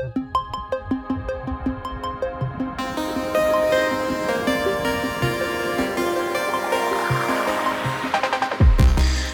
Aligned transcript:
you 0.00 0.37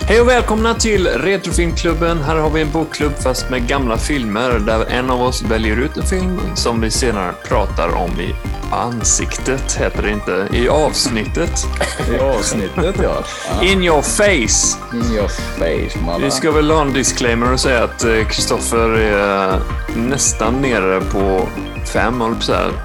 Hej 0.07 0.21
och 0.21 0.29
välkomna 0.29 0.75
till 0.75 1.07
Retrofilmklubben. 1.07 2.19
Här 2.19 2.37
har 2.37 2.51
vi 2.51 2.61
en 2.63 2.71
bokklubb 2.73 3.13
fast 3.13 3.51
med 3.51 3.69
gamla 3.69 3.97
filmer 3.97 4.59
där 4.59 4.85
en 4.91 5.11
av 5.11 5.23
oss 5.23 5.43
väljer 5.43 5.77
ut 5.77 5.97
en 5.97 6.03
film 6.03 6.41
som 6.55 6.81
vi 6.81 6.91
senare 6.91 7.33
pratar 7.49 7.89
om 7.89 8.21
i 8.21 8.35
ansiktet, 8.73 9.73
heter 9.73 10.03
det 10.03 10.11
inte, 10.11 10.49
i 10.53 10.69
avsnittet. 10.69 11.67
I 12.13 12.19
avsnittet 12.19 12.97
ja. 13.03 13.25
In 13.63 13.83
your 13.83 14.03
face! 14.03 14.79
In 14.93 15.13
your 15.13 15.29
face 15.29 16.05
man. 16.07 16.23
Vi 16.23 16.31
ska 16.31 16.51
väl 16.51 16.71
ha 16.71 16.81
en 16.81 16.93
disclaimer 16.93 17.53
och 17.53 17.61
säga 17.61 17.85
att 17.85 18.05
eh, 18.05 18.25
Kristoffer 18.29 18.89
är 18.99 19.61
nästan 19.97 20.55
nere 20.63 21.01
på 21.01 21.49
fem, 21.93 22.23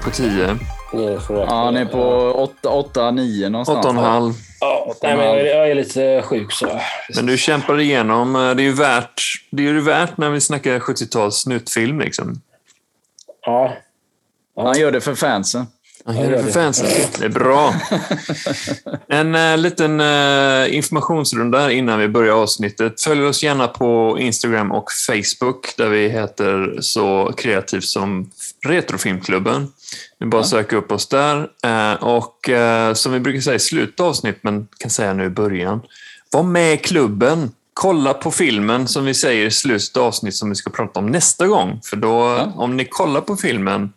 på 0.04 0.10
tio. 0.10 0.56
Ja, 0.92 1.46
han 1.48 1.76
är 1.76 1.84
på 1.84 2.48
8-9 2.62 3.48
någonstans. 3.48 3.78
Åtta 3.78 3.88
och 3.88 3.94
en 3.94 4.04
halv. 4.04 4.34
Ja, 4.60 4.94
nej, 5.02 5.16
men 5.16 5.26
jag 5.26 5.70
är 5.70 5.74
lite 5.74 6.22
sjuk 6.22 6.52
så. 6.52 6.80
Men 7.16 7.26
du 7.26 7.38
kämpar 7.38 7.80
igenom. 7.80 8.36
eh, 8.36 8.54
Det 8.54 8.62
är 8.62 8.64
ju 8.64 8.72
värt, 8.72 9.22
det 9.50 9.62
är 9.62 9.66
ju 9.66 9.80
värt 9.80 10.16
när 10.16 10.30
vi 10.30 10.40
snackar 10.40 10.78
70-tals 10.78 11.36
snutfilm 11.36 12.00
liksom. 12.00 12.40
Ja. 13.46 13.72
Han 14.56 14.78
gör 14.78 14.92
det 14.92 15.00
för 15.00 15.14
fansen. 15.14 15.66
Han 16.04 16.16
gör 16.16 16.30
det 16.30 16.42
för 16.42 16.50
fansen. 16.50 16.86
Det 17.18 17.24
är 17.24 17.28
bra. 17.28 17.74
En 19.08 19.34
uh, 19.34 19.56
liten 19.58 20.00
uh, 20.00 20.74
informationsrunda 20.76 21.72
innan 21.72 21.98
vi 21.98 22.08
börjar 22.08 22.34
avsnittet. 22.34 23.02
Följ 23.02 23.24
oss 23.24 23.42
gärna 23.42 23.68
på 23.68 24.16
Instagram 24.20 24.72
och 24.72 24.90
Facebook 25.06 25.76
där 25.76 25.88
vi 25.88 26.08
heter 26.08 26.78
så 26.80 27.32
kreativt 27.36 27.84
som 27.84 28.30
Retrofilmklubben. 28.66 29.72
Vi 30.18 30.26
bara 30.26 30.44
söka 30.44 30.76
upp 30.76 30.92
oss 30.92 31.08
där. 31.08 31.48
Eh, 31.64 31.92
och 31.94 32.48
eh, 32.48 32.94
som 32.94 33.12
vi 33.12 33.20
brukar 33.20 33.40
säga 33.40 33.56
i 33.56 33.58
slutet 33.58 34.00
av 34.00 34.06
avsnitt, 34.06 34.38
men 34.42 34.68
kan 34.78 34.90
säga 34.90 35.12
nu 35.12 35.24
i 35.24 35.30
början. 35.30 35.80
Var 36.32 36.42
med 36.42 36.74
i 36.74 36.76
klubben. 36.76 37.50
Kolla 37.74 38.14
på 38.14 38.30
filmen 38.30 38.88
som 38.88 39.04
vi 39.04 39.14
säger 39.14 39.46
i 39.46 39.50
slutet 39.50 39.96
av 39.96 40.04
avsnitt 40.04 40.36
som 40.36 40.48
vi 40.48 40.54
ska 40.54 40.70
prata 40.70 41.00
om 41.00 41.06
nästa 41.06 41.46
gång. 41.46 41.80
För 41.84 41.96
då, 41.96 42.36
om 42.54 42.76
ni 42.76 42.84
kollar 42.84 43.20
på 43.20 43.36
filmen 43.36 43.92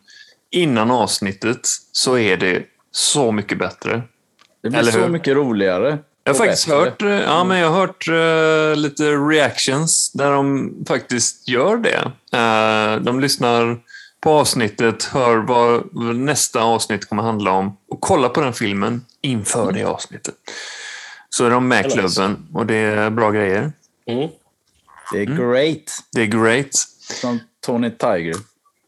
innan 0.50 0.90
avsnittet 0.90 1.60
så 1.92 2.18
är 2.18 2.36
det 2.36 2.62
så 2.92 3.32
mycket 3.32 3.58
bättre. 3.58 4.02
Det 4.62 4.70
blir 4.70 4.80
Eller 4.80 4.92
så 4.92 4.98
hur? 4.98 5.08
mycket 5.08 5.34
roligare. 5.34 5.98
Jag 6.24 6.34
har 6.34 6.38
faktiskt 6.38 6.66
bättre. 6.66 6.78
hört, 6.78 7.02
eh, 7.02 7.08
ja, 7.08 7.44
men 7.44 7.58
jag 7.58 7.70
har 7.70 7.80
hört 7.80 8.08
eh, 8.08 8.76
lite 8.82 9.10
reactions 9.10 10.12
där 10.12 10.30
de 10.30 10.72
faktiskt 10.88 11.48
gör 11.48 11.76
det. 11.76 12.12
Eh, 12.38 13.00
de 13.02 13.20
lyssnar 13.20 13.78
på 14.24 14.30
avsnittet, 14.30 15.04
hör 15.04 15.36
vad 15.36 15.94
nästa 16.16 16.62
avsnitt 16.62 17.08
kommer 17.08 17.22
handla 17.22 17.52
om 17.52 17.76
och 17.88 18.00
kollar 18.00 18.28
på 18.28 18.40
den 18.40 18.52
filmen 18.52 19.04
inför 19.20 19.72
det 19.72 19.84
avsnittet. 19.84 20.34
Så 21.30 21.44
är 21.44 21.50
de 21.50 21.68
med 21.68 21.86
i 21.86 21.88
Det 21.88 21.94
är 21.98 22.02
nice. 22.02 22.14
klubben 22.14 22.46
och 22.54 22.66
det 22.66 22.76
är 22.76 23.10
bra 23.10 23.30
grejer. 23.30 23.72
Mm. 24.06 24.28
Det 25.12 25.18
är 25.20 25.24
great. 25.24 25.98
Det 26.12 26.22
är 26.22 26.26
great. 26.26 26.74
Som 27.00 27.40
Tony 27.66 27.90
Tiger 27.90 28.34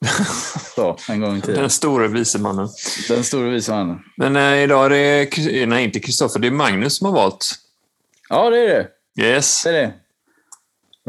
sa 0.74 0.96
en 1.08 1.20
gång 1.20 1.36
i 1.36 1.40
tiden. 1.40 1.60
Den 1.60 1.70
stora 1.70 2.08
vise 2.08 2.38
mannen. 2.38 2.68
Den 3.08 3.24
stora 3.24 3.50
vise 3.50 3.72
mannen. 3.72 3.98
Men 4.16 4.36
eh, 4.36 4.62
idag 4.62 4.86
är 4.86 4.90
det, 4.90 5.66
nej 5.66 5.84
inte 5.84 6.00
Kristoffer, 6.00 6.38
det 6.40 6.46
är 6.46 6.50
Magnus 6.50 6.98
som 6.98 7.06
har 7.06 7.12
valt. 7.12 7.54
Ja, 8.28 8.50
det 8.50 8.58
är 8.58 8.68
det. 8.68 8.88
Yes. 9.22 9.62
Det 9.62 9.68
är 9.68 9.72
det. 9.72 9.92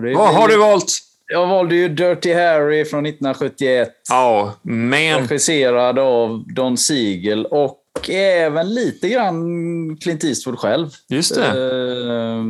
Det 0.01 0.11
är 0.11 0.15
Vad 0.15 0.35
har 0.35 0.47
du 0.47 0.57
valt? 0.57 1.06
Jag 1.29 1.47
valde 1.47 1.75
ju 1.75 1.89
Dirty 1.89 2.33
Harry 2.33 2.85
från 2.85 3.05
1971. 3.05 3.89
Ja, 4.09 4.53
man. 4.61 4.99
Regisserad 4.99 5.99
av 5.99 6.43
Don 6.53 6.77
Siegel 6.77 7.45
och 7.45 8.09
även 8.09 8.73
lite 8.73 9.09
grann 9.09 9.97
Clint 9.97 10.23
Eastwood 10.23 10.59
själv. 10.59 10.89
Just 11.09 11.35
det. 11.35 11.47
Eh, 11.47 12.43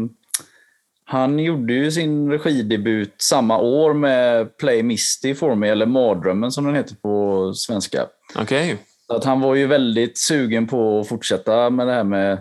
han 1.06 1.40
gjorde 1.40 1.74
ju 1.74 1.92
sin 1.92 2.32
regidebut 2.32 3.16
samma 3.18 3.60
år 3.60 3.94
med 3.94 4.58
Play 4.58 4.84
Misty 4.84 5.36
for 5.36 5.56
me, 5.56 5.70
eller 5.70 5.86
Mardrömmen 5.86 6.52
som 6.52 6.66
den 6.66 6.76
heter 6.76 6.96
på 6.96 7.54
svenska. 7.54 8.06
Okej. 8.36 8.78
Att 9.08 9.24
han 9.24 9.42
var 9.42 9.56
ju 9.56 9.68
väldigt 9.68 10.18
sugen 10.18 10.68
på 10.68 11.00
att 11.00 11.08
fortsätta 11.08 11.70
med 11.70 11.88
det 11.88 11.94
här 11.94 12.04
med 12.04 12.34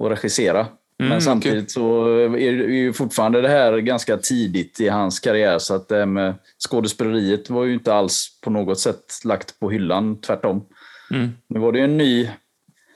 att 0.00 0.10
regissera. 0.10 0.66
Mm, 1.00 1.10
Men 1.10 1.22
samtidigt 1.22 1.70
så 1.70 2.06
är 2.36 2.52
ju 2.52 2.92
fortfarande 2.92 3.40
det 3.40 3.48
här 3.48 3.78
ganska 3.78 4.16
tidigt 4.16 4.80
i 4.80 4.88
hans 4.88 5.20
karriär. 5.20 5.58
Så 5.58 5.74
att 5.74 5.88
det 5.88 5.96
här 5.96 6.06
med 6.06 6.34
skådespeleriet 6.68 7.50
var 7.50 7.64
ju 7.64 7.74
inte 7.74 7.94
alls 7.94 8.40
på 8.44 8.50
något 8.50 8.78
sätt 8.78 9.04
lagt 9.24 9.60
på 9.60 9.70
hyllan, 9.70 10.20
tvärtom. 10.20 10.66
Mm. 11.10 11.32
Nu 11.48 11.60
var 11.60 11.72
det 11.72 11.78
ju 11.78 11.84
en 11.84 11.96
ny... 11.96 12.30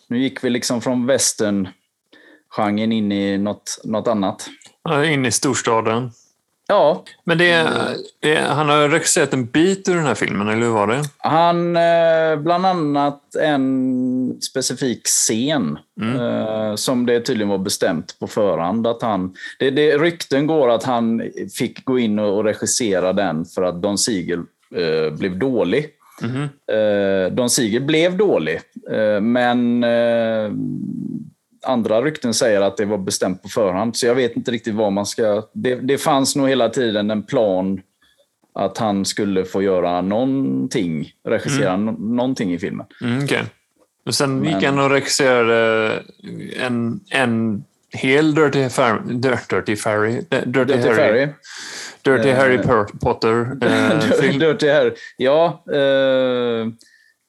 Nu 0.08 0.18
gick 0.18 0.44
vi 0.44 0.50
liksom 0.50 0.80
från 0.80 1.06
western-genren 1.06 2.92
in 2.92 3.12
i 3.12 3.38
något, 3.38 3.80
något 3.84 4.08
annat. 4.08 4.48
In 5.04 5.26
i 5.26 5.30
storstaden. 5.30 6.10
Ja, 6.70 7.04
Men 7.25 7.38
det 7.38 7.50
är, 7.50 7.97
det 8.20 8.36
han 8.36 8.69
har 8.69 8.88
regisserat 8.88 9.32
en 9.32 9.47
bit 9.47 9.88
ur 9.88 9.94
den 9.94 10.06
här 10.06 10.14
filmen, 10.14 10.48
eller 10.48 10.62
hur 10.62 10.72
var 10.72 10.86
det? 10.86 11.03
Han, 11.19 11.76
eh, 11.76 12.36
bland 12.36 12.66
annat 12.66 13.34
en 13.34 14.41
specifik 14.41 15.06
scen 15.06 15.78
eh, 16.00 16.75
som 16.75 17.06
det 17.06 17.20
tydligen 17.20 17.48
var 17.48 17.59
bestämt 17.59 18.16
på 18.20 18.26
förhand 18.26 18.86
att 18.86 19.03
han... 19.03 19.34
Det, 19.59 19.70
det, 19.70 19.98
rykten 19.98 20.47
går 20.47 20.70
att 20.70 20.84
han 20.84 21.22
fick 21.59 21.84
gå 21.84 21.98
in 21.98 22.19
och, 22.19 22.44
regissera 22.44 23.12
den 23.12 23.44
för 23.44 23.62
att 23.62 23.82
Don 23.82 23.98
Siegel 23.98 24.41
eh, 24.76 25.19
blev 25.19 25.38
dålig. 25.38 25.86
Eh, 26.72 27.32
Don 27.32 27.50
Siegel 27.50 27.82
blev 27.82 28.16
dålig, 28.16 28.60
eh, 28.91 29.20
men 29.20 29.84
andra 31.66 32.03
rykten 32.03 32.34
säger 32.34 32.60
att 32.60 32.76
det 32.76 32.84
var 32.84 32.98
bestämt 32.98 33.43
på 33.43 33.48
förhand. 33.48 33.97
Så 33.97 34.06
jag 34.06 34.15
vet 34.15 34.37
inte 34.37 34.50
riktigt 34.50 34.75
vad 34.75 34.93
man 34.93 35.06
ska... 35.06 35.43
Det, 35.53 35.75
det 35.75 35.98
fanns 35.98 36.37
nog 36.37 36.48
hela 36.48 36.69
tiden 36.69 37.10
en 37.10 37.22
plan 37.22 37.81
att 38.54 38.78
han 38.78 39.04
skulle 39.04 39.44
få 39.44 39.62
göra 39.62 40.00
någonting, 40.00 41.12
regissera 41.28 41.72
no- 41.76 42.15
någonting 42.15 42.53
i 42.54 42.59
filmen. 42.59 42.87
Mm, 43.03 43.25
okej. 43.25 43.43
Och 44.06 44.15
sen 44.15 44.44
gick 44.44 44.62
han 44.65 44.78
och 44.78 44.91
regisserade 44.91 46.03
en, 46.60 47.00
en 47.10 47.65
hel 47.92 48.34
Dirty, 48.34 48.69
Far, 48.69 49.03
Dirty, 49.12 49.77
Harry, 49.84 50.12
Dirty, 50.31 50.50
Dirty 50.50 50.78
Harry, 50.88 51.03
Harry. 51.03 51.28
Dirty 52.03 52.28
Eh, 52.28 52.37
Harry 52.37 52.59
Per- 52.59 52.98
Potter 53.00 53.56
eh. 53.62 54.38
Dirty 54.38 54.69
Harry. 54.69 54.92
Ja, 55.16 55.65
eh, 55.72 56.66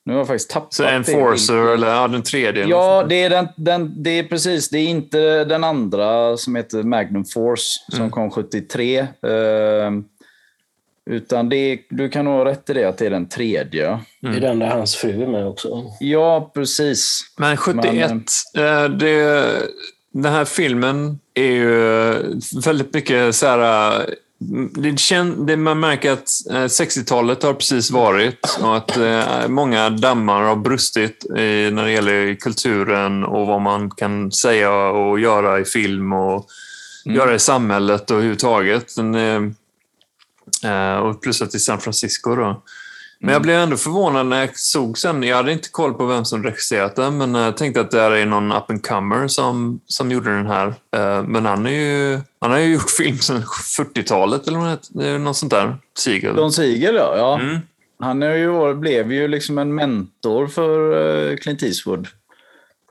nu 0.05 0.13
har 0.13 0.19
jag 0.19 0.27
faktiskt 0.27 0.49
tappat 0.49 0.73
Så 0.73 0.83
det. 0.83 0.89
Enforcer, 0.89 1.73
eller 1.73 1.87
ja, 1.87 2.07
den 2.07 2.23
tredje. 2.23 2.65
Ja, 2.67 3.05
det 3.09 3.23
är, 3.23 3.29
den, 3.29 3.47
den, 3.55 4.03
det 4.03 4.19
är 4.19 4.23
precis. 4.23 4.69
Det 4.69 4.77
är 4.77 4.87
inte 4.87 5.43
den 5.43 5.63
andra 5.63 6.37
som 6.37 6.55
heter 6.55 6.83
Magnum 6.83 7.25
Force 7.25 7.79
som 7.89 7.99
Mm. 7.99 8.11
kom 8.11 8.31
73. 8.31 8.99
Eh, 8.99 9.07
utan 11.09 11.49
det 11.49 11.79
du 11.89 12.09
kan 12.09 12.25
nog 12.25 12.33
ha 12.33 12.45
rätt 12.45 12.69
i 12.69 12.73
det, 12.73 12.85
att 12.85 12.97
det 12.97 13.05
är 13.05 13.09
den 13.09 13.29
tredje. 13.29 13.99
Det 14.21 14.27
är 14.27 14.39
den 14.39 14.59
där 14.59 14.67
hans 14.67 14.95
fru 14.95 15.23
är 15.23 15.27
med 15.27 15.47
också. 15.47 15.83
Ja, 15.99 16.51
precis. 16.53 17.19
Men 17.37 17.57
71, 17.57 18.11
eh, 18.57 18.83
det, 18.83 19.45
den 20.13 20.33
här 20.33 20.45
filmen 20.45 21.19
är 21.33 21.51
ju 21.51 22.21
väldigt 22.65 22.93
mycket 22.93 23.35
så 23.35 23.45
här... 23.45 24.05
eh, 24.41 24.81
Det 24.81 24.99
kän, 24.99 25.45
det 25.45 25.57
man 25.57 25.79
märker 25.79 26.11
att 26.11 26.29
eh, 26.49 26.55
60-talet 26.55 27.43
har 27.43 27.53
precis 27.53 27.91
varit 27.91 28.57
och 28.61 28.77
att 28.77 28.97
eh, 28.97 29.47
många 29.47 29.89
dammar 29.89 30.41
har 30.41 30.55
brustit 30.55 31.25
i, 31.25 31.71
när 31.71 31.85
det 31.85 31.91
gäller 31.91 32.35
kulturen 32.35 33.23
och 33.23 33.47
vad 33.47 33.61
man 33.61 33.89
kan 33.89 34.31
säga 34.31 34.71
och 34.71 35.19
göra 35.19 35.59
i 35.59 35.65
film 35.65 36.13
och 36.13 36.47
göra 37.05 37.35
i 37.35 37.39
samhället 37.39 38.11
och 38.11 38.15
överhuvudtaget. 38.15 38.95
Den, 38.95 39.15
eh, 39.15 39.41
eh, 40.71 40.97
och 40.97 41.21
plus 41.21 41.41
att 41.41 41.55
i 41.55 41.59
San 41.59 41.79
Francisco. 41.79 42.35
Då. 42.35 42.63
Men 43.23 43.33
jag 43.33 43.41
blev 43.41 43.55
ändå 43.55 43.77
förvånad 43.77 44.25
när 44.25 44.39
jag 44.39 44.57
såg 44.57 44.97
sen. 44.97 45.23
Jag 45.23 45.35
hade 45.37 45.51
inte 45.51 45.69
koll 45.69 45.93
på 45.93 46.05
vem 46.05 46.25
som 46.25 46.43
regisserat 46.43 46.95
den, 46.95 47.17
men 47.17 47.35
jag 47.35 47.57
tänkte 47.57 47.81
att 47.81 47.91
det 47.91 48.01
är 48.01 48.25
någon 48.25 48.51
up 48.51 48.69
and 48.69 48.85
comer 48.85 49.27
som, 49.27 49.79
som 49.85 50.11
gjorde 50.11 50.35
den 50.35 50.45
här. 50.45 50.67
Eh, 50.67 51.23
Men 51.23 51.45
han, 51.45 51.65
är 51.65 51.71
ju, 51.71 52.19
han 52.39 52.51
har 52.51 52.57
ju 52.57 52.73
gjort 52.73 52.89
film 52.89 53.17
sedan 53.17 53.43
40-talet 53.77 54.47
eller 54.47 55.19
något, 55.19 55.37
sånt 55.37 55.51
där. 55.51 55.77
Siegel. 55.97 56.35
Don 56.35 56.51
Siegel, 56.51 56.95
ja. 56.95 57.17
ja. 57.17 57.39
Mm. 57.39 57.59
Han 57.99 58.23
är 58.23 58.35
ju, 58.35 58.73
blev 58.73 59.11
ju 59.11 59.27
liksom 59.27 59.57
en 59.57 59.75
mentor 59.75 60.47
för 60.47 61.29
eh, 61.31 61.37
Clint 61.37 61.63
Eastwood. 61.63 62.07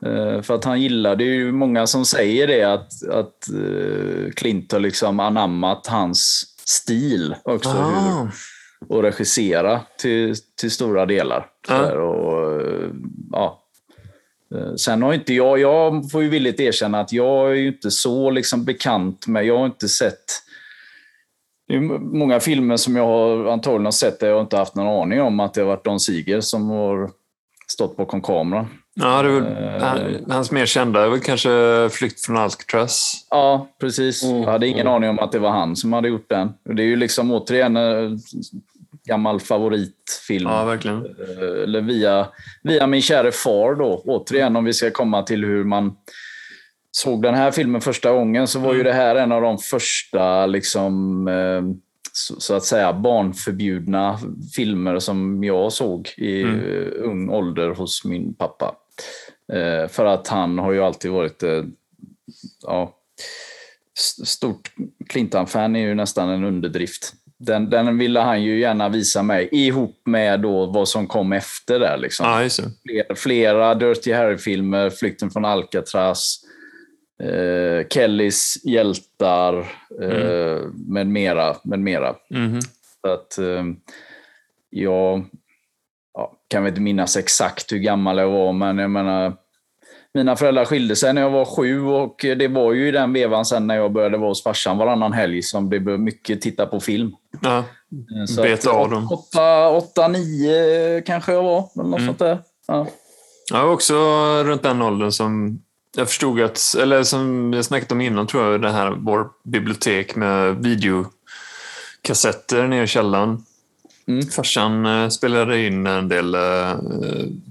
Eh, 0.05 0.41
För 0.41 0.55
att 0.55 0.63
han 0.63 0.81
gillade 0.81 1.23
ju 1.23 1.51
många 1.51 1.87
som 1.87 2.05
säger 2.05 2.47
det, 2.47 2.63
att, 2.63 3.09
att 3.09 3.49
Clint 4.35 4.71
har 4.71 4.79
liksom 4.79 5.19
anammat 5.19 5.87
hans 5.87 6.43
stil 6.65 7.35
också. 7.43 7.69
Ah. 7.69 8.27
Och 8.87 9.03
regissera 9.03 9.81
till, 9.97 10.35
till 10.59 10.71
stora 10.71 11.05
delar. 11.05 11.47
Ja. 11.67 11.91
Och, 11.91 12.61
eh, 12.61 12.89
ja. 13.31 13.63
Eh, 14.55 14.75
Sen 14.75 15.01
har 15.01 15.13
inte 15.13 15.33
jag, 15.33 15.59
jag 15.59 16.11
får 16.11 16.23
ju 16.23 16.29
villigt 16.29 16.59
erkänna 16.59 16.99
att 16.99 17.13
jag 17.13 17.51
är 17.51 17.55
ju 17.55 17.67
inte 17.67 17.91
så 17.91 18.29
liksom 18.29 18.65
bekant 18.65 19.27
med, 19.27 19.45
jag 19.45 19.57
har 19.57 19.65
inte 19.65 19.89
sett 19.89 20.25
det 21.71 21.77
är 21.77 21.81
många 21.99 22.39
filmer 22.39 22.77
som 22.77 22.95
jag 22.95 23.05
har 23.05 23.45
antagligen 23.45 23.85
har 23.85 23.91
sett 23.91 24.19
där 24.19 24.27
jag 24.27 24.41
inte 24.41 24.57
haft 24.57 24.75
någon 24.75 25.01
aning 25.01 25.21
om 25.21 25.39
att 25.39 25.53
det 25.53 25.61
har 25.61 25.67
varit 25.67 25.85
Don 25.85 25.99
Siegel 25.99 26.41
som 26.41 26.69
har 26.69 27.09
stått 27.67 27.97
bakom 27.97 28.21
kameran. 28.21 28.67
Ja, 28.93 29.21
det 29.21 29.29
är 29.29 29.33
väl, 29.33 30.13
uh, 30.13 30.29
hans 30.29 30.51
mer 30.51 30.65
kända 30.65 31.05
är 31.05 31.09
väl 31.09 31.19
kanske 31.19 31.89
Flykt 31.91 32.25
från 32.25 32.37
Alcatraz. 32.37 33.27
Ja, 33.29 33.67
precis. 33.79 34.23
Mm. 34.23 34.41
Jag 34.41 34.51
hade 34.51 34.67
ingen 34.67 34.87
mm. 34.87 34.93
aning 34.93 35.09
om 35.09 35.19
att 35.19 35.31
det 35.31 35.39
var 35.39 35.49
han 35.49 35.75
som 35.75 35.93
hade 35.93 36.07
gjort 36.07 36.29
den. 36.29 36.53
Det 36.63 36.83
är 36.83 36.87
ju 36.87 36.95
liksom 36.95 37.31
återigen 37.31 37.77
en 37.77 38.19
gammal 39.11 39.39
favoritfilm. 39.39 40.49
Ja, 40.49 40.65
verkligen. 40.65 41.05
Eh, 41.05 41.63
eller 41.63 41.81
via, 41.81 42.27
via 42.63 42.87
min 42.87 43.01
käre 43.01 43.31
far 43.31 43.75
då. 43.75 44.03
Återigen 44.05 44.55
om 44.55 44.65
vi 44.65 44.73
ska 44.73 44.91
komma 44.91 45.23
till 45.23 45.45
hur 45.45 45.63
man 45.63 45.95
såg 46.91 47.21
den 47.21 47.35
här 47.35 47.51
filmen 47.51 47.81
första 47.81 48.11
gången 48.11 48.47
så 48.47 48.59
var 48.59 48.73
ju 48.73 48.81
mm. 48.81 48.85
det 48.85 48.93
här 48.93 49.15
en 49.15 49.31
av 49.31 49.41
de 49.41 49.57
första 49.57 50.45
liksom, 50.45 51.27
eh, 51.27 51.61
så 52.37 52.53
att 52.53 52.63
säga 52.63 52.93
barnförbjudna 52.93 54.19
filmer 54.55 54.99
som 54.99 55.43
jag 55.43 55.73
såg 55.73 56.09
i 56.17 56.41
mm. 56.41 56.93
ung 56.95 57.29
ålder 57.29 57.69
hos 57.69 58.05
min 58.05 58.33
pappa. 58.33 58.75
Eh, 59.53 59.87
för 59.87 60.05
att 60.05 60.27
han 60.27 60.59
har 60.59 60.71
ju 60.71 60.81
alltid 60.81 61.11
varit 61.11 61.43
eh, 61.43 61.63
ja, 62.61 62.97
stort 64.25 64.71
Clintan-fan 65.09 65.75
är 65.75 65.79
ju 65.79 65.95
nästan 65.95 66.29
en 66.29 66.43
underdrift. 66.43 67.13
Den, 67.45 67.69
den 67.69 67.97
ville 67.97 68.19
han 68.19 68.43
ju 68.43 68.59
gärna 68.59 68.89
visa 68.89 69.23
mig 69.23 69.49
ihop 69.51 70.01
med 70.05 70.39
då 70.39 70.65
vad 70.65 70.87
som 70.87 71.07
kom 71.07 71.33
efter 71.33 71.79
där. 71.79 71.97
Liksom. 71.97 72.25
Ah, 72.25 72.49
flera, 72.85 73.15
flera 73.15 73.75
Dirty 73.75 74.13
Harry-filmer, 74.13 74.89
Flykten 74.89 75.31
från 75.31 75.45
Alcatraz, 75.45 76.39
eh, 77.23 77.87
Kellys 77.87 78.65
hjältar 78.65 79.59
eh, 80.01 80.57
mm. 80.57 80.73
med 80.87 81.07
mera. 81.07 81.55
Med 81.63 81.79
mera. 81.79 82.15
Mm. 82.33 82.59
Så 83.01 83.11
att, 83.13 83.37
eh, 83.37 83.63
jag 84.69 85.25
ja, 86.13 86.33
kan 86.47 86.63
väl 86.63 86.69
inte 86.69 86.81
minnas 86.81 87.17
exakt 87.17 87.71
hur 87.71 87.77
gammal 87.77 88.17
jag 88.17 88.29
var, 88.29 88.53
men 88.53 88.77
jag 88.77 88.89
menar, 88.89 89.33
mina 90.13 90.35
föräldrar 90.35 90.65
skilde 90.65 90.95
sig 90.95 91.13
när 91.13 91.21
jag 91.21 91.29
var 91.29 91.45
sju 91.45 91.81
och 91.81 92.15
det 92.21 92.47
var 92.47 92.73
ju 92.73 92.87
i 92.87 92.91
den 92.91 93.13
vevan 93.13 93.45
sen 93.45 93.67
när 93.67 93.75
jag 93.75 93.91
började 93.91 94.17
vara 94.17 94.29
hos 94.29 94.43
farsan 94.43 94.77
varannan 94.77 95.13
helg 95.13 95.41
som 95.41 95.69
det 95.69 95.79
blev 95.79 95.99
mycket 95.99 96.41
titta 96.41 96.65
på 96.65 96.79
film. 96.79 97.15
Ja, 97.41 97.57
eh, 97.57 98.25
Så 98.27 98.41
beta 98.41 98.69
av 98.69 98.89
dem. 98.89 99.11
Åtta, 99.11 99.69
åtta, 99.69 100.07
nio 100.07 101.01
kanske 101.01 101.31
jag 101.31 101.43
var. 101.43 101.69
Eller 101.75 101.89
något 101.89 101.99
mm. 101.99 102.07
sånt 102.07 102.19
där. 102.19 102.39
Ja. 102.67 102.87
Jag 103.51 103.65
var 103.65 103.73
också 103.73 103.95
runt 104.43 104.63
den 104.63 104.81
åldern 104.81 105.11
som 105.11 105.61
jag 105.95 106.07
förstod 106.07 106.41
att, 106.41 106.75
eller 106.79 107.03
som 107.03 107.53
jag 107.53 107.65
snackat 107.65 107.91
om 107.91 108.01
innan 108.01 108.27
tror 108.27 108.51
jag, 108.51 108.61
det 108.61 108.71
här 108.71 108.91
vår 108.91 109.29
bibliotek 109.43 110.15
med 110.15 110.55
videokassetter 110.55 112.67
nere 112.67 112.83
i 112.83 112.87
källaren. 112.87 113.45
Mm. 114.07 114.27
Farsan 114.27 114.85
eh, 114.85 115.09
spelade 115.09 115.65
in 115.65 115.87
en 115.87 116.09
del 116.09 116.35
uh, 116.35 116.75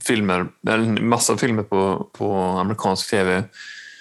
filmer, 0.04 0.46
en 0.68 1.08
massa 1.08 1.36
filmer 1.36 1.62
på, 1.62 2.08
på 2.12 2.34
amerikansk 2.34 3.10
tv. 3.10 3.44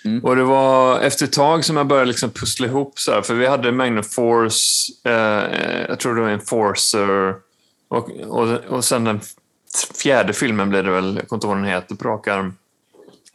Mm. 0.05 0.23
Och 0.23 0.35
det 0.35 0.43
var 0.43 0.99
efter 0.99 1.25
ett 1.25 1.33
tag 1.33 1.65
som 1.65 1.77
jag 1.77 1.87
började 1.87 2.07
liksom 2.07 2.29
pussla 2.29 2.67
ihop, 2.67 2.99
så 2.99 3.11
här, 3.11 3.21
för 3.21 3.33
vi 3.33 3.47
hade 3.47 3.71
Magnum 3.71 4.03
Force, 4.03 4.91
uh, 5.07 5.13
jag 5.89 5.99
tror 5.99 6.15
det 6.15 6.21
var 6.21 6.29
en 6.29 6.41
Forcer, 6.41 7.35
och, 7.87 8.11
och, 8.27 8.47
och 8.69 8.85
sen 8.85 9.03
den 9.03 9.19
fjärde 10.01 10.33
filmen 10.33 10.69
blev 10.69 10.83
det 10.83 10.91
väl, 10.91 11.15
jag 11.15 11.27
kommer 11.27 11.37
inte 11.37 11.47
ihåg 11.47 11.55
vad 11.55 11.63
den 11.63 11.73
heter 11.73 11.95
på 11.95 12.07
rak 12.07 12.27
arm. 12.27 12.53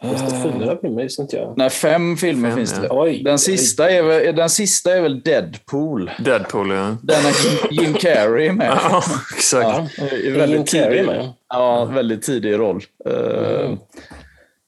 Finns 0.01 0.21
det 0.21 0.51
fyra 0.59 0.77
filmer? 0.81 1.03
Visste 1.03 1.21
inte 1.21 1.35
jag. 1.35 1.53
Nej, 1.57 1.69
fem 1.69 2.17
filmer 2.17 2.49
fem, 2.49 2.57
finns 2.57 2.73
det. 2.73 2.87
Oj, 2.89 3.23
den, 3.23 3.39
sista 3.39 3.89
är 3.89 4.03
väl, 4.03 4.35
den 4.35 4.49
sista 4.49 4.95
är 4.95 5.01
väl 5.01 5.21
Deadpool. 5.21 6.11
Deadpool, 6.19 6.71
ja. 6.71 6.97
Den 7.01 7.25
är 7.25 7.33
Jim 7.73 7.93
Carrey 7.93 8.51
med. 8.51 8.79
ja, 8.83 9.03
exakt. 9.35 9.91
Ja, 9.97 10.05
är 10.05 10.47
Jim 10.47 10.63
Carrey 10.63 11.05
med? 11.05 11.33
Ja, 11.49 11.85
väldigt 11.85 12.21
tidig 12.23 12.59
roll. 12.59 12.83
Mm. 13.05 13.71
Uh, 13.71 13.77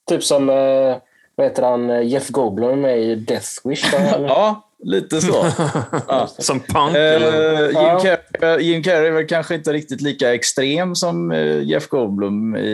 typ 0.10 0.24
som, 0.24 0.50
uh, 0.50 0.96
vad 1.38 1.48
heter 1.48 1.64
han, 1.64 2.08
Jeff 2.08 2.30
Goldblum 2.30 2.82
med 2.82 3.02
i 3.02 3.16
Death 3.16 3.48
Wish? 3.64 3.94
ja, 4.28 4.68
Lite 4.84 5.22
så. 5.22 5.46
Ja. 6.08 6.28
Som 6.28 6.60
punk? 6.60 6.96
Eh, 6.96 7.64
Jim, 7.64 8.00
Carrey, 8.02 8.64
Jim 8.64 8.84
Carrey 8.84 9.08
är 9.08 9.12
väl 9.12 9.28
kanske 9.28 9.56
inte 9.56 9.74
riktigt 9.74 10.02
lika 10.02 10.34
extrem 10.34 10.96
som 10.96 11.32
eh, 11.32 11.62
Jeff 11.62 11.88
Goldblum 11.88 12.56
i, 12.56 12.70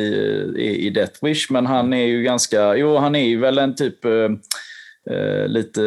i, 0.57 0.87
i 0.87 0.89
Death 0.89 1.25
Wish, 1.25 1.51
men 1.51 1.65
han 1.65 1.93
är 1.93 2.05
ju 2.05 2.23
ganska... 2.23 2.75
Jo, 2.75 2.97
han 2.97 3.15
är 3.15 3.25
ju 3.25 3.39
väl 3.39 3.57
en 3.57 3.75
typ 3.75 4.05
eh, 4.05 4.11
eh 5.15 5.47
lite 5.47 5.81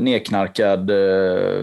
nedknarkad 0.00 0.90
eh, 0.90 1.60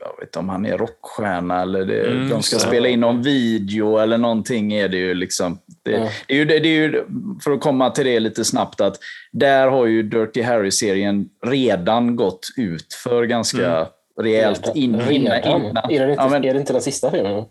jag 0.00 0.16
vet 0.18 0.28
inte 0.28 0.38
om 0.38 0.48
han 0.48 0.66
är 0.66 0.78
rockstjärna 0.78 1.62
eller 1.62 1.84
det, 1.84 2.10
mm, 2.10 2.28
de 2.28 2.42
ska 2.42 2.58
så. 2.58 2.66
spela 2.66 2.88
in 2.88 3.00
någon 3.00 3.22
video 3.22 3.98
eller 3.98 4.18
någonting 4.18 4.72
är 4.72 4.88
det 4.88 4.96
ju 4.96 5.14
liksom. 5.14 5.58
Det, 5.82 5.94
mm. 5.94 6.08
det, 6.28 6.34
är 6.34 6.38
ju, 6.38 6.44
det, 6.44 6.54
är 6.54 6.66
ju, 6.66 7.04
för 7.44 7.50
att 7.50 7.60
komma 7.60 7.90
till 7.90 8.04
det 8.04 8.20
lite 8.20 8.44
snabbt, 8.44 8.80
att 8.80 8.96
där 9.32 9.68
har 9.68 9.86
ju 9.86 10.02
Dirty 10.02 10.42
Harry-serien 10.42 11.28
redan 11.46 12.16
gått 12.16 12.48
ut 12.56 12.94
för 12.94 13.24
ganska 13.24 13.76
mm. 13.76 13.88
rejält 14.20 14.72
in, 14.74 14.94
innan. 14.94 15.12
innan. 15.12 15.44
Är, 15.76 16.06
det 16.06 16.10
inte, 16.10 16.14
ja, 16.16 16.28
men, 16.28 16.44
är 16.44 16.54
det 16.54 16.60
inte 16.60 16.72
den 16.72 16.82
sista 16.82 17.10
filmen? 17.10 17.44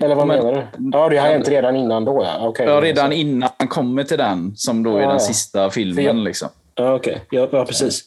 Eller 0.00 0.14
vad 0.14 0.26
men, 0.26 0.38
menar 0.38 0.52
du? 0.52 0.90
Ja, 0.92 1.08
det 1.08 1.16
har 1.16 1.28
hänt 1.28 1.48
redan 1.48 1.76
innan 1.76 2.04
då 2.04 2.24
ja. 2.24 2.48
Okay, 2.48 2.66
ja, 2.66 2.80
redan 2.80 3.10
så. 3.10 3.12
innan 3.12 3.50
man 3.58 3.68
kommer 3.68 4.04
till 4.04 4.18
den 4.18 4.56
som 4.56 4.82
då 4.82 4.96
är 4.96 5.02
ja, 5.02 5.10
den 5.10 5.20
sista 5.20 5.70
filmen. 5.70 6.04
Jag, 6.04 6.16
liksom. 6.16 6.48
Ja, 6.74 6.94
okej. 6.94 7.22
Okay. 7.26 7.40
Ja, 7.40 7.48
ja, 7.52 7.64
precis. 7.64 8.04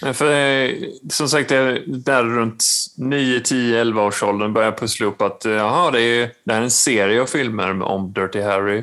För, 0.00 0.32
eh, 0.32 0.70
som 1.10 1.28
sagt, 1.28 1.48
där 1.48 2.24
runt 2.24 2.64
9, 2.96 3.40
10, 3.40 3.80
11 3.80 4.02
års 4.02 4.22
åldern 4.22 4.52
började 4.52 4.72
jag 4.72 4.80
pussla 4.80 5.06
upp 5.06 5.22
att 5.22 5.44
jaha, 5.44 5.90
det, 5.90 6.00
är, 6.00 6.32
det 6.44 6.52
här 6.52 6.60
är 6.60 6.64
en 6.64 6.70
serie 6.70 7.22
av 7.22 7.26
filmer 7.26 7.82
om 7.82 8.12
Dirty 8.12 8.40
Harry. 8.40 8.82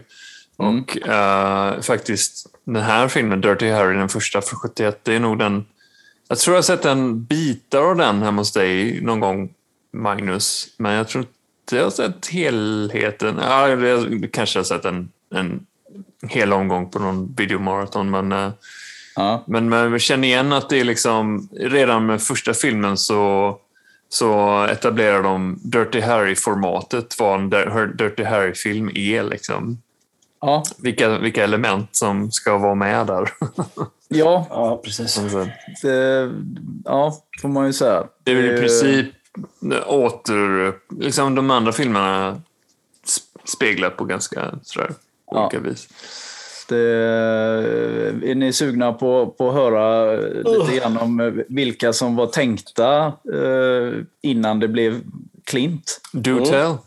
Mm. 0.59 0.81
Och 0.81 0.97
uh, 1.07 1.81
faktiskt 1.81 2.47
den 2.63 2.83
här 2.83 3.07
filmen, 3.07 3.41
Dirty 3.41 3.69
Harry, 3.69 3.97
den 3.97 4.09
första 4.09 4.41
från 4.41 4.59
71, 4.59 4.99
det 5.03 5.15
är 5.15 5.19
nog 5.19 5.39
den... 5.39 5.65
Jag 6.27 6.37
tror 6.37 6.53
jag 6.53 6.57
har 6.57 6.63
sett 6.63 6.85
en 6.85 7.23
bitar 7.23 7.81
av 7.81 7.95
den 7.95 8.21
hemma 8.21 8.41
hos 8.41 8.53
dig 8.53 9.01
någon 9.01 9.19
gång, 9.19 9.53
Magnus. 9.93 10.67
Men 10.77 10.93
jag 10.93 11.07
tror 11.07 11.23
inte 11.23 11.75
jag 11.75 11.83
har 11.83 11.91
sett 11.91 12.27
helheten. 12.27 13.39
Ja, 13.41 13.69
jag 13.69 14.29
kanske 14.33 14.59
har 14.59 14.63
sett 14.63 14.85
en, 14.85 15.09
en 15.35 15.65
hel 16.27 16.53
omgång 16.53 16.89
på 16.89 16.99
någon 16.99 17.33
videomaraton, 17.37 18.09
men 18.09 18.31
uh, 18.31 18.49
Ja. 19.15 19.43
Men 19.47 19.69
man 19.69 19.99
känner 19.99 20.27
igen 20.27 20.53
att 20.53 20.69
det 20.69 20.79
är 20.79 20.83
liksom, 20.83 21.49
redan 21.51 22.05
med 22.05 22.21
första 22.21 22.53
filmen 22.53 22.97
så, 22.97 23.57
så 24.09 24.63
etablerar 24.63 25.23
de 25.23 25.59
Dirty 25.63 26.01
Harry-formatet, 26.01 27.19
vad 27.19 27.39
en 27.39 27.49
Dirty 27.97 28.23
Harry-film 28.23 28.91
är. 28.95 29.23
Liksom. 29.23 29.81
Ja. 30.41 30.63
Vilka, 30.77 31.17
vilka 31.17 31.43
element 31.43 31.95
som 31.95 32.31
ska 32.31 32.57
vara 32.57 32.75
med 32.75 33.07
där. 33.07 33.29
ja, 34.07 34.47
ja, 34.49 34.81
precis. 34.83 35.19
Det, 35.81 36.31
ja, 36.85 37.17
får 37.41 37.49
man 37.49 37.65
ju 37.65 37.73
säga. 37.73 38.07
Det 38.23 38.31
är 38.31 38.35
väl 38.35 38.55
i 38.55 38.57
princip 38.57 39.07
åter... 39.85 40.73
Liksom 40.99 41.35
de 41.35 41.51
andra 41.51 41.71
filmerna 41.71 42.41
speglar 43.45 43.89
på 43.89 44.05
ganska 44.05 44.59
sådär, 44.63 44.93
olika 45.25 45.57
ja. 45.57 45.59
vis. 45.59 45.87
Det, 46.69 47.03
eh, 48.23 48.29
är 48.29 48.35
ni 48.35 48.53
sugna 48.53 48.93
på, 48.93 49.35
på 49.37 49.49
att 49.49 49.55
höra 49.55 50.15
lite 50.15 50.79
grann 50.79 50.97
om 50.97 51.19
eh, 51.19 51.33
vilka 51.47 51.93
som 51.93 52.15
var 52.15 52.27
tänkta 52.27 53.05
eh, 53.33 53.93
innan 54.21 54.59
det 54.59 54.67
blev 54.67 55.01
Klint? 55.43 56.01
Do 56.11 56.31
mm. 56.31 56.45
tell. 56.45 56.77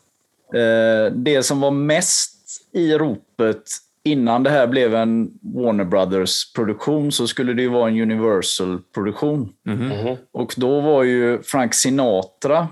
det 1.12 1.42
som 1.42 1.60
var 1.60 1.70
mest 1.70 2.32
i 2.72 2.94
ropet 2.94 3.62
innan 4.04 4.42
det 4.42 4.50
här 4.50 4.66
blev 4.66 4.94
en 4.94 5.30
Warner 5.40 5.84
Brothers-produktion 5.84 7.12
så 7.12 7.26
skulle 7.26 7.52
det 7.52 7.62
ju 7.62 7.68
vara 7.68 7.88
en 7.88 8.00
Universal-produktion. 8.00 9.52
Mm 9.66 9.78
-hmm. 9.78 10.16
Och 10.32 10.54
då 10.56 10.80
var 10.80 11.02
ju 11.02 11.42
Frank 11.42 11.74
Sinatra 11.74 12.68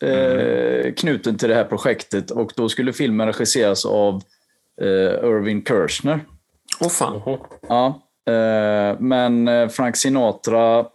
mm. 0.00 0.94
knuten 0.94 1.38
till 1.38 1.48
det 1.48 1.54
här 1.54 1.64
projektet 1.64 2.30
och 2.30 2.52
då 2.56 2.68
skulle 2.68 2.92
filmen 2.92 3.26
regisseras 3.26 3.86
av 3.86 4.22
Irving 5.22 5.64
Kershner. 5.64 6.20
Åh 6.80 6.86
oh, 6.86 6.90
fan. 6.90 7.38
Ja, 7.68 7.86
eh, 8.32 9.00
men 9.00 9.48
eh, 9.48 9.68
Frank 9.68 9.96
Sinatra 9.96 10.86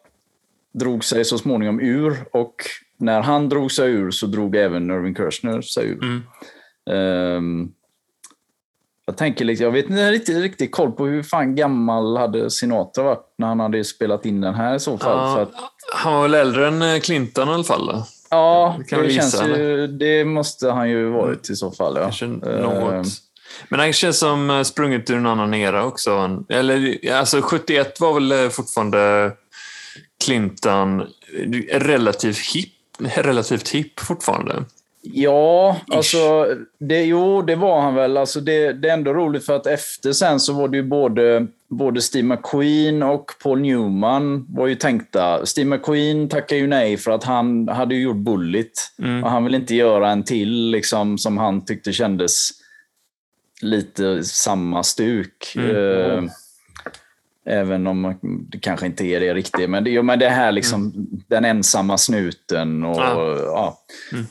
drog 0.74 1.04
sig 1.04 1.26
så 1.26 1.38
småningom 1.38 1.80
ur 1.80 2.26
och 2.32 2.56
när 2.98 3.22
han 3.22 3.50
drog 3.50 3.72
sig 3.72 3.92
ur 3.92 4.12
så 4.12 4.26
drog 4.26 4.56
även 4.56 4.92
Irving 4.92 5.16
Kershner 5.16 5.62
sig 5.62 5.86
ur. 5.86 6.04
Mm. 6.04 6.24
Um, 7.38 7.74
jag 9.06 9.18
tänker 9.18 9.46
liksom, 9.46 9.66
jag 9.66 9.72
vet 9.72 9.86
inte 9.86 10.12
riktigt, 10.12 10.38
riktigt 10.38 10.72
koll 10.72 10.92
på 10.92 11.06
hur 11.06 11.24
fan 11.24 11.56
gammal 11.56 12.18
hade 12.18 12.50
Sinatra 12.50 13.04
varit 13.04 13.34
när 13.38 13.48
han 13.48 13.60
hade 13.60 13.84
spelat 13.84 14.26
in 14.26 14.42
den 14.42 14.56
här 14.56 14.76
i 14.76 14.80
så 14.80 14.98
fall. 14.98 15.18
Ja, 15.18 15.42
att, 15.42 15.52
han 15.94 16.14
var 16.14 16.22
väl 16.22 16.34
äldre 16.34 16.68
än 16.68 16.82
eh, 16.82 17.00
Clinton 17.00 17.50
i 17.50 17.52
alla 17.52 17.64
fall? 17.64 18.04
Ja, 18.30 18.78
det, 18.90 19.02
det 19.02 19.10
känns 19.10 19.44
ju, 19.44 19.88
det 19.88 20.26
måste 20.26 20.72
han 20.72 20.90
ju 20.90 21.10
varit 21.10 21.50
i 21.50 21.56
så 21.56 21.72
fall. 21.72 21.94
Ja. 21.96 22.04
Kanske 22.04 22.28
något. 22.28 23.08
Men 23.70 23.80
han 23.80 23.94
känns 23.94 24.20
som 24.20 24.50
eh, 24.50 24.62
sprunget 24.62 25.10
ur 25.10 25.18
en 25.18 25.26
annan 25.26 25.54
era 25.54 25.86
också. 25.86 26.44
Eller, 26.50 27.12
alltså 27.14 27.42
71 27.42 28.00
var 28.00 28.14
väl 28.14 28.32
eh, 28.32 28.50
fortfarande 28.50 29.32
Clinton 30.26 31.04
relativt 31.72 32.40
hipp. 32.56 32.74
relativt 33.00 33.70
hipp 33.70 34.00
fortfarande. 34.00 34.64
Ja, 35.06 35.78
alltså, 35.92 36.48
det, 36.80 37.04
jo, 37.04 37.42
det 37.42 37.56
var 37.56 37.82
han 37.82 37.96
väl. 37.96 38.18
Alltså, 38.18 38.40
det, 38.40 38.74
det 38.74 38.90
är 38.90 38.94
ändå 38.94 39.14
roligt 39.14 39.46
för 39.46 39.56
att 39.56 39.68
efter 39.68 40.12
sen 40.12 40.40
så 40.40 40.54
var 40.54 40.68
det 40.68 40.78
ju 40.78 40.84
både, 40.84 41.48
både 41.70 42.02
Steve 42.02 42.28
McQueen 42.28 43.04
och 43.04 43.32
Paul 43.44 43.62
Newman 43.62 44.46
var 44.50 44.68
ju 44.68 44.76
tänkta. 44.76 45.46
Steve 45.46 45.70
McQueen 45.70 46.30
tackade 46.30 46.62
ju 46.62 46.68
nej 46.68 46.98
för 46.98 47.12
att 47.12 47.24
han 47.24 47.68
hade 47.68 47.96
ju 47.96 48.02
gjort 48.02 48.16
Bullet. 48.16 48.72
Mm. 49.00 49.24
Och 49.24 49.30
han 49.30 49.44
ville 49.44 49.58
inte 49.58 49.76
göra 49.76 50.10
en 50.10 50.24
till 50.24 50.72
liksom, 50.72 51.18
som 51.18 51.38
han 51.38 51.66
tyckte 51.66 51.94
kändes 51.94 52.50
lite 53.64 54.24
samma 54.24 54.84
stuk. 54.84 55.54
Mm. 55.56 55.76
Uh, 55.76 56.30
Även 57.46 57.88
om 57.88 58.16
det 58.22 58.60
kanske 58.60 58.86
inte 58.86 59.06
är 59.06 59.20
det 59.20 59.34
riktigt. 59.34 59.70
Men 59.70 59.84
det, 59.84 60.04
men 60.04 60.20
det 60.20 60.30
här 60.30 60.52
liksom, 60.52 60.82
mm. 60.82 61.08
den 61.28 61.46
ensamma 61.46 61.98
snuten 61.98 62.84
och 62.84 62.98
ja. 62.98 63.38
ja. 63.40 63.80
Mm. 64.12 64.26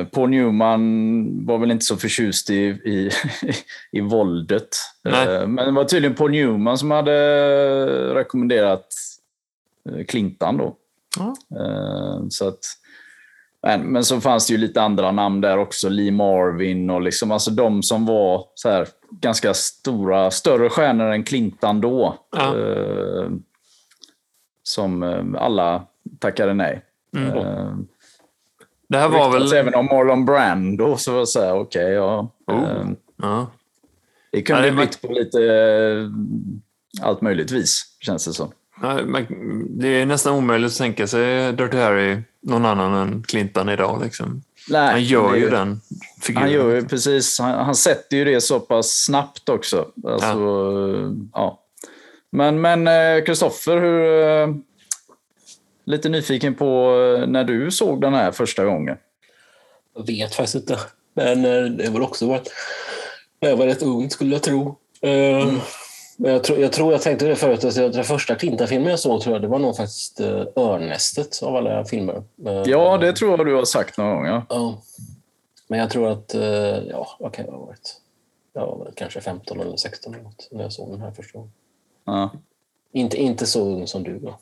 Eh, 0.00 0.06
Paul 0.06 0.30
Newman 0.30 1.46
var 1.46 1.58
väl 1.58 1.70
inte 1.70 1.84
så 1.84 1.96
förtjust 1.96 2.50
i, 2.50 2.54
i, 2.64 3.10
i 3.92 4.00
våldet. 4.00 4.68
Eh, 5.08 5.46
men 5.46 5.66
det 5.66 5.70
var 5.70 5.84
tydligen 5.84 6.16
Paul 6.16 6.30
Newman 6.30 6.78
som 6.78 6.90
hade 6.90 8.14
rekommenderat 8.14 8.86
eh, 9.90 10.04
Clintan 10.04 10.56
då. 10.56 10.76
Ja. 11.18 11.34
Eh, 11.60 12.24
så 12.28 12.48
att, 12.48 12.58
men, 13.62 13.80
men 13.80 14.04
så 14.04 14.20
fanns 14.20 14.46
det 14.46 14.52
ju 14.52 14.58
lite 14.58 14.82
andra 14.82 15.12
namn 15.12 15.40
där 15.40 15.58
också. 15.58 15.88
Lee 15.88 16.12
Marvin 16.12 16.90
och 16.90 17.02
liksom, 17.02 17.30
alltså 17.30 17.50
de 17.50 17.82
som 17.82 18.06
var 18.06 18.44
så 18.54 18.70
här, 18.70 18.88
ganska 19.10 19.54
stora, 19.54 20.30
större 20.30 20.68
stjärnor 20.70 21.10
än 21.10 21.24
Clintan 21.24 21.80
då. 21.80 22.18
Ja. 22.36 22.58
Eh, 22.58 23.30
som 24.62 25.02
eh, 25.02 25.42
alla 25.42 25.86
tackade 26.18 26.54
nej. 26.54 26.84
Mm. 27.16 27.36
Eh, 27.36 27.74
det 28.88 28.98
här 28.98 29.08
var 29.08 29.32
väl... 29.32 29.52
Även 29.52 29.74
om 29.74 29.86
Marlon 29.86 30.24
Brando 30.24 30.96
så 30.96 31.12
var 31.12 31.20
det 31.20 31.26
så 31.26 31.40
här, 31.40 31.52
okej, 31.52 31.84
okay, 31.84 31.92
ja. 31.92 32.32
Oh. 32.46 32.70
Eh, 32.70 32.86
ja. 33.16 33.46
Det 34.32 34.42
kunde 34.42 34.66
ja, 34.66 34.72
blivit 34.72 35.02
på 35.02 35.12
lite 35.12 35.44
eh, 35.44 37.06
allt 37.06 37.20
möjligt 37.20 37.50
vis, 37.50 37.96
känns 38.00 38.24
det 38.26 38.32
som. 38.32 38.52
Det 39.68 39.88
är 39.88 40.06
nästan 40.06 40.34
omöjligt 40.34 40.70
att 40.70 40.78
tänka 40.78 41.06
sig 41.06 41.52
Dirty 41.52 41.76
Harry 41.76 42.18
någon 42.40 42.64
annan 42.64 42.94
än 42.94 43.22
Clinton 43.22 43.68
idag. 43.68 44.02
Liksom. 44.04 44.42
Nej, 44.68 44.90
han 44.90 45.04
gör 45.04 45.34
ju 45.34 45.50
den 45.50 45.80
figuren. 46.20 46.42
Han 46.42 46.52
gör 46.52 46.74
ju 46.74 46.88
precis. 46.88 47.38
Han, 47.38 47.64
han, 47.64 47.74
sätter 47.74 48.16
ju 48.16 48.24
det 48.24 48.40
så 48.40 48.60
pass 48.60 49.04
snabbt 49.04 49.48
också. 49.48 49.88
Alltså, 50.04 50.28
ja. 50.28 51.14
ja. 51.32 51.60
Men 52.30 52.60
men 52.60 52.88
Kristoffer, 53.24 53.76
eh, 53.76 53.82
hur... 53.82 54.22
Eh, 54.22 54.54
lite 55.84 56.08
nyfiken 56.08 56.54
på 56.54 56.96
eh, 57.18 57.26
när 57.26 57.44
du 57.44 57.70
såg 57.70 58.00
den 58.00 58.14
här 58.14 58.32
första 58.32 58.64
gången. 58.64 58.96
Jag 59.96 60.06
vet 60.06 60.34
faktiskt 60.34 60.54
inte. 60.54 60.78
Men 61.14 61.42
det 61.76 61.90
väl 61.90 62.02
också 62.02 62.26
varit 62.26 62.52
när 63.40 63.48
jag 63.48 63.56
var 63.56 63.66
rätt 63.66 63.82
ung 63.82 64.10
skulle 64.10 64.32
jag 64.32 64.42
tro. 64.42 64.76
Mm. 65.02 65.60
Men 66.22 66.32
jag, 66.32 66.44
tror, 66.44 66.58
jag 66.58 66.72
tror 66.72 66.92
jag 66.92 67.02
tänkte 67.02 67.26
det 67.26 67.36
förut, 67.36 67.64
att 67.64 67.74
den 67.74 68.04
första 68.04 68.34
Clinta-filmen 68.34 68.90
jag 68.90 68.98
såg 68.98 69.22
tror 69.22 69.34
jag, 69.34 69.42
det 69.42 69.48
var 69.48 69.58
nog 69.58 69.76
faktiskt 69.76 70.20
uh, 70.20 70.46
Örnästet 70.56 71.42
av 71.42 71.56
alla 71.56 71.84
filmer. 71.84 72.14
Uh, 72.46 72.62
ja, 72.66 72.98
det 72.98 73.12
tror 73.12 73.30
jag 73.30 73.46
du 73.46 73.54
har 73.54 73.64
sagt 73.64 73.98
någon 73.98 74.16
gång. 74.16 74.26
Ja. 74.26 74.46
Uh, 74.52 74.74
men 75.68 75.78
jag 75.78 75.90
tror 75.90 76.08
att, 76.08 76.34
uh, 76.34 76.42
ja, 76.90 77.16
vad 77.18 77.32
kan 77.32 77.44
jag 77.44 77.52
ha 77.52 77.58
varit? 77.58 77.96
Jag 78.52 78.66
var 78.66 78.84
väl 78.84 78.92
kanske 78.96 79.20
15 79.20 79.60
eller 79.60 79.76
16 79.76 80.14
eller 80.14 80.24
något, 80.24 80.48
när 80.50 80.62
jag 80.62 80.72
såg 80.72 80.90
den 80.90 81.00
här 81.00 81.10
första 81.10 81.38
gången. 81.38 81.52
Ja. 82.04 82.30
Inte, 82.92 83.16
inte 83.16 83.46
så 83.46 83.60
ung 83.60 83.86
som 83.86 84.02
du 84.02 84.18
då. 84.18 84.38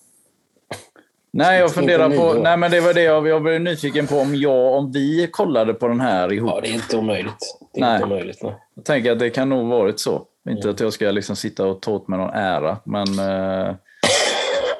Nej, 1.31 1.61
jag 1.61 1.75
funderar 1.75 2.11
på... 2.11 2.41
Nej, 2.41 2.57
men 2.57 2.71
det 2.71 2.81
var 2.81 2.95
det 2.95 3.03
jag, 3.03 3.29
jag 3.29 3.43
blev 3.43 3.61
nyfiken 3.61 4.07
på 4.07 4.19
om 4.19 4.35
jag, 4.35 4.75
om 4.75 4.93
vi 4.93 5.29
kollade 5.31 5.75
på 5.75 5.89
den 5.89 6.01
här 6.01 6.33
ihop. 6.33 6.51
Ja, 6.55 6.61
det 6.61 6.69
är 6.69 6.75
inte 6.75 6.97
omöjligt. 6.97 7.59
Det 7.73 7.81
är 7.81 7.85
nej. 7.85 7.95
Inte 7.95 8.07
omöjligt 8.07 8.43
nej. 8.43 8.55
Jag 8.75 8.85
tänker 8.85 9.13
att 9.13 9.19
det 9.19 9.31
kan 9.31 9.49
nog 9.49 9.69
varit 9.69 10.01
så. 10.01 10.27
Inte 10.51 10.63
mm. 10.63 10.75
att 10.75 10.81
jag 10.81 10.93
ska 10.93 11.11
liksom 11.11 11.37
sitta 11.37 11.67
och 11.67 11.83
ta 11.83 11.91
åt 11.91 12.09
mig 12.09 12.19
någon 12.19 12.35
ära, 12.35 12.79
men 12.85 13.19
eh, 13.19 13.75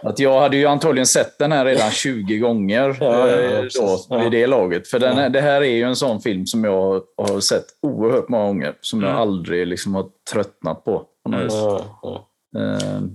att 0.03 0.19
jag 0.19 0.41
hade 0.41 0.57
ju 0.57 0.67
antagligen 0.67 1.07
sett 1.07 1.39
den 1.39 1.53
här 1.53 1.65
redan 1.65 1.91
20 1.91 2.39
gånger 2.39 2.97
ja, 3.01 3.29
ja, 3.29 3.63
då, 3.81 3.99
ja. 4.09 4.19
vid 4.23 4.33
det 4.33 4.47
laget. 4.47 4.89
För 4.89 4.99
den, 4.99 5.33
det 5.33 5.41
här 5.41 5.61
är 5.61 5.77
ju 5.77 5.83
en 5.83 5.97
sån 5.97 6.21
film 6.21 6.47
som 6.47 6.65
jag 6.65 7.03
har 7.17 7.41
sett 7.41 7.65
oerhört 7.83 8.29
många 8.29 8.47
gånger, 8.47 8.75
som 8.81 8.99
mm. 8.99 9.11
jag 9.11 9.19
aldrig 9.21 9.67
liksom 9.67 9.95
har 9.95 10.07
tröttnat 10.33 10.85
på. 10.85 11.05
på 11.25 11.35
mm. 11.35 11.49
Uh, 12.57 13.09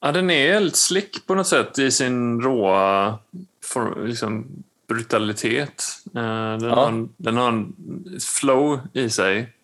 ja, 0.00 0.12
den 0.12 0.30
är 0.30 0.52
helt 0.52 0.76
slick 0.76 1.26
på 1.26 1.34
något 1.34 1.46
sätt 1.46 1.78
i 1.78 1.90
sin 1.90 2.40
råa 2.40 3.18
for, 3.64 4.06
liksom, 4.06 4.46
brutalitet. 4.88 5.84
Uh, 6.16 6.58
den, 6.58 6.70
har, 6.70 7.08
den 7.16 7.36
har 7.36 7.48
en 7.48 7.74
flow 8.20 8.80
i 8.92 9.10
sig 9.10 9.55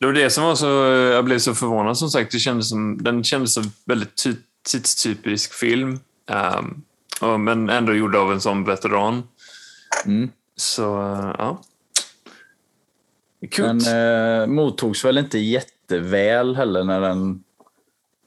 det 0.00 0.06
var 0.06 0.12
det 0.12 0.30
som 0.30 0.44
var 0.44 0.54
så... 0.54 0.66
Jag 1.14 1.24
blev 1.24 1.38
så 1.38 1.54
förvånad 1.54 1.98
som 1.98 2.10
sagt. 2.10 2.32
Det 2.32 2.38
kändes 2.38 2.68
som, 2.68 3.02
den 3.02 3.24
kändes 3.24 3.54
som 3.54 3.64
väldigt 3.84 4.22
ty, 4.22 4.34
tidstypisk 4.62 5.54
film. 5.54 6.00
Um, 7.22 7.44
men 7.44 7.70
ändå 7.70 7.94
gjord 7.94 8.16
av 8.16 8.32
en 8.32 8.40
sån 8.40 8.64
veteran. 8.64 9.22
Mm. 10.06 10.30
Så, 10.56 10.82
ja. 11.38 11.62
Kul. 13.50 13.78
Den 13.78 14.40
eh, 14.40 14.46
mottogs 14.46 15.04
väl 15.04 15.18
inte 15.18 15.38
jätteväl 15.38 16.56
heller 16.56 16.84
när 16.84 17.00
den, 17.00 17.44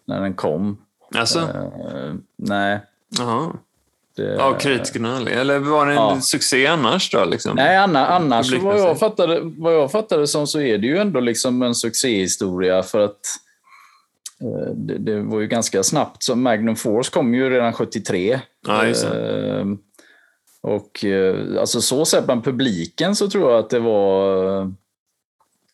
när 0.06 0.22
den 0.22 0.34
kom. 0.34 0.78
Alltså? 1.16 1.40
Eh, 1.40 2.14
nej. 2.38 2.82
Aha. 3.20 3.56
Det, 4.16 4.44
Av 4.44 4.60
kritikerna? 4.60 5.30
Eller 5.30 5.60
var 5.60 5.86
det 5.86 5.92
en 5.92 5.98
ja. 5.98 6.22
succé 6.22 6.68
annars? 6.68 7.12
Då, 7.12 7.26
liksom? 7.26 7.56
Nej, 7.56 7.78
annars, 7.78 8.54
vad, 8.54 8.80
jag 8.80 9.00
fattade, 9.00 9.40
vad 9.44 9.74
jag 9.74 9.92
fattade 9.92 10.28
som 10.28 10.48
så 10.48 10.60
är 10.60 10.78
det 10.78 10.88
ju 10.88 10.98
ändå 10.98 11.20
liksom 11.20 11.62
en 11.62 11.76
succéhistoria 11.76 12.84
för 12.84 13.00
att 13.00 13.20
eh, 14.42 14.74
det, 14.76 14.98
det, 14.98 15.22
var 15.22 15.40
ju 15.40 15.48
ganska 15.48 15.84
snabbt. 15.84 16.24
Så 16.24 16.36
Magnum 16.36 16.76
Force 16.76 17.12
kom 17.12 17.34
ju 17.34 17.50
redan 17.50 17.74
73. 17.74 18.40
Ja, 18.68 18.86
eh, 18.86 19.66
och 20.62 21.06
eh, 21.06 21.60
alltså 21.60 21.82
så 21.82 22.06
sett 22.06 22.26
bland 22.26 22.44
publiken 22.44 23.16
så 23.16 23.30
tror 23.30 23.52
jag 23.52 23.60
att 23.60 23.70
det 23.70 23.80
var... 23.80 24.74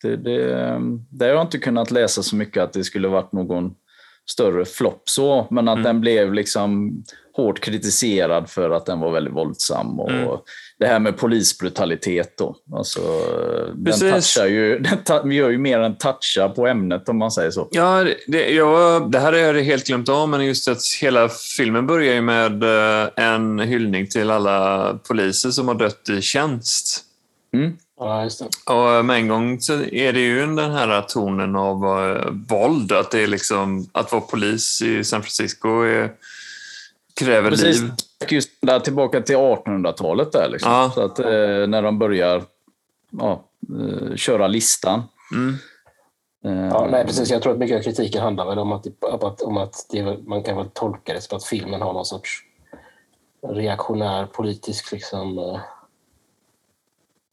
Det, 0.02 0.16
det, 0.16 0.80
det 1.10 1.24
har 1.24 1.32
jag 1.32 1.42
inte 1.42 1.58
kunnat 1.58 1.90
läsa 1.90 2.22
så 2.22 2.36
mycket 2.36 2.62
att 2.62 2.72
det 2.72 2.84
skulle 2.84 3.08
varit 3.08 3.32
någon 3.32 3.74
större 4.30 4.64
flopp 4.64 5.02
så, 5.04 5.46
men 5.50 5.68
att 5.68 5.74
mm. 5.74 5.84
den 5.84 6.00
blev 6.00 6.34
liksom 6.34 7.02
hårt 7.32 7.60
kritiserad 7.60 8.50
för 8.50 8.70
att 8.70 8.86
den 8.86 9.00
var 9.00 9.12
väldigt 9.12 9.34
våldsam. 9.34 10.00
Och 10.00 10.10
mm. 10.10 10.28
Det 10.78 10.86
här 10.86 10.98
med 10.98 11.18
polisbrutalitet 11.18 12.38
då. 12.38 12.56
Alltså, 12.72 13.00
den 13.74 13.98
touchar 14.00 14.46
ju, 14.46 14.78
den 15.06 15.32
gör 15.32 15.50
ju 15.50 15.58
mer 15.58 15.80
än 15.80 15.96
toucha 15.96 16.48
på 16.48 16.66
ämnet 16.66 17.08
om 17.08 17.18
man 17.18 17.30
säger 17.30 17.50
så. 17.50 17.68
Ja, 17.70 18.06
det, 18.26 18.50
jag, 18.50 19.10
det 19.10 19.18
här 19.18 19.32
har 19.32 19.38
jag 19.38 19.62
helt 19.62 19.86
glömt 19.86 20.08
av, 20.08 20.28
men 20.28 20.46
just 20.46 20.68
att 20.68 20.78
hela 21.00 21.28
filmen 21.28 21.86
börjar 21.86 22.14
ju 22.14 22.20
med 22.20 22.62
eh, 22.62 23.08
en 23.16 23.58
hyllning 23.58 24.06
till 24.06 24.30
alla 24.30 24.94
poliser 25.08 25.50
som 25.50 25.68
har 25.68 25.74
dött 25.74 26.08
i 26.08 26.20
tjänst. 26.20 27.04
Mm. 27.54 27.76
Ja, 28.00 28.22
just 28.22 28.38
det. 28.38 28.72
Och 28.72 29.04
med 29.04 29.16
en 29.16 29.28
gång 29.28 29.60
så 29.60 29.72
är 29.72 30.12
det 30.12 30.20
ju 30.20 30.40
den 30.40 30.58
här 30.72 31.02
tonen 31.02 31.56
av 31.56 31.84
uh, 31.84 32.30
våld. 32.48 32.92
Att, 32.92 33.10
det 33.10 33.22
är 33.22 33.26
liksom, 33.26 33.86
att 33.92 34.12
vara 34.12 34.22
polis 34.22 34.82
i 34.82 35.04
San 35.04 35.22
Francisco 35.22 35.68
är, 35.68 36.12
kräver 37.20 37.50
Precis. 37.50 37.80
liv. 37.80 37.92
Just 38.28 38.50
där 38.60 38.80
tillbaka 38.80 39.20
till 39.20 39.36
1800-talet 39.36 40.32
där. 40.32 40.48
Liksom. 40.48 40.72
Ja. 40.72 40.90
Så 40.94 41.04
att, 41.04 41.18
eh, 41.18 41.26
när 41.68 41.82
de 41.82 41.98
börjar 41.98 42.42
ja, 43.10 43.44
eh, 43.80 44.16
köra 44.16 44.48
listan. 44.48 45.02
Mm. 45.32 45.56
Eh, 46.44 46.68
ja, 46.68 46.88
nej, 46.90 47.04
precis. 47.06 47.30
Jag 47.30 47.42
tror 47.42 47.52
att 47.52 47.58
mycket 47.58 47.78
av 47.78 47.82
kritiken 47.82 48.22
handlar 48.22 48.46
väl 48.46 48.58
om 48.58 48.72
att, 48.72 49.42
om 49.42 49.56
att 49.56 49.86
det, 49.90 50.18
man 50.26 50.42
kan 50.42 50.56
väl 50.56 50.68
tolka 50.72 51.14
det 51.14 51.20
som 51.20 51.36
att 51.36 51.44
filmen 51.44 51.82
har 51.82 51.92
någon 51.92 52.06
sorts 52.06 52.44
reaktionär 53.48 54.26
politisk 54.26 54.92
liksom, 54.92 55.58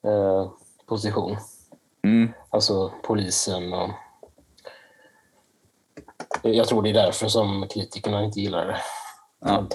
eh, 0.08 0.14
eh, 0.14 0.52
position. 0.86 1.38
Mm. 2.04 2.30
Alltså 2.50 2.94
polisen 3.04 3.74
och... 3.74 3.90
Jag 6.42 6.68
tror 6.68 6.84
det 6.84 6.90
är 6.90 6.94
därför 6.94 7.28
som 7.28 7.68
kritikerna 7.68 8.24
inte 8.24 8.40
gillar 8.40 8.66
det. 8.66 8.82
Ja. 9.40 9.68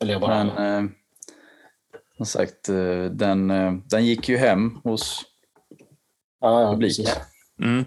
Eller 0.00 0.12
jag 0.12 0.20
bara... 0.20 0.44
Men, 0.44 0.84
eh, 0.84 0.90
som 2.16 2.26
sagt, 2.26 2.68
eh, 2.68 3.04
den, 3.10 3.50
eh, 3.50 3.72
den 3.72 4.04
gick 4.04 4.28
ju 4.28 4.36
hem 4.36 4.80
hos 4.84 5.22
ja, 6.40 6.62
ja, 6.62 6.70
publiken. 6.72 7.06
Mm. 7.60 7.84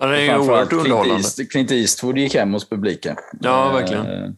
Ja, 0.00 0.06
det 0.06 0.20
är 0.20 0.22
ju 0.22 0.38
oerhört 0.38 0.72
underhållande. 0.72 1.22
Clint, 1.22 1.52
Clint 1.52 1.70
Eastwood 1.70 2.18
gick 2.18 2.34
hem 2.34 2.52
hos 2.52 2.68
publiken. 2.68 3.16
Ja, 3.40 3.72
verkligen. 3.72 4.06
Uh, 4.06 4.32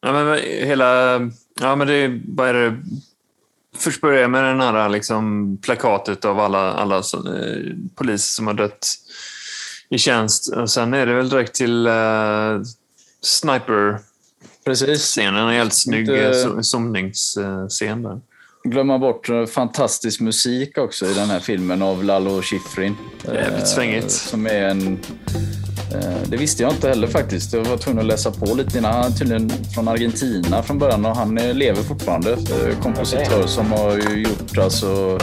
ja, 0.00 0.12
men 0.12 0.38
hela... 0.42 1.20
Ja, 1.60 1.76
men 1.76 1.86
det, 1.86 2.20
vad 2.28 2.48
är 2.48 2.54
det? 2.54 2.82
Först 3.76 4.00
börjar 4.00 4.20
jag 4.20 4.30
med 4.30 4.44
den 4.44 4.60
här 4.60 4.88
liksom, 4.88 5.56
plakatet 5.62 6.24
av 6.24 6.40
alla, 6.40 6.72
alla 6.72 6.96
eh, 6.96 7.76
poliser 7.94 8.34
som 8.34 8.46
har 8.46 8.54
dött 8.54 8.86
i 9.90 9.98
tjänst. 9.98 10.52
Och 10.54 10.70
sen 10.70 10.94
är 10.94 11.06
det 11.06 11.14
väl 11.14 11.28
direkt 11.28 11.54
till 11.54 11.86
eh, 11.86 12.60
sniper 13.22 13.98
Precis. 14.64 15.02
Scenen 15.02 15.48
är 15.48 15.52
helt 15.52 15.74
snygg 15.74 16.00
Inte- 16.00 16.44
eh, 16.46 16.60
zoomningsscen 16.60 18.02
där. 18.02 18.20
Glömma 18.64 18.98
bort 18.98 19.28
eh, 19.28 19.46
fantastisk 19.46 20.20
musik 20.20 20.78
också 20.78 21.06
i 21.06 21.14
den 21.14 21.30
här 21.30 21.40
filmen 21.40 21.82
av 21.82 22.04
Lalo 22.04 22.42
Schifrin. 22.42 22.96
Jävligt 23.24 23.58
Eh, 23.60 23.64
svängigt. 23.64 24.10
Som 24.10 24.46
är 24.46 24.62
en... 24.68 24.98
Eh, 25.94 26.28
det 26.28 26.36
visste 26.36 26.62
jag 26.62 26.72
inte 26.72 26.88
heller 26.88 27.06
faktiskt. 27.06 27.52
Jag 27.52 27.64
var 27.64 27.76
tvungen 27.76 28.00
att 28.00 28.06
läsa 28.06 28.30
på 28.30 28.54
lite 28.54 28.78
innan. 28.78 28.92
Han 28.92 29.12
är 29.12 29.16
tydligen 29.16 29.50
från 29.74 29.88
Argentina 29.88 30.62
från 30.62 30.78
början 30.78 31.06
och 31.06 31.16
han 31.16 31.34
lever 31.34 31.82
fortfarande. 31.82 32.36
Kompositör 32.82 33.46
som 33.46 33.72
har 33.72 34.16
gjort 34.16 34.58
alltså 34.58 35.18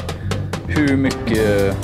hur 0.68 0.98
mycket 0.98 1.76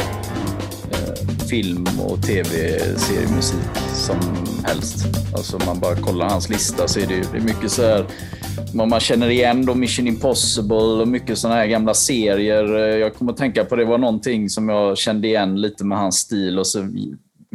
eh, 0.92 1.48
film 1.50 1.88
och 2.00 2.22
tv-seriemusik 2.24 3.78
som 3.94 4.18
helst. 4.64 5.06
Alltså 5.36 5.60
man 5.66 5.80
bara 5.80 5.96
kollar 5.96 6.30
hans 6.30 6.50
lista 6.50 6.88
så 6.88 7.00
är 7.00 7.08
det, 7.08 7.32
det 7.32 7.38
är 7.38 7.42
mycket 7.42 7.72
så 7.72 7.82
här 7.82 8.06
vad 8.74 8.88
man 8.88 9.00
känner 9.00 9.30
igen 9.30 9.66
då 9.66 9.76
Mission 9.76 10.08
Impossible 10.08 10.76
och 10.76 11.08
mycket 11.08 11.38
sådana 11.38 11.60
här 11.60 11.68
gamla 11.68 11.94
serier. 11.94 12.76
Eh, 12.76 12.98
jag 12.98 13.16
kommer 13.16 13.32
att 13.32 13.38
tänka 13.38 13.66
på 13.66 13.76
det 13.76 13.86
var 13.86 13.98
någonting 13.98 14.50
som 14.50 14.70
jag 14.70 14.98
kände 14.98 15.28
igen 15.28 15.62
lite 15.62 15.86
med 15.86 15.98
hans 15.98 16.18
stil 16.18 16.60
och 16.60 16.68
så 16.68 16.82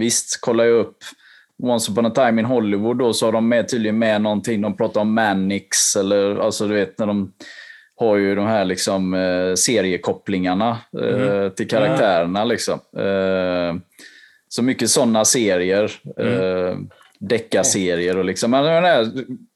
visst 0.01 0.41
kollar 0.41 0.65
jag 0.65 0.81
upp 0.81 0.97
Once 1.63 1.93
upon 1.93 2.07
a 2.07 2.11
time 2.11 2.41
in 2.41 2.47
Hollywood 2.47 2.99
då 2.99 3.13
så 3.13 3.27
har 3.27 3.33
de 3.33 3.49
med, 3.49 3.69
tydligen 3.69 3.99
med 3.99 4.23
någonting. 4.23 4.61
De 4.61 4.77
pratar 4.77 5.01
om 5.01 5.15
Mannix 5.15 5.97
eller 5.97 6.37
alltså 6.37 6.69
du 6.69 6.75
vet 6.75 6.99
när 6.99 7.07
de 7.07 7.33
har 7.97 8.17
ju 8.17 8.35
de 8.35 8.47
här 8.47 8.65
liksom 8.65 9.15
eh, 9.15 9.55
seriekopplingarna 9.55 10.79
eh, 11.03 11.49
till 11.49 11.69
karaktärerna 11.69 12.45
liksom. 12.45 12.81
Eh, 12.97 13.81
så 14.49 14.63
mycket 14.63 14.91
sådana 14.91 15.25
serier. 15.25 15.93
Eh, 16.19 16.77
Deckarserier 17.19 18.17
och 18.17 18.25
liksom. 18.25 18.51
Men 18.51 18.65
här, 18.65 19.09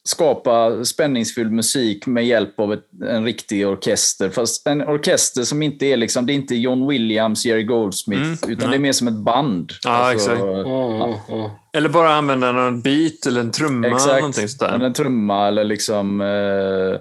skapa 0.06 0.84
spänningsfull 0.84 1.50
musik 1.50 2.06
med 2.06 2.26
hjälp 2.26 2.60
av 2.60 2.72
ett, 2.72 2.84
en 3.08 3.24
riktig 3.24 3.68
orkester. 3.68 4.30
Fast 4.30 4.66
en 4.66 4.82
orkester 4.82 5.42
som 5.42 5.62
inte 5.62 5.86
är 5.86 5.96
liksom, 5.96 6.26
det 6.26 6.32
är 6.32 6.34
inte 6.34 6.54
John 6.54 6.88
Williams, 6.88 7.46
Jerry 7.46 7.62
Goldsmith, 7.64 8.22
Mm, 8.22 8.38
utan 8.48 8.56
nej. 8.58 8.68
det 8.68 8.76
är 8.76 8.78
mer 8.78 8.92
som 8.92 9.08
ett 9.08 9.14
band. 9.24 9.72
Ja, 9.84 10.12
exakt. 10.12 10.40
Mm, 10.42 10.54
mm, 10.56 11.14
mm. 11.28 11.50
Eller 11.72 11.88
bara 11.88 12.14
använda 12.14 12.52
någon 12.52 12.82
beat 12.82 13.26
eller 13.26 13.40
en 13.40 13.50
trumma 13.50 13.86
eller 13.86 13.96
Exakt. 13.96 14.20
någonting. 14.20 14.48
Eller 14.74 14.86
en 14.86 14.92
trumma 14.92 15.48
eller 15.48 15.64
liksom 15.64 16.20
eh, 16.20 17.00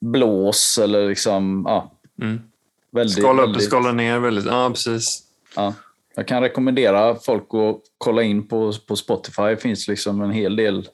blås 0.00 0.78
eller 0.82 1.08
liksom, 1.08 1.64
ja. 1.68 1.92
Mm. 2.22 2.40
Väldigt, 2.92 3.18
Skala 3.18 3.42
upp 3.42 3.56
och 3.56 3.62
skala 3.62 3.92
ner 3.92 4.18
väldigt. 4.18 4.44
Ja, 4.44 4.70
precis. 4.70 5.22
ja. 5.56 5.74
Jag 6.16 6.26
kan 6.28 6.42
rekommendera 6.42 7.14
folk 7.14 7.42
att 7.54 7.80
kolla 7.98 8.22
in 8.22 8.48
på, 8.48 8.72
på 8.86 8.96
Spotify. 8.96 9.42
Det 9.42 9.56
finns 9.56 9.88
liksom 9.88 10.22
en 10.22 10.30
hel 10.30 10.56
del 10.56 10.88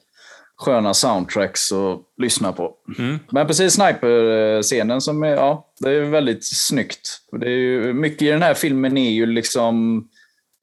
sköna 0.57 0.93
soundtracks 0.93 1.71
att 1.71 2.01
lyssna 2.17 2.51
på. 2.51 2.73
Mm. 2.97 3.19
Men 3.31 3.47
precis 3.47 3.73
sniper-scenen 3.73 5.01
som 5.01 5.23
är, 5.23 5.35
ja, 5.35 5.67
det 5.79 5.89
är 5.89 6.01
väldigt 6.01 6.45
snyggt. 6.45 7.21
Det 7.31 7.45
är 7.45 7.57
ju, 7.57 7.93
mycket 7.93 8.21
i 8.21 8.29
den 8.29 8.41
här 8.41 8.53
filmen 8.53 8.97
är 8.97 9.11
ju 9.11 9.25
liksom 9.25 10.07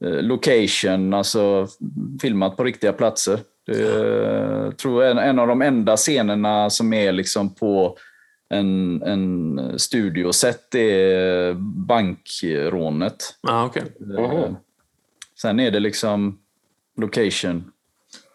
eh, 0.04 0.22
location, 0.22 1.14
alltså 1.14 1.68
filmat 2.22 2.56
på 2.56 2.64
riktiga 2.64 2.92
platser. 2.92 3.38
Det 3.66 3.82
är, 3.82 4.64
jag 4.64 4.76
tror 4.76 5.04
en, 5.04 5.18
en 5.18 5.38
av 5.38 5.46
de 5.46 5.62
enda 5.62 5.96
scenerna 5.96 6.70
som 6.70 6.92
är 6.92 7.12
liksom 7.12 7.54
på 7.54 7.96
en, 8.48 9.02
en 9.02 9.78
studioset 9.78 10.74
är 10.74 11.52
bankrånet. 11.86 13.16
Ja, 13.42 13.64
okej. 13.64 13.82
Eh, 14.18 14.50
Sen 15.40 15.60
är 15.60 15.70
det 15.70 15.80
liksom 15.80 16.38
location. 16.96 17.72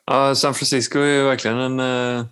Ja, 0.09 0.35
San 0.35 0.53
Francisco 0.53 0.99
är 0.99 1.05
ju 1.05 1.23
verkligen 1.23 1.57
en, 1.57 1.79
eh, 2.19 2.25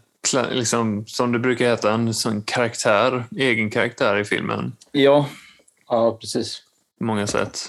liksom, 0.52 1.04
som 1.08 1.32
det 1.32 1.40
brukar 1.40 1.66
heta, 1.70 1.92
en 1.92 2.14
sån 2.14 2.42
karaktär, 2.42 3.24
egen 3.38 3.70
karaktär 3.70 4.18
i 4.18 4.24
filmen. 4.26 4.72
Ja, 4.92 5.26
Ja, 5.90 6.18
precis. 6.22 6.62
På 7.00 7.06
många 7.06 7.28
sätt. 7.28 7.60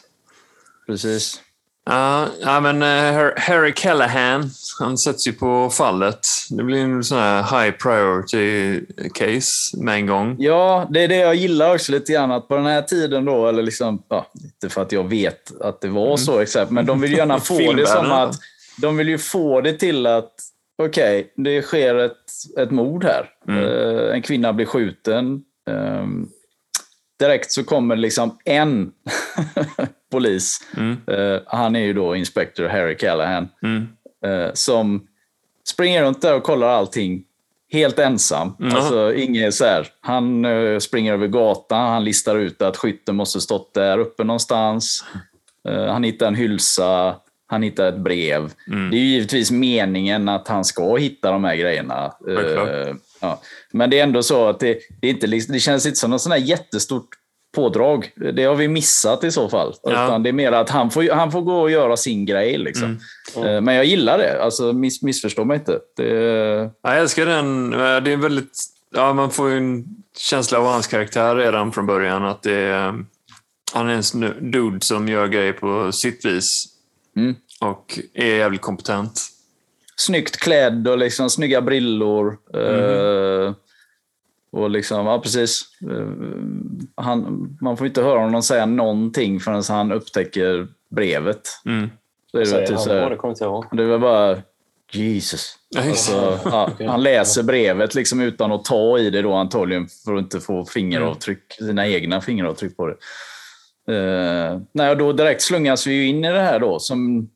precis. 0.86 1.40
Ja, 1.86 2.26
ja 2.40 2.60
men 2.60 2.82
eh, 2.82 3.14
Har- 3.14 3.34
Harry 3.40 3.72
Callahan, 3.76 4.50
han 4.80 4.98
sätts 4.98 5.26
ju 5.28 5.32
på 5.32 5.70
fallet. 5.70 6.20
Det 6.50 6.62
blir 6.64 6.80
en 6.80 7.04
sån 7.04 7.18
här 7.18 7.42
high 7.64 7.76
priority 7.76 8.80
case 9.14 9.76
med 9.76 9.94
en 9.94 10.06
gång. 10.06 10.36
Ja, 10.38 10.86
det 10.90 11.00
är 11.04 11.08
det 11.08 11.16
jag 11.16 11.34
gillar 11.34 11.74
också 11.74 11.92
lite 11.92 12.12
grann. 12.12 12.30
Att 12.32 12.48
på 12.48 12.56
den 12.56 12.66
här 12.66 12.82
tiden 12.82 13.24
då, 13.24 13.48
eller 13.48 13.62
liksom, 13.62 14.02
ja, 14.08 14.26
inte 14.44 14.68
för 14.74 14.82
att 14.82 14.92
jag 14.92 15.08
vet 15.08 15.60
att 15.60 15.80
det 15.80 15.88
var 15.88 16.16
så 16.16 16.38
exakt, 16.38 16.70
men 16.70 16.86
de 16.86 17.00
vill 17.00 17.12
gärna 17.12 17.40
få 17.40 17.72
det 17.72 17.86
som 17.86 18.12
att 18.12 18.36
de 18.80 18.96
vill 18.96 19.08
ju 19.08 19.18
få 19.18 19.60
det 19.60 19.72
till 19.72 20.06
att 20.06 20.34
okej, 20.82 21.32
det 21.36 21.62
sker 21.62 21.94
ett, 21.94 22.56
ett 22.58 22.70
mord 22.70 23.04
här. 23.04 23.30
Eh, 23.48 24.14
en 24.14 24.22
kvinna 24.22 24.52
blir 24.52 24.66
skjuten. 24.66 25.42
Ehm, 25.70 26.28
direkt 27.18 27.52
så 27.52 27.64
kommer 27.64 27.96
liksom 27.96 28.38
en 28.44 28.92
polis. 30.12 30.60
Eh, 31.06 31.40
han 31.46 31.76
är 31.76 31.80
ju 31.80 31.92
då 31.92 32.16
inspektor 32.16 32.68
Harry 32.68 32.96
Callahan. 32.96 33.48
Mm. 33.62 33.88
eh, 34.24 34.50
som 34.54 35.06
springer 35.68 36.02
runt 36.02 36.22
där 36.22 36.34
och 36.34 36.42
kollar 36.42 36.68
allting 36.68 37.24
helt 37.72 37.98
ensam. 37.98 38.56
Mm. 38.60 38.76
Alltså, 38.76 39.14
inget 39.14 39.54
så 39.54 39.64
här. 39.64 39.88
Han 40.00 40.44
eh, 40.44 40.78
springer 40.78 41.12
över 41.12 41.26
gatan, 41.26 41.88
han 41.88 42.04
listar 42.04 42.36
ut 42.36 42.62
att 42.62 42.76
skytten 42.76 43.16
måste 43.16 43.40
stått 43.40 43.74
där 43.74 43.98
uppe 43.98 44.24
någonstans. 44.24 45.04
Han 45.64 46.04
hittar 46.04 46.26
en 46.26 46.34
hylsa, 46.34 47.16
han 47.50 47.62
hittar 47.62 47.88
ett 47.88 47.98
brev. 47.98 48.52
Mm. 48.66 48.90
Det 48.90 48.96
är 48.96 49.00
ju 49.00 49.06
givetvis 49.06 49.50
meningen 49.50 50.28
att 50.28 50.48
han 50.48 50.64
ska 50.64 50.96
hitta 50.96 51.30
de 51.30 51.44
här 51.44 51.56
grejerna. 51.56 52.12
Självklart. 52.24 52.96
ja. 53.20 53.40
Men 53.72 53.90
det 53.90 53.98
är 53.98 54.02
ändå 54.02 54.22
så 54.22 54.48
att 54.48 54.60
det, 54.60 54.78
det, 55.00 55.08
inte, 55.08 55.26
det 55.26 55.60
känns 55.60 55.86
inte 55.86 55.98
som 55.98 56.10
något 56.10 56.20
sånt 56.20 56.34
här 56.34 56.40
jättestort 56.42 57.08
pådrag. 57.54 58.10
Det 58.34 58.44
har 58.44 58.54
vi 58.54 58.68
missat 58.68 59.24
i 59.24 59.30
så 59.30 59.48
fall. 59.48 59.74
Ja. 59.82 59.90
Utan 59.90 60.22
det 60.22 60.28
är 60.28 60.32
mer 60.32 60.52
att 60.52 60.70
han 60.70 60.90
får, 60.90 61.14
han 61.14 61.32
får 61.32 61.40
gå 61.40 61.60
och 61.60 61.70
göra 61.70 61.96
sin 61.96 62.26
grej. 62.26 62.58
Liksom. 62.58 62.98
Mm. 63.36 63.48
Eh, 63.48 63.60
Men 63.60 63.74
jag 63.74 63.84
gillar 63.84 64.18
det. 64.18 64.42
Alltså, 64.42 64.72
miss, 64.72 65.02
missförstå 65.02 65.44
mig 65.44 65.56
inte. 65.56 65.78
Det, 65.96 66.04
Ja, 66.82 66.90
jag 66.92 66.98
älskar 66.98 67.26
den. 67.26 67.72
Eh, 67.72 67.78
Det 67.78 68.12
är 68.12 68.16
väldigt... 68.16 68.64
Ja, 68.94 69.12
man 69.12 69.30
får 69.30 69.50
ju 69.50 69.56
en 69.56 69.84
känsla 70.18 70.58
av 70.58 70.64
hans 70.64 70.86
karaktär 70.86 71.36
redan 71.36 71.72
från 71.72 71.86
början. 71.86 72.24
Att 72.24 72.42
det 72.42 72.54
är, 72.54 73.04
han 73.74 73.88
är 73.88 73.94
en 74.16 74.50
dude 74.50 74.80
som 74.80 75.08
gör 75.08 75.26
grejer 75.26 75.52
på 75.52 75.92
sitt 75.92 76.24
vis. 76.24 76.64
Mm. 77.18 77.34
Och 77.60 77.98
är 78.14 78.34
jävligt 78.36 78.60
kompetent. 78.60 79.20
snyggt 79.96 80.36
klädd 80.36 80.88
och 80.88 80.98
liksom 80.98 81.30
snygga 81.30 81.60
brillor. 81.60 82.38
Mm. 82.54 83.46
Eh, 83.46 83.54
och 84.50 84.70
liksom, 84.70 85.06
ja 85.06 85.20
precis. 85.20 85.62
Eh, 85.90 86.08
han, 86.94 87.48
man 87.60 87.76
får 87.76 87.86
inte 87.86 88.02
höra 88.02 88.20
honom 88.20 88.42
säga 88.42 88.66
någonting 88.66 89.40
förrän 89.40 89.62
han 89.68 89.92
upptäcker 89.92 90.68
brevet. 90.90 91.48
Mm. 91.64 91.90
Så 92.30 92.38
är 92.38 92.44
det, 92.44 92.66
typ 92.66 92.76
han 92.76 92.84
så 92.84 92.88
då, 92.88 93.00
här, 93.00 93.10
det 93.10 93.16
kommer 93.16 93.34
inte 93.34 93.44
ihåg. 93.44 93.76
det 93.76 93.98
bara 93.98 94.36
Jesus. 94.92 95.54
Alltså, 95.76 96.38
ja, 96.44 96.70
han 96.86 97.02
läser 97.02 97.42
brevet 97.42 97.94
liksom 97.94 98.20
utan 98.20 98.52
att 98.52 98.64
ta 98.64 98.98
i 98.98 99.10
det 99.10 99.22
då 99.22 99.34
antagligen 99.34 99.88
för 100.04 100.14
att 100.14 100.22
inte 100.22 100.40
få 100.40 100.64
fingeravtryck, 100.64 101.52
sina 101.52 101.88
egna 101.88 102.20
fingeravtryck 102.20 102.76
på 102.76 102.86
det. 102.86 102.96
Uh, 103.88 104.60
nej, 104.72 104.90
och 104.90 104.96
då 104.96 105.12
direkt 105.12 105.42
slungas 105.42 105.86
vi 105.86 106.06
in 106.06 106.24
i 106.24 106.32
det 106.32 106.40
här 106.40 106.58
då. 106.60 106.78
Som, 106.78 107.30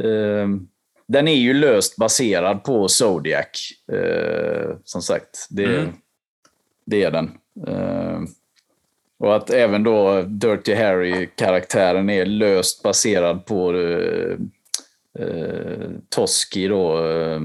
eh, 0.00 0.48
den 1.06 1.28
är 1.28 1.34
ju 1.36 1.54
löst 1.54 1.96
baserad 1.96 2.64
på 2.64 2.88
Zodiac. 2.88 3.70
eh, 3.92 4.76
som 4.84 5.02
sagt, 5.02 5.46
det, 5.50 5.64
Mm. 5.64 5.92
det 6.86 7.02
är 7.02 7.10
den. 7.10 7.30
Eh, 7.66 8.20
och 9.18 9.36
att 9.36 9.50
även 9.50 9.82
då 9.82 10.22
Dirty 10.22 10.74
Harry-karaktären 10.74 12.10
är 12.10 12.26
löst 12.26 12.82
baserad 12.82 13.46
på 13.46 13.74
eh, 13.78 14.36
eh, 15.18 15.90
Toski 16.08 16.68
då, 16.68 17.06
eh, 17.08 17.40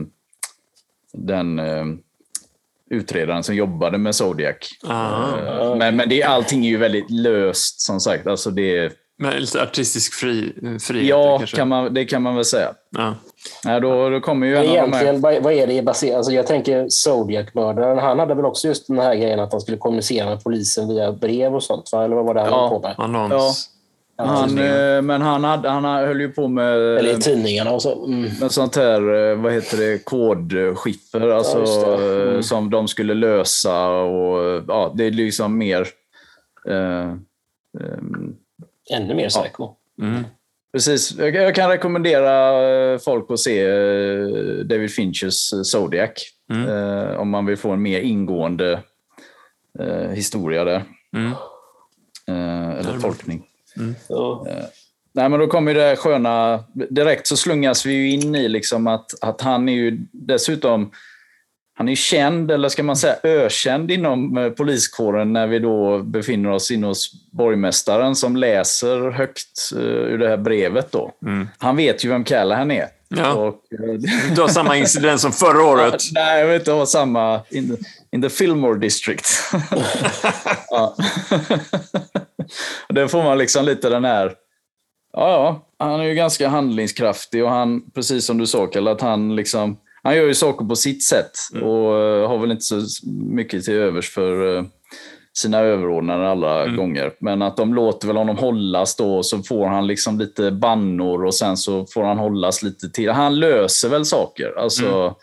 den 1.14 1.60
eh, 1.60 1.86
utredaren 2.90 3.44
som 3.44 3.56
jobbade 3.56 3.98
med 3.98 4.16
Zodiac. 4.16 4.56
Aha. 4.88 5.38
Eh, 5.38 5.76
men 5.76 5.96
men 5.96 6.10
det, 6.10 6.24
allting 6.24 6.66
är 6.66 6.70
ju 6.70 6.78
väldigt 6.78 7.12
löst 7.12 7.82
som 7.82 8.00
sagt. 8.00 8.28
Alltså 8.28 8.52
det, 8.52 8.94
Men 9.22 9.34
lite 9.34 9.64
artistisk 9.64 10.14
fri, 10.14 10.54
frihet 10.82 11.08
ja, 11.10 11.42
kan 11.48 11.68
man, 11.68 11.94
det 11.94 12.06
kan 12.06 12.22
man 12.22 12.36
väl 12.36 12.46
säga. 12.46 12.74
Ja. 12.98 13.16
Nej, 13.66 13.82
då, 13.82 14.10
då 14.10 14.20
kommer 14.20 14.48
ju 14.48 14.58
en 14.58 14.66
Men 14.66 14.70
av 14.70 14.76
de 14.76 14.80
här... 14.80 15.04
egentligen, 15.04 15.22
vad 15.22 15.44
vad 15.44 15.54
är 15.54 15.68
det 15.68 15.82
baserat 15.82 16.16
alltså 16.18 16.32
Jag 16.32 16.48
tänker 16.48 16.86
Zodiac-mördaren. 16.90 17.98
Han 17.98 18.20
hade 18.20 18.36
väl 18.36 18.46
också 18.46 18.68
just 18.68 18.88
den 18.88 19.00
här 19.00 19.16
grejen 19.16 19.40
att 19.40 19.52
han 19.52 19.62
skulle 19.62 19.78
kommunicera 19.78 20.26
med 20.30 20.44
polisen 20.44 20.88
via 20.88 21.12
brev 21.12 21.56
och 21.56 21.64
sånt? 21.64 21.90
Va? 21.92 22.04
Eller 22.04 22.16
vad 22.16 22.26
var 22.26 22.34
det 22.34 22.42
han 22.42 22.50
Ja. 22.50 22.70
på 22.70 22.80
med? 22.80 22.96
Annons. 22.98 23.70
Han, 24.28 24.58
eh, 24.58 25.02
men 25.02 25.22
han, 25.22 25.44
hade, 25.44 25.70
han 25.70 25.84
höll 25.84 26.22
ju 26.22 26.30
på 26.30 26.48
med, 26.48 26.76
Eller 26.76 27.18
i 27.18 27.22
tidningarna 27.22 27.72
och 27.72 27.82
så. 27.82 28.06
Mm. 28.06 28.32
med 28.42 28.52
sånt 28.52 28.76
här, 28.76 29.32
eh, 29.32 29.36
vad 29.36 29.54
heter 29.54 29.78
det, 29.78 30.06
kodskiffer. 30.06 31.30
Alltså, 31.30 31.60
just 31.60 31.82
det. 31.82 31.96
Mm. 31.96 32.36
eh, 32.36 32.42
Som 32.42 32.70
de 32.70 32.88
skulle 32.88 33.14
lösa. 33.14 33.88
Och, 33.90 34.64
ja, 34.68 34.94
det 34.96 35.04
är 35.04 35.12
liksom 35.12 35.58
mer... 35.58 35.88
Eh, 36.70 37.10
ehm, 37.80 38.36
Ännu 38.92 39.14
mer 39.16 39.30
psycho. 39.30 39.70
Mm. 40.02 40.24
Precis. 40.74 41.18
Jag, 41.18 41.36
jag 41.36 41.56
kan 41.56 41.70
rekommendera 41.70 43.00
folk 43.00 43.32
att 43.32 43.40
se 43.40 43.68
David 44.64 44.92
Finchers 44.92 45.54
Zodiac. 45.64 46.12
Eh, 46.52 47.20
om 47.20 47.30
man 47.30 47.46
vill 47.46 47.58
få 47.58 47.72
en 47.72 47.82
mer 47.82 48.00
ingående 48.00 48.84
eh, 49.80 50.10
historia 50.10 50.64
där. 50.64 50.84
Mm. 51.16 51.32
Eh, 52.28 52.70
eller 52.70 53.00
tolkning. 53.00 53.46
Ja. 54.08 54.48
Nej, 55.14 55.30
men 55.30 55.40
då 55.40 55.48
kommer 55.48 55.74
det 55.74 55.96
sköna... 55.96 56.64
Direkt 56.90 57.28
så 57.28 57.38
slungas 57.38 57.86
vi 57.86 57.94
ju 57.94 58.10
in 58.10 58.36
i 58.36 58.50
liksom 58.50 58.88
att, 58.88 59.12
att 59.22 59.42
han 59.42 59.70
är 59.70 59.74
ju 59.74 59.98
dessutom... 60.12 60.92
Han 61.76 61.90
är 61.90 61.96
känd, 61.96 62.52
eller 62.52 62.70
ska 62.70 62.84
man 62.84 62.96
säga 62.96 63.16
ökänd 63.24 63.92
inom 63.92 64.38
eh, 64.38 64.50
poliskåren 64.50 65.34
när 65.34 65.48
vi 65.48 65.60
då 65.60 66.00
befinner 66.04 66.50
oss 66.52 66.72
inne 66.72 66.88
hos 66.88 67.32
borgmästaren 67.32 68.16
som 68.16 68.36
läser 68.36 69.10
högt 69.10 69.72
uh, 69.76 69.82
ur 69.82 70.18
det 70.18 70.30
här 70.30 70.38
brevet. 70.38 70.92
Då. 70.92 71.12
Han 71.58 71.78
vet 71.78 72.06
ju 72.06 72.10
vem 72.10 72.24
Callahan 72.24 72.72
är. 72.72 72.88
Ja. 73.10 73.34
Och, 73.34 73.48
eh, 73.48 73.94
Du 74.36 74.42
har 74.42 74.48
samma 74.48 74.78
incident 74.78 75.22
som 75.22 75.32
förra 75.32 75.64
året. 75.64 76.02
Nej, 76.14 76.40
jag 76.40 76.48
vill 76.48 76.56
inte 76.56 76.72
ha 76.72 76.86
samma... 76.86 77.42
In 78.12 78.22
the, 78.22 78.30
Fillmore 78.30 78.80
district. 78.80 79.28
ja. 80.70 80.96
Där 82.90 83.08
får 83.08 83.24
man 83.24 83.38
liksom 83.38 83.66
lite 83.66 83.90
den 83.90 84.06
här... 84.06 84.34
Ja, 85.14 85.68
han 85.80 86.00
är 86.00 86.04
ju 86.04 86.16
ganska 86.16 86.48
handlingskraftig 86.48 87.44
och 87.44 87.50
han, 87.50 87.92
precis 87.92 88.26
som 88.26 88.38
du 88.38 88.48
sa 88.48 88.68
Kalle, 88.68 88.92
att 88.92 89.02
han 89.02 89.36
liksom... 89.36 89.78
Han 90.04 90.16
gör 90.16 90.26
ju 90.26 90.36
saker 90.36 90.66
på 90.66 90.76
sitt 90.76 91.04
sätt 91.04 91.32
och 91.54 91.98
eh, 91.98 92.28
har 92.28 92.38
väl 92.38 92.52
inte 92.52 92.64
så 92.64 93.10
mycket 93.10 93.66
till 93.66 93.74
övers 93.74 94.10
för 94.10 94.58
eh, 94.58 94.64
sina 95.34 95.60
överordnade 95.60 96.30
alla 96.30 96.68
gånger. 96.68 97.12
Men 97.20 97.42
att 97.42 97.58
de 97.58 97.74
låter 97.74 98.08
väl 98.08 98.18
honom 98.18 98.38
hållas 98.38 98.96
då 98.96 99.24
så 99.24 99.44
får 99.44 99.68
han 99.68 99.88
liksom 99.88 100.20
lite 100.20 100.52
bannor 100.52 101.26
och 101.26 101.36
sen 101.36 101.58
så 101.58 101.86
får 101.86 102.04
han 102.04 102.18
hållas 102.18 102.64
lite 102.64 102.90
till. 102.90 103.10
Han 103.10 103.40
löser 103.40 103.90
väl 103.90 104.06
saker. 104.06 104.60
Alltså, 104.60 105.16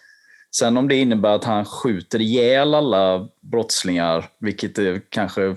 Sen 0.58 0.76
om 0.76 0.88
det 0.88 0.96
innebär 0.96 1.34
att 1.34 1.44
han 1.44 1.64
skjuter 1.64 2.20
ihjäl 2.20 2.74
alla 2.74 3.28
brottslingar, 3.40 4.24
vilket 4.40 4.74
det 4.74 5.10
kanske 5.10 5.56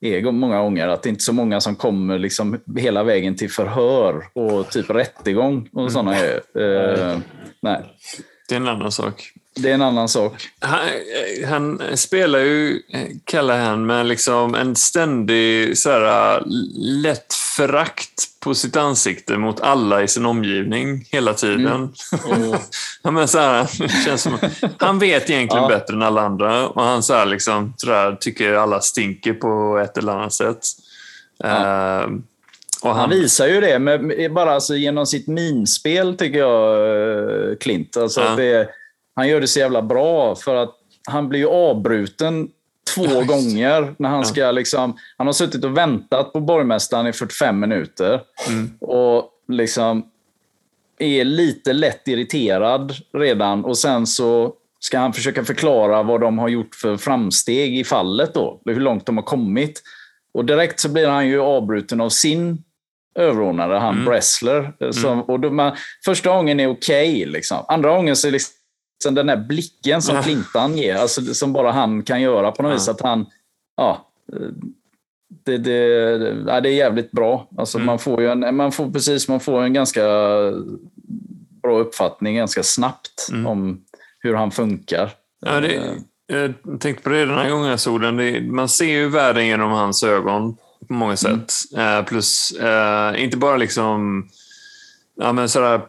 är 0.00 0.32
många 0.32 0.58
gånger, 0.58 0.88
att 0.88 1.02
det 1.02 1.08
inte 1.08 1.20
är 1.20 1.22
så 1.22 1.32
många 1.32 1.60
som 1.60 1.76
kommer 1.76 2.18
liksom 2.18 2.60
hela 2.76 3.02
vägen 3.02 3.36
till 3.36 3.50
förhör 3.50 4.24
och 4.32 4.70
typ 4.70 4.90
rättegång 4.90 5.68
och 5.72 5.92
sådana 5.92 6.14
grejer. 6.18 6.40
Eh, 6.54 7.18
nej, 7.62 7.82
Det 8.48 8.54
är 8.54 8.60
en 8.60 8.68
annan 8.68 8.92
sak. 8.92 9.32
det 9.56 9.70
är 9.70 9.74
en 9.74 9.82
annan 9.82 10.08
sak. 10.08 10.48
Han, 10.58 10.80
han 11.46 11.80
spelar 11.96 12.38
ju 12.38 12.82
Callahan 13.24 13.86
med 13.86 14.06
liksom 14.06 14.54
en 14.54 14.76
ständig 14.76 15.78
så 15.78 15.90
här, 15.90 16.42
lätt 17.02 17.34
förakt 17.56 18.29
på 18.40 18.54
sitt 18.54 18.76
ansikte 18.76 19.36
mot 19.38 19.60
alla 19.60 20.02
i 20.02 20.08
sin 20.08 20.26
omgivning 20.26 21.04
hela 21.12 21.34
tiden. 21.34 21.92
ja, 23.02 23.10
men 23.10 23.28
så 23.28 23.38
här, 23.38 23.66
känns 24.04 24.22
som, 24.22 24.38
han 24.78 24.98
vet 24.98 25.30
egentligen 25.30 25.62
Ja. 25.62 25.68
bättre 25.68 25.94
än 25.94 26.02
alla 26.02 26.20
andra 26.22 26.68
och 26.68 26.82
han 26.82 27.02
så 27.02 27.14
här, 27.14 27.26
liksom, 27.26 27.74
så 27.76 27.86
där, 27.86 28.16
tycker 28.16 28.52
alla 28.54 28.80
stinker 28.80 29.32
på 29.32 29.78
ett 29.84 29.98
eller 29.98 30.12
annat 30.12 30.32
sätt. 30.32 30.58
Eh, 31.44 32.06
och 32.82 32.90
Han 32.90 32.98
han, 32.98 33.10
visar 33.10 33.46
ju 33.46 33.60
det 33.60 33.78
med, 33.78 34.32
bara 34.32 34.52
alltså 34.54 34.74
genom 34.76 35.06
sitt 35.06 35.26
minspel, 35.26 36.16
tycker 36.16 36.38
jag, 36.38 36.78
eh, 37.50 37.56
Klint. 37.56 37.96
Alltså 37.96 38.20
Ja. 38.20 38.36
det, 38.36 38.68
han 39.16 39.28
gör 39.28 39.40
det 39.40 39.48
så 39.48 39.58
jävla 39.58 39.82
bra 39.82 40.34
för 40.36 40.54
att 40.54 40.74
han 41.08 41.28
blir 41.28 41.40
ju 41.40 41.46
avbruten 41.48 42.48
två 42.94 43.04
Ja, 43.04 43.20
gånger 43.22 43.94
när 43.98 44.08
han 44.08 44.24
ska 44.24 44.50
liksom... 44.50 44.96
Han 45.16 45.26
har 45.26 45.32
suttit 45.32 45.64
och 45.64 45.76
väntat 45.76 46.32
på 46.32 46.40
borgmästaren 46.40 47.06
i 47.06 47.12
45 47.12 47.60
minuter 47.60 48.20
Mm. 48.48 48.70
och 48.80 49.30
liksom 49.48 50.06
är 50.98 51.24
lite 51.24 51.72
lätt 51.72 52.08
irriterad 52.08 52.94
redan 53.12 53.64
och 53.64 53.78
sen 53.78 54.06
så 54.06 54.52
ska 54.80 54.98
han 54.98 55.12
försöka 55.12 55.44
förklara 55.44 56.02
vad 56.02 56.20
de 56.20 56.38
har 56.38 56.48
gjort 56.48 56.74
för 56.74 56.96
framsteg 56.96 57.78
i 57.78 57.84
fallet 57.84 58.34
då, 58.34 58.60
hur 58.64 58.80
långt 58.80 59.06
de 59.06 59.16
har 59.16 59.24
kommit. 59.24 59.82
Och 60.34 60.44
direkt 60.44 60.80
så 60.80 60.88
blir 60.88 61.08
han 61.08 61.28
ju 61.28 61.40
avbruten 61.40 62.00
av 62.00 62.08
sin 62.08 62.64
överordnade, 63.14 63.78
han 63.78 63.94
Mm. 63.94 64.04
Bressler. 64.04 64.72
Som, 64.92 65.22
och 65.22 65.40
då 65.40 65.50
man, 65.50 65.76
första 66.04 66.30
gången 66.36 66.60
är 66.60 66.70
okej, 66.70 67.24
liksom. 67.26 67.64
andra 67.68 67.96
gången 67.96 68.16
så 68.16 68.28
är 68.28 68.32
liksom 68.32 68.54
den 69.04 69.26
där 69.26 69.36
blicken 69.36 70.02
som 70.02 70.16
Ja. 70.16 70.22
Clintan 70.22 70.76
ger, 70.78 70.96
alltså, 70.96 71.20
det- 71.20 71.34
som 71.34 71.52
bara 71.52 71.72
han 71.72 72.02
kan 72.02 72.20
göra 72.22 72.52
på 72.52 72.62
något 72.62 72.70
Ja. 72.70 72.74
vis. 72.74 72.88
Att 72.88 73.00
han, 73.00 73.26
ja, 73.76 74.08
det, 75.44 75.58
det, 75.58 75.76
ja, 76.46 76.60
det 76.60 76.68
är 76.68 76.74
jävligt 76.74 77.10
bra. 77.10 77.48
Alltså, 77.58 77.78
Mm. 77.78 77.86
man, 77.86 77.98
får 77.98 78.20
ju 78.20 78.28
en, 78.30 78.56
man 78.56 78.72
får 78.72 78.90
precis 78.90 79.28
man 79.28 79.40
får 79.40 79.62
en 79.62 79.72
ganska 79.72 80.02
bra 81.62 81.78
uppfattning 81.78 82.36
ganska 82.36 82.62
snabbt 82.62 83.28
Mm. 83.32 83.46
om 83.46 83.80
hur 84.18 84.34
han 84.34 84.50
funkar. 84.50 85.10
Ja, 85.46 85.60
det, 85.60 85.74
Eh, 86.32 86.50
jag 86.66 86.80
tänkte 86.80 87.02
på 87.04 87.08
det 87.10 87.24
den 87.24 87.38
här 87.38 87.50
gången 87.50 87.68
jag 87.70 87.80
såg 87.80 88.00
den. 88.00 88.16
Det, 88.16 88.40
man 88.40 88.68
ser 88.68 88.84
ju 88.84 89.08
världen 89.08 89.46
genom 89.46 89.70
hans 89.72 90.02
ögon 90.02 90.56
på 90.88 90.92
många 90.94 91.16
sätt. 91.16 91.52
Eh, 91.76 92.04
plus, 92.04 92.52
eh, 92.52 93.22
inte 93.22 93.36
bara 93.36 93.56
liksom... 93.56 94.28
Ja, 95.20 95.32
men 95.32 95.48
sådär, 95.48 95.80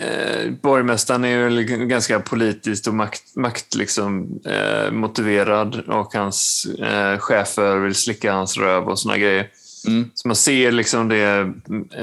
eh, 0.00 0.50
borgmästaren 0.62 1.24
är 1.24 1.28
ju 1.28 1.50
liksom 1.50 1.88
ganska 1.88 2.20
politiskt 2.20 2.86
och 2.86 2.94
makt, 2.94 3.36
makt 3.36 3.74
liksom, 3.74 4.40
eh, 4.44 4.92
motiverad 4.92 5.80
och 5.88 6.14
hans 6.14 6.66
eh, 6.78 7.18
chefer 7.18 7.76
vill 7.76 7.94
slicka 7.94 8.32
hans 8.32 8.56
röv 8.56 8.88
och 8.88 8.98
såna 8.98 9.18
grejer. 9.18 9.48
Mm. 9.86 10.10
Så 10.14 10.28
man 10.28 10.36
ser 10.36 10.72
liksom 10.72 11.08
det 11.08 11.52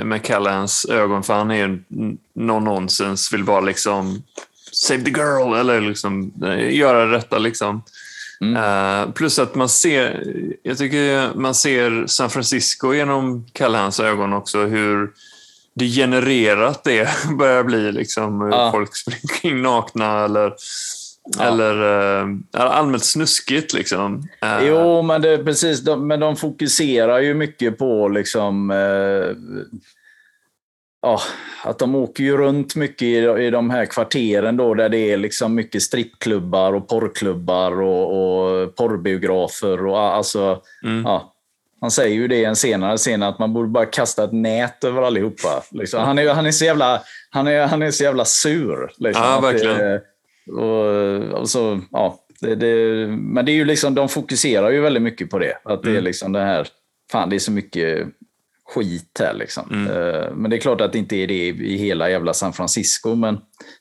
med 0.04 0.24
Callans 0.24 0.86
ögon, 0.86 1.24
för 1.24 1.34
han 1.34 1.52
är 1.52 1.56
ju 1.56 1.84
någon 2.36 2.64
nonsens, 2.64 3.34
vill 3.34 3.44
bara 3.44 3.62
liksom 3.62 4.24
save 4.72 5.04
the 5.04 5.10
girl 5.10 5.54
eller 5.54 5.82
liksom 5.82 6.34
eh, 6.44 6.76
göra 6.76 7.06
det 7.06 7.18
rätta. 7.18 7.38
Liksom. 7.38 7.84
Mm. 8.42 8.56
Eh, 8.56 9.14
plus 9.14 9.40
att 9.40 9.56
man 9.56 9.70
ser, 9.70 10.24
jag 10.64 10.78
tycker 10.78 11.34
man 11.36 11.56
ser 11.56 12.08
San 12.08 12.30
Francisco 12.30 12.94
genom 12.94 13.46
Callans 13.54 14.00
ögon 14.00 14.34
också, 14.34 14.66
hur 14.66 15.12
degenererat 15.76 16.84
det 16.84 17.10
börjar 17.38 17.64
bli. 17.64 17.92
Liksom. 17.92 18.42
Hur 18.42 18.50
Ja. 18.52 18.72
Folk 18.72 18.96
springer 18.96 19.42
kring 19.42 19.62
nakna 19.62 20.26
eller, 20.26 20.54
Ja. 21.38 21.44
eller 21.44 21.82
eh, 22.22 22.28
allmänt 22.52 23.06
snuskigt. 23.06 23.74
Liksom. 23.74 24.28
Eh, 24.42 24.68
Jo, 24.68 25.02
men, 25.02 25.22
det, 25.22 25.38
precis, 25.38 25.80
de, 25.82 26.08
men 26.08 26.20
de 26.20 26.36
fokuserar 26.36 27.20
ju 27.20 27.34
mycket 27.34 27.78
på 27.78 28.08
liksom, 28.08 28.72
eh, 28.72 29.36
ja, 31.02 31.20
att 31.64 31.80
de 31.80 31.96
åker 31.96 32.24
ju 32.24 32.38
runt 32.38 32.76
mycket 32.76 33.02
i, 33.02 33.16
i 33.18 33.50
de 33.50 33.70
här 33.70 33.86
kvarteren 33.86 34.58
då, 34.58 34.74
där 34.74 34.90
det 34.90 35.12
är 35.12 35.18
liksom 35.18 35.56
mycket 35.56 35.82
strippklubbar 35.82 36.74
och 36.74 36.88
porrklubbar 36.90 37.82
och, 37.82 38.06
och 38.64 38.76
porrbiografer. 38.76 39.86
Och, 39.86 40.00
alltså, 40.00 40.62
Mm. 40.84 41.04
ja, 41.06 41.33
han 41.84 41.92
säger 41.92 42.16
ju 42.16 42.28
det 42.28 42.36
i 42.36 42.46
en 42.46 42.56
senare 42.56 42.98
scen 42.98 43.24
att 43.24 43.40
man 43.40 43.54
borde 43.54 43.68
bara 43.70 43.86
kasta 43.86 44.24
ett 44.24 44.32
nät 44.32 44.84
över 44.84 45.02
allihopa. 45.02 45.64
Liksom. 45.72 46.04
Han, 46.04 46.20
är, 46.20 46.30
han, 46.34 46.46
är 46.46 46.52
så 46.52 46.66
jävla, 46.66 47.02
han, 47.30 47.48
är, 47.48 47.68
han 47.68 47.82
är 47.82 47.92
så 47.92 48.04
jävla 48.04 48.26
sur. 48.26 48.92
Liksom, 48.98 49.24
Ja, 49.24 49.42
det- 49.42 49.48
verkligen. 49.48 50.02
och, 50.60 51.40
och 51.40 51.50
så, 51.50 51.80
ja, 51.92 52.20
det, 52.42 52.56
det, 52.56 53.08
men 53.08 53.46
det 53.46 53.52
är 53.52 53.54
ju 53.54 53.66
liksom, 53.66 53.96
de 53.96 54.10
fokuserar 54.10 54.70
ju 54.70 54.82
väldigt 54.82 55.04
mycket 55.04 55.30
på 55.30 55.40
det. 55.40 55.54
Att 55.64 55.84
det 55.84 55.90
är 55.90 55.92
Mm. 55.92 56.04
liksom 56.04 56.32
det 56.32 56.40
här, 56.42 56.68
fan 57.12 57.30
det 57.30 57.36
är 57.36 57.40
så 57.40 57.52
mycket 57.52 58.08
skit 58.74 59.18
här 59.20 59.34
liksom. 59.34 59.70
Mm. 59.72 59.88
Eh, 60.16 60.32
Men 60.36 60.52
det 60.52 60.58
är 60.58 60.60
klart 60.60 60.82
att 60.82 60.92
det 60.94 60.98
inte 61.00 61.16
är 61.16 61.28
det 61.28 61.48
i 61.48 61.78
hela 61.78 62.10
jävla 62.10 62.34
San 62.34 62.54
Francisco. 62.54 63.16
Men 63.16 63.36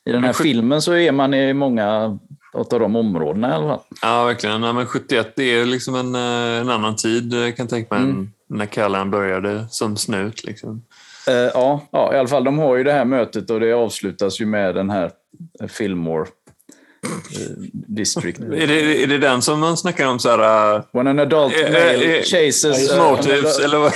i 0.05 0.11
den 0.11 0.15
här 0.15 0.21
Men 0.27 0.33
filmen 0.33 0.81
så 0.81 0.93
är 0.93 1.11
man 1.11 1.33
i 1.33 1.53
många 1.53 2.19
av 2.53 2.79
de 2.79 2.95
områdena 2.95 3.49
i 3.49 3.53
alla 3.53 3.67
fall. 3.67 3.79
Ja, 4.01 4.25
verkligen. 4.25 4.63
Ja, 4.63 4.73
men 4.73 4.85
71 4.85 5.33
det 5.35 5.43
är 5.43 5.65
liksom 5.65 5.95
en, 5.95 6.15
eh, 6.15 6.61
en 6.61 6.69
annan 6.69 6.95
tid, 6.95 7.33
jag 7.33 7.57
kan 7.57 7.67
tänka 7.67 7.95
mig, 7.95 8.03
Mm. 8.03 8.29
när 8.49 8.65
Callan 8.65 9.11
började 9.11 9.65
som 9.69 9.97
snut. 9.97 10.43
Liksom. 10.43 10.81
Eh, 11.27 11.33
ja, 11.33 11.87
ja, 11.91 12.13
i 12.13 12.17
alla 12.17 12.27
fall. 12.27 12.43
De 12.43 12.59
har 12.59 12.75
ju 12.75 12.83
det 12.83 12.91
här 12.91 13.05
mötet 13.05 13.49
och 13.49 13.59
det 13.59 13.73
avslutas 13.73 14.41
ju 14.41 14.45
med 14.45 14.75
den 14.75 14.89
här 14.89 15.11
eh, 15.61 15.67
Fillmore 15.67 16.21
eh, 16.21 17.51
District. 17.73 18.39
Är, 18.39 18.67
det, 18.67 19.03
är 19.03 19.07
det 19.07 19.17
den 19.17 19.41
som 19.41 19.59
man 19.59 19.77
snackar 19.77 20.07
om 20.07 20.19
så 20.19 20.29
här, 20.29 20.83
When 20.91 21.07
an 21.07 21.19
adult 21.19 21.53
Eh, 21.57 21.63
male 21.71 22.17
eh, 22.17 22.23
chases... 22.23 22.91
eh, 22.91 23.11
motives, 23.11 23.59
eller 23.65 23.77
vad? 23.77 23.93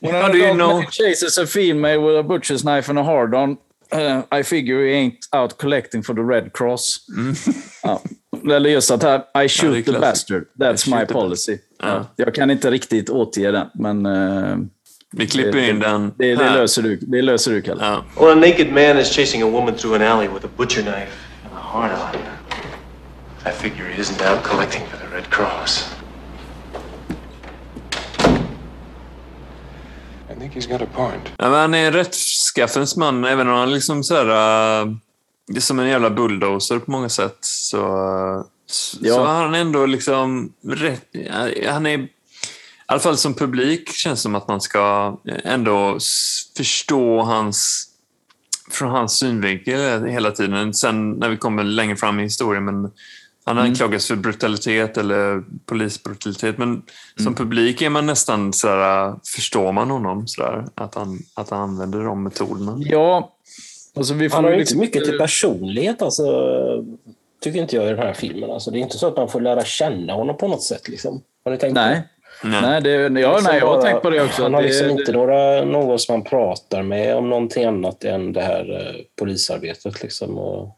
When 0.00 0.14
an 0.14 0.24
adult 0.30 0.56
male 0.58 0.86
chases 0.90 1.38
a 1.38 1.46
female 1.46 1.98
with 1.98 2.18
a 2.18 2.22
butcher's 2.22 2.62
knife 2.62 2.90
and 2.90 2.98
a 2.98 3.02
hard-on, 3.02 3.56
uh, 3.94 4.22
I 4.40 4.42
figure 4.42 4.86
he 4.86 4.94
ain't 4.94 5.18
out 5.32 5.58
collecting 5.58 6.02
for 6.02 6.14
the 6.14 6.22
Red 6.22 6.52
Cross. 6.52 7.00
Ja. 7.82 8.00
Eller 8.56 8.70
just 8.70 8.90
att 8.90 9.02
här, 9.02 9.18
I 9.18 9.22
Mm. 9.34 9.42
Ja, 9.42 9.48
shoot 9.48 9.72
det 9.72 9.90
är 9.90 9.94
the 9.94 10.00
bastard. 10.00 10.44
That's 10.58 10.98
my 11.00 11.06
policy. 11.06 11.58
Ja. 11.78 11.88
Ja. 11.88 12.06
Jag 12.16 12.34
kan 12.34 12.50
inte 12.50 12.70
riktigt 12.70 13.10
återge 13.10 13.50
den, 13.52 13.66
men 13.74 14.06
eh, 14.06 14.56
Vi 15.10 15.26
klipper 15.26 15.58
in 15.58 15.78
den 15.78 16.12
det, 16.18 16.34
det, 16.34 16.50
löser 16.50 16.82
du, 16.82 16.96
det 16.96 17.22
löser 17.22 17.50
du, 17.50 17.62
Kalle. 17.62 17.84
Ja. 17.84 18.04
When 18.26 18.38
a 18.38 18.40
naked 18.40 18.72
man 18.72 18.98
is 18.98 19.10
chasing 19.16 19.42
a 19.42 19.46
woman 19.46 19.74
through 19.74 20.02
an 20.02 20.02
alley 20.02 20.28
with 20.28 20.44
a 20.44 20.48
butcher 20.56 20.82
knife 20.82 21.12
and 21.44 21.52
a 21.54 21.60
hard 21.60 21.90
on, 21.92 22.20
I 23.46 23.50
figure 23.50 23.88
he 23.92 24.00
isn't 24.00 24.22
out 24.32 24.42
collecting 24.42 24.82
for 24.86 24.96
the 24.96 25.16
Red 25.16 25.30
Cross. 25.30 25.84
I 30.30 30.31
think 30.31 30.31
he's 30.31 30.31
got 30.31 30.31
a 30.31 30.31
point. 30.31 30.31
Ja, 31.38 31.50
men 31.50 31.60
han 31.60 31.74
är 31.74 31.86
en 31.86 31.92
rättskaffens 31.92 32.96
man, 32.96 33.24
även 33.24 33.48
om 33.48 33.54
han 33.54 33.72
liksom 33.72 34.04
så 34.04 34.14
här, 34.14 34.26
uh, 34.84 34.94
det 35.46 35.56
är 35.56 35.60
som 35.60 35.78
en 35.78 35.88
jävla 35.88 36.10
bulldozer 36.10 36.78
på 36.78 36.90
många 36.90 37.08
sätt. 37.08 37.38
Så, 37.40 37.76
så, 38.66 38.98
Ja. 39.00 39.14
så 39.14 39.24
har 39.24 39.42
han 39.42 39.54
ändå 39.54 39.86
liksom 39.86 40.52
rätt... 40.66 41.08
Han 41.68 41.86
är... 41.86 41.98
I 41.98 42.08
alla 42.86 43.00
fall 43.00 43.16
som 43.16 43.34
publik 43.34 43.92
känns 43.92 44.18
det 44.18 44.22
som 44.22 44.34
att 44.34 44.48
man 44.48 44.60
ska 44.60 45.16
ändå 45.44 45.98
förstå 46.56 47.22
hans 47.22 47.88
från 48.70 48.90
hans 48.90 49.18
synvinkel 49.18 50.06
hela 50.06 50.30
tiden. 50.30 50.74
Sen 50.74 51.10
när 51.10 51.28
vi 51.28 51.36
kommer 51.36 51.64
längre 51.64 51.96
fram 51.96 52.20
i 52.20 52.22
historien, 52.22 52.64
men 52.64 52.90
han 53.44 53.58
anklagas 53.58 54.08
för 54.08 54.16
brutalitet 54.16 54.96
eller 54.98 55.42
polisbrutalitet. 55.66 56.58
Men 56.58 56.82
som 57.22 57.34
publik 57.34 57.82
är 57.82 57.90
man 57.90 58.06
nästan 58.06 58.52
sådär, 58.52 59.14
förstår 59.36 59.72
man 59.72 59.90
honom 59.90 60.26
sådär, 60.26 60.64
att 60.74 60.94
han, 60.94 61.18
att 61.34 61.50
han 61.50 61.60
använder 61.60 62.04
de 62.04 62.22
metoderna. 62.22 62.76
Ja, 62.78 63.32
alltså 63.96 64.14
vi 64.14 64.28
får 64.28 64.36
Han 64.36 64.44
har 64.44 64.50
ju 64.52 64.58
liksom- 64.58 64.82
inte 64.82 64.86
mycket 64.98 65.04
till 65.10 65.18
personlighet, 65.18 66.02
alltså, 66.02 66.24
tycker 67.42 67.60
inte 67.60 67.76
jag, 67.76 67.84
i 67.86 67.88
den 67.88 67.98
här 67.98 68.12
filmen. 68.12 68.50
Alltså, 68.50 68.70
det 68.70 68.78
är 68.78 68.80
inte 68.80 68.98
så 68.98 69.06
att 69.06 69.16
man 69.16 69.28
får 69.28 69.40
lära 69.40 69.64
känna 69.64 70.12
honom 70.12 70.36
på 70.36 70.48
något 70.48 70.62
sätt. 70.62 70.88
Liksom. 70.88 71.22
Har 71.44 71.52
ni 71.52 71.58
tänkt 71.58 71.74
på 71.74 71.80
Nej, 71.80 72.02
Nej. 72.44 72.60
nej, 72.62 72.80
det, 72.82 72.90
ja, 72.90 73.08
Liksom 73.08 73.44
nej 73.44 73.58
jag 73.60 73.66
har 73.66 73.74
bara- 73.74 73.82
tänkt 73.82 74.02
på 74.02 74.10
det 74.10 74.22
också. 74.22 74.42
Han 74.42 74.54
har 74.54 74.62
det, 74.62 74.68
liksom 74.68 74.86
det, 74.86 74.92
inte 74.92 75.12
några, 75.12 75.64
någon 75.64 75.98
som 75.98 76.12
han 76.12 76.24
pratar 76.24 76.82
med 76.82 77.16
om 77.16 77.30
någonting 77.30 77.64
annat 77.64 78.04
än 78.04 78.32
det 78.32 78.40
här 78.42 78.72
eh, 78.80 79.00
polisarbetet. 79.18 80.02
Liksom, 80.02 80.38
och, 80.38 80.66
det 80.66 80.72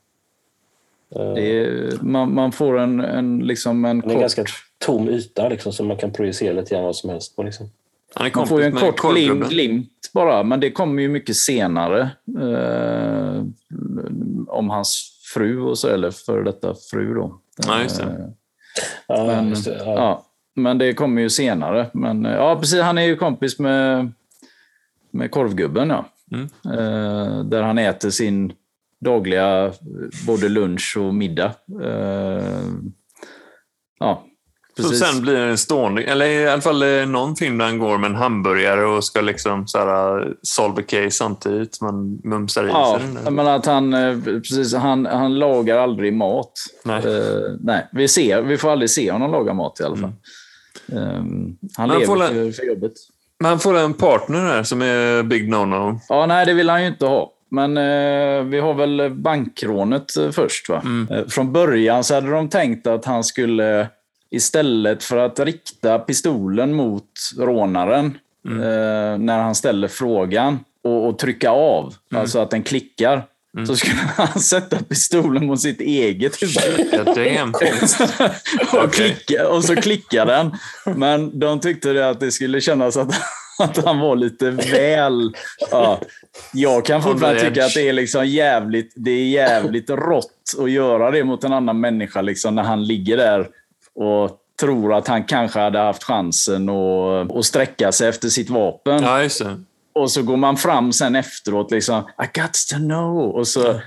är, 1.21 2.03
man, 2.03 2.35
man 2.35 2.53
får 2.53 2.79
en, 2.79 3.01
en, 3.01 3.39
liksom 3.39 3.85
en 3.85 3.91
en 3.91 4.03
kort... 4.03 4.21
ganska 4.21 4.45
tom 4.79 5.09
yta 5.09 5.49
liksom, 5.49 5.73
som 5.73 5.87
man 5.89 5.97
kan 5.97 6.13
projicera 6.13 6.53
lite 6.53 6.75
grann 6.75 6.85
vad 6.85 6.97
som 6.97 7.11
helst 7.11 7.37
på. 7.37 7.43
Liksom. 7.43 7.71
Man 8.35 8.47
får 8.47 8.61
ju 8.61 8.67
en 8.67 8.73
kort 8.73 9.01
glim, 9.01 9.29
korvgubben. 9.29 9.49
glimt 9.49 10.11
bara, 10.15 10.43
men 10.43 10.61
det 10.61 10.71
kommer 10.71 11.03
ju 11.03 11.09
mycket 11.09 11.37
senare. 11.37 12.11
Eh, 12.41 13.43
om 14.49 14.71
hans 14.71 15.11
fru, 15.35 15.61
och 15.61 15.79
så, 15.79 15.89
eller 15.89 16.11
för 16.11 16.43
detta 16.43 16.75
fru. 16.91 17.15
Då. 17.15 17.41
Ja, 17.67 17.83
just 17.83 17.97
det. 17.97 18.05
Eh, 18.05 18.29
Ja, 19.07 19.27
Men, 19.27 19.49
just 19.49 19.65
det, 19.65 19.77
ja. 19.79 19.95
ja, 19.95 20.27
men 20.55 20.79
det 20.79 20.95
kommer 20.95 21.23
ju 21.23 21.31
senare. 21.31 21.87
Men, 21.93 22.27
eh, 22.27 22.33
ja, 22.33 22.57
precis, 22.61 22.81
han 22.81 22.99
är 22.99 23.03
ju 23.03 23.17
kompis 23.17 23.59
med, 23.59 24.13
med 25.11 25.31
korvgubben. 25.31 25.91
Ja. 25.91 26.05
Mm. 26.33 26.49
Eh, 26.65 27.45
där 27.45 27.63
han 27.63 27.79
äter 27.79 28.11
sin 28.11 28.53
dagliga 29.05 29.65
eh, 29.67 29.73
både 30.27 30.49
lunch 30.49 30.97
och 31.01 31.15
middag. 31.15 31.53
Eh, 31.83 32.63
ja, 33.99 34.25
Så 34.77 34.83
precis. 34.83 34.99
sen 35.07 35.23
blir 35.23 35.35
det 35.37 35.45
en 35.51 35.59
stående, 35.59 36.03
eller 36.03 36.27
i 36.27 36.49
alla 36.49 36.63
fall 36.63 36.83
eh, 36.83 37.07
någon 37.07 37.37
film 37.37 37.59
där 37.59 37.65
han 37.65 37.79
går 37.79 37.99
med 37.99 38.11
en 38.11 38.17
hamburgare 38.17 38.85
och 38.85 39.05
ska 39.05 39.21
liksom 39.21 39.67
så 39.67 39.79
här, 39.79 40.33
solve 40.43 40.83
a 40.83 40.85
case 40.89 41.11
samtidigt. 41.11 41.81
Man 41.81 42.21
mumsar 42.25 42.65
i 42.65 42.69
Ja, 42.69 42.97
sig 42.99 43.07
den. 43.15 43.25
där. 43.25 43.31
men 43.31 43.47
att 43.47 43.67
han, 43.67 43.95
eh, 43.95 44.19
precis, 44.25 44.75
han, 44.75 45.07
han 45.07 45.39
lagar 45.39 45.79
aldrig 45.79 46.13
mat. 46.15 46.53
Nej. 46.85 46.97
Eh, 47.07 47.41
nej, 47.61 47.89
vi, 47.93 48.09
ser, 48.09 48.43
vi 48.43 48.57
får 48.59 48.71
aldrig 48.71 48.91
se 48.91 49.11
honom 49.13 49.31
laga 49.31 49.55
mat 49.55 49.81
i 49.81 49.85
alla 49.85 49.97
fall. 49.97 50.13
Eh, 50.93 50.99
han 50.99 51.57
han 51.77 51.89
lever 51.89 52.07
får 52.07 52.17
la- 52.17 52.27
för, 52.29 52.51
för 52.53 52.65
jobbet. 52.67 52.93
Men 53.41 53.49
han 53.49 53.59
får 53.59 53.79
en 53.79 53.95
partner 53.95 54.41
här 54.41 54.63
som 54.63 54.83
är 54.83 55.23
big 55.23 55.49
no-no. 55.55 55.99
Ja, 56.09 56.27
nej, 56.27 56.47
det 56.47 56.55
vill 56.55 56.69
han 56.69 56.83
ju 56.83 56.89
inte 56.89 57.07
ha. 57.07 57.31
Men 57.55 57.77
eh, 57.77 58.45
vi 58.45 58.61
har 58.61 58.75
väl 58.75 59.11
bankrånet 59.11 60.17
eh, 60.17 60.31
först. 60.31 60.69
Va? 60.69 60.83
Eh, 61.11 61.27
från 61.29 61.53
början 61.53 62.05
så 62.05 62.15
hade 62.15 62.31
de 62.31 62.49
tänkt 62.49 62.87
att 62.87 63.05
han 63.05 63.25
skulle, 63.25 63.89
istället 64.31 65.05
för 65.05 65.17
att 65.17 65.41
rikta 65.41 65.99
pistolen 65.99 66.75
mot 66.75 67.11
rånaren 67.39 68.19
eh, 68.49 69.19
när 69.19 69.39
han 69.39 69.55
ställer 69.55 69.89
frågan 69.89 70.59
och, 70.85 71.09
och 71.09 71.19
trycka 71.19 71.51
av, 71.51 71.95
alltså 72.15 72.39
att 72.39 72.51
den 72.51 72.63
klickar, 72.63 73.23
så 73.67 73.77
skulle 73.77 73.95
han 74.17 74.41
sätta 74.41 74.77
pistolen 74.77 75.47
mot 75.47 75.61
sitt 75.61 75.81
eget 75.81 76.43
huvud. 76.43 76.91
Och, 78.85 78.93
klicka, 78.93 79.49
och 79.49 79.65
så 79.65 79.77
klickar 79.77 80.27
den. 80.27 80.53
Men 80.97 81.39
de 81.39 81.61
tyckte 81.61 82.09
att 82.09 82.21
det 82.21 82.33
skulle 82.33 82.61
kännas 82.61 82.97
att, 82.97 83.15
att 83.59 83.85
han 83.85 83.99
var 83.99 84.17
lite 84.17 84.51
väl... 84.51 85.35
Ja. 85.71 86.01
Jag 86.53 86.85
kan 86.85 87.03
fortfarande 87.03 87.41
tycka 87.41 87.65
att 87.65 87.75
det 87.75 87.89
är 87.89 87.93
liksom 87.93 88.27
jävligt, 88.27 88.93
det 88.97 89.11
är 89.11 89.25
jävligt 89.25 89.91
rått 89.91 90.55
att 90.59 90.71
göra 90.71 91.11
det 91.11 91.25
mot 91.25 91.45
en 91.45 91.53
annan 91.53 91.81
människa 91.81 92.23
liksom, 92.23 92.55
när 92.55 92.63
han 92.63 92.85
ligger 92.85 93.17
där 93.17 93.49
och 93.95 94.41
tror 94.61 94.95
att 94.95 95.09
han 95.09 95.25
kanske 95.25 95.61
hade 95.61 95.79
haft 95.79 96.05
chansen 96.05 96.69
att, 96.69 97.37
att 97.37 97.45
sträcka 97.45 97.93
sig 97.93 98.09
efter 98.09 98.29
sitt 98.29 98.51
vapen. 98.51 99.03
Ja. 99.03 99.29
Och 99.95 100.11
så 100.11 100.23
går 100.23 100.37
man 100.37 100.57
fram 100.57 100.93
sen 100.93 101.17
efteråt 101.17 101.71
liksom, 101.71 102.01
I 102.01 102.41
got 102.41 102.53
to 102.71 102.77
know. 102.77 103.19
Och 103.19 103.49
så, 103.49 103.81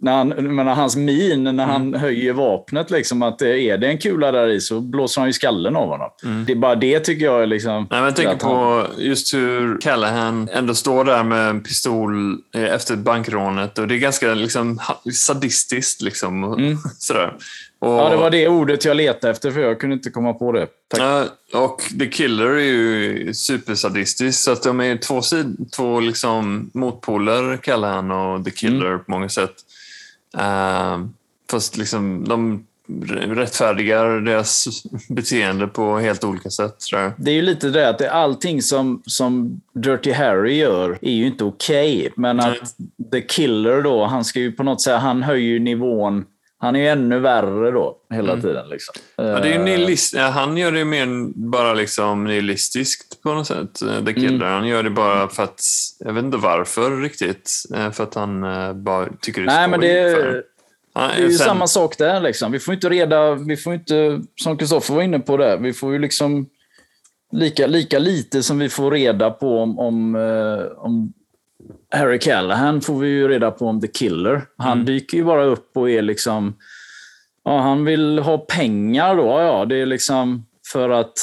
när 0.00 0.12
han, 0.16 0.28
men 0.28 0.66
när 0.66 0.74
hans 0.74 0.96
min, 0.96 1.44
när 1.44 1.66
han 1.66 1.82
Mm. 1.88 2.00
höjer 2.00 2.32
vapnet, 2.32 2.90
liksom, 2.90 3.22
att 3.22 3.38
det 3.38 3.60
är 3.60 3.78
det 3.78 3.86
en 3.86 3.98
kula 3.98 4.32
där 4.32 4.48
i 4.48 4.60
så 4.60 4.80
blåser 4.80 5.20
han 5.20 5.28
ju 5.28 5.32
skallen 5.32 5.76
av 5.76 5.88
honom. 5.88 6.10
Mm. 6.24 6.44
Det 6.44 6.52
är 6.52 6.56
bara 6.56 6.74
det 6.74 7.00
tycker 7.00 7.24
jag 7.24 7.42
är 7.42 7.46
liksom... 7.46 7.74
Nej, 7.74 7.86
men 8.00 8.04
jag 8.04 8.16
tänker 8.16 8.30
han- 8.30 8.38
på 8.38 8.86
just 8.98 9.34
hur 9.34 9.78
Callahan 9.80 10.48
ändå 10.52 10.74
står 10.74 11.04
där 11.04 11.24
med 11.24 11.48
en 11.50 11.62
pistol 11.62 12.32
eh, 12.54 12.62
efter 12.62 12.96
bankrånet 12.96 13.78
och 13.78 13.88
det 13.88 13.94
är 13.94 13.98
ganska 13.98 14.34
liksom, 14.34 14.78
sadistiskt. 15.12 16.02
Liksom, 16.02 16.44
och 16.44 16.58
sådär. 16.98 17.32
Och, 17.80 17.88
Mm. 17.88 17.98
Ja, 18.04 18.10
det 18.10 18.16
var 18.16 18.30
det 18.30 18.48
ordet 18.48 18.84
jag 18.84 18.96
letade 18.96 19.30
efter 19.30 19.50
för 19.50 19.60
jag 19.60 19.80
kunde 19.80 19.94
inte 19.96 20.10
komma 20.10 20.32
på 20.32 20.52
det. 20.52 20.66
Tack. 20.88 21.28
Och 21.54 21.82
The 21.98 22.06
Killer 22.06 22.46
är 22.46 22.58
ju 22.58 23.34
supersadistisk, 23.34 24.38
så 24.40 24.52
att 24.52 24.62
de 24.62 24.80
är 24.80 24.96
två, 24.96 25.20
sid- 25.20 25.70
två 25.76 26.00
liksom 26.00 26.70
motpoler, 26.74 27.56
Callahan 27.56 28.10
och 28.10 28.44
The 28.44 28.50
Killer 28.50 28.86
Mm. 28.86 28.98
på 29.04 29.10
många 29.10 29.28
sätt. 29.28 29.54
Uh, 30.36 31.06
fast 31.50 31.76
liksom, 31.76 32.28
de 32.28 32.64
rättfärdigar 33.34 34.20
deras 34.20 34.82
beteende 35.08 35.66
på 35.66 35.98
helt 35.98 36.24
olika 36.24 36.50
sätt. 36.50 36.80
Tror 36.80 37.02
jag. 37.02 37.12
Det 37.16 37.30
är 37.30 37.34
ju 37.34 37.42
lite 37.42 37.68
det 37.68 37.88
att 37.88 37.98
det, 37.98 38.10
allting 38.10 38.62
som, 38.62 39.02
som 39.06 39.60
Dirty 39.74 40.12
Harry 40.12 40.56
gör 40.56 40.98
är 41.02 41.12
ju 41.12 41.26
inte 41.26 41.44
okej. 41.44 42.12
men 42.16 42.40
att 42.40 42.76
The 43.12 43.20
Killer 43.20 43.82
då, 43.82 44.04
han 44.04 44.24
ska 44.24 44.40
ju 44.40 44.52
på 44.52 44.62
något 44.62 44.80
sätt, 44.80 45.00
han 45.00 45.22
höjer 45.22 45.60
nivån. 45.60 46.24
Han 46.60 46.76
är 46.76 46.80
ju 46.80 46.86
ännu 46.88 47.18
värre 47.18 47.70
då, 47.70 47.96
hela 48.10 48.40
tiden. 48.40 48.68
Liksom. 48.68 48.94
Mm. 49.16 49.30
Ja, 49.30 49.40
det 49.40 49.48
är 49.48 49.52
ju 49.52 49.58
Eh, 49.58 49.64
nihilist, 49.64 50.16
han 50.16 50.56
gör 50.56 50.72
det 50.72 50.84
mer 50.84 51.02
än 51.02 51.50
bara 51.50 51.74
liksom 51.74 52.24
nihilistiskt 52.24 53.22
på 53.22 53.34
något 53.34 53.46
sätt, 53.46 53.82
eh, 53.82 54.04
The 54.04 54.12
Killer. 54.14 54.28
Mm. 54.46 54.52
Han 54.52 54.66
gör 54.66 54.82
det 54.82 54.90
bara 54.90 55.28
för 55.28 55.42
att, 55.42 55.60
jag 55.98 56.12
vet 56.12 56.24
inte 56.24 56.36
varför 56.36 57.00
riktigt, 57.00 57.50
eh, 57.76 57.90
för 57.90 58.04
att 58.04 58.14
han 58.14 58.40
bara 58.84 59.08
tycker 59.20 59.40
det 59.42 59.52
är 59.52 59.56
Nej, 59.56 59.68
men 59.68 59.80
det, 59.80 60.14
för- 60.16 60.42
Ja, 60.94 61.00
Det 61.16 61.22
är 61.22 61.26
ju 61.26 61.32
sen- 61.32 61.46
samma 61.46 61.66
sak 61.66 61.98
där. 61.98 62.20
Liksom. 62.20 62.52
Vi 62.52 62.58
får 62.58 62.74
inte 62.74 62.88
reda, 62.88 63.34
vi 63.34 63.56
får 63.56 63.74
inte, 63.74 64.20
som 64.42 64.56
Kristoffer 64.58 64.94
var 64.94 65.02
inne 65.02 65.18
på 65.18 65.36
det, 65.36 65.56
vi 65.60 65.72
får 65.72 65.92
ju 65.92 65.98
liksom 65.98 66.46
lika, 67.32 67.66
lika 67.66 67.98
lite 67.98 68.42
som 68.42 68.58
vi 68.58 68.68
får 68.68 68.90
reda 68.90 69.30
på 69.30 69.58
om, 69.58 69.78
om, 69.78 70.14
om 70.76 71.12
Harry 71.90 72.18
Callahan 72.18 72.80
får 72.80 72.98
vi 72.98 73.08
ju 73.08 73.28
reda 73.28 73.50
på 73.50 73.66
om 73.66 73.80
The 73.80 73.88
Killer. 73.88 74.42
Han 74.58 74.84
dyker 74.84 75.16
ju 75.16 75.24
bara 75.24 75.44
upp 75.44 75.70
och 75.76 75.90
är 75.90 76.02
liksom, 76.02 76.54
ja, 77.44 77.60
han 77.60 77.84
vill 77.84 78.18
ha 78.18 78.38
pengar 78.38 79.16
då, 79.16 79.22
ja, 79.22 79.64
det 79.64 79.76
är 79.76 79.86
liksom 79.86 80.46
för 80.72 80.90
att 80.90 81.18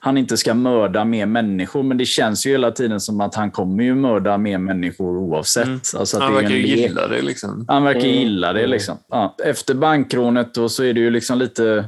han 0.00 0.18
inte 0.18 0.36
ska 0.36 0.54
mörda 0.54 1.04
mer 1.04 1.26
människor, 1.26 1.82
men 1.82 1.98
det 1.98 2.04
känns 2.04 2.46
ju 2.46 2.50
hela 2.50 2.70
tiden 2.70 3.00
som 3.00 3.20
att 3.20 3.34
han 3.34 3.50
kommer 3.50 3.84
ju 3.84 3.94
mörda 3.94 4.38
mer 4.38 4.58
människor 4.58 5.18
oavsett. 5.18 5.68
Alltså 5.68 6.16
att 6.16 6.22
han 6.22 6.34
verkar 6.34 6.50
ju 6.50 6.66
gilla 6.66 7.08
det 7.08 7.22
liksom. 7.22 7.64
Han 7.68 7.84
verkar 7.84 8.00
Mm. 8.00 8.12
gilla 8.12 8.52
det. 8.52 8.66
Liksom. 8.66 8.98
Ja. 9.08 9.36
Efter 9.44 9.74
bankrånet 9.74 10.54
då, 10.54 10.68
så 10.68 10.84
är 10.84 10.94
det 10.94 11.00
ju 11.00 11.10
liksom 11.10 11.38
lite... 11.38 11.84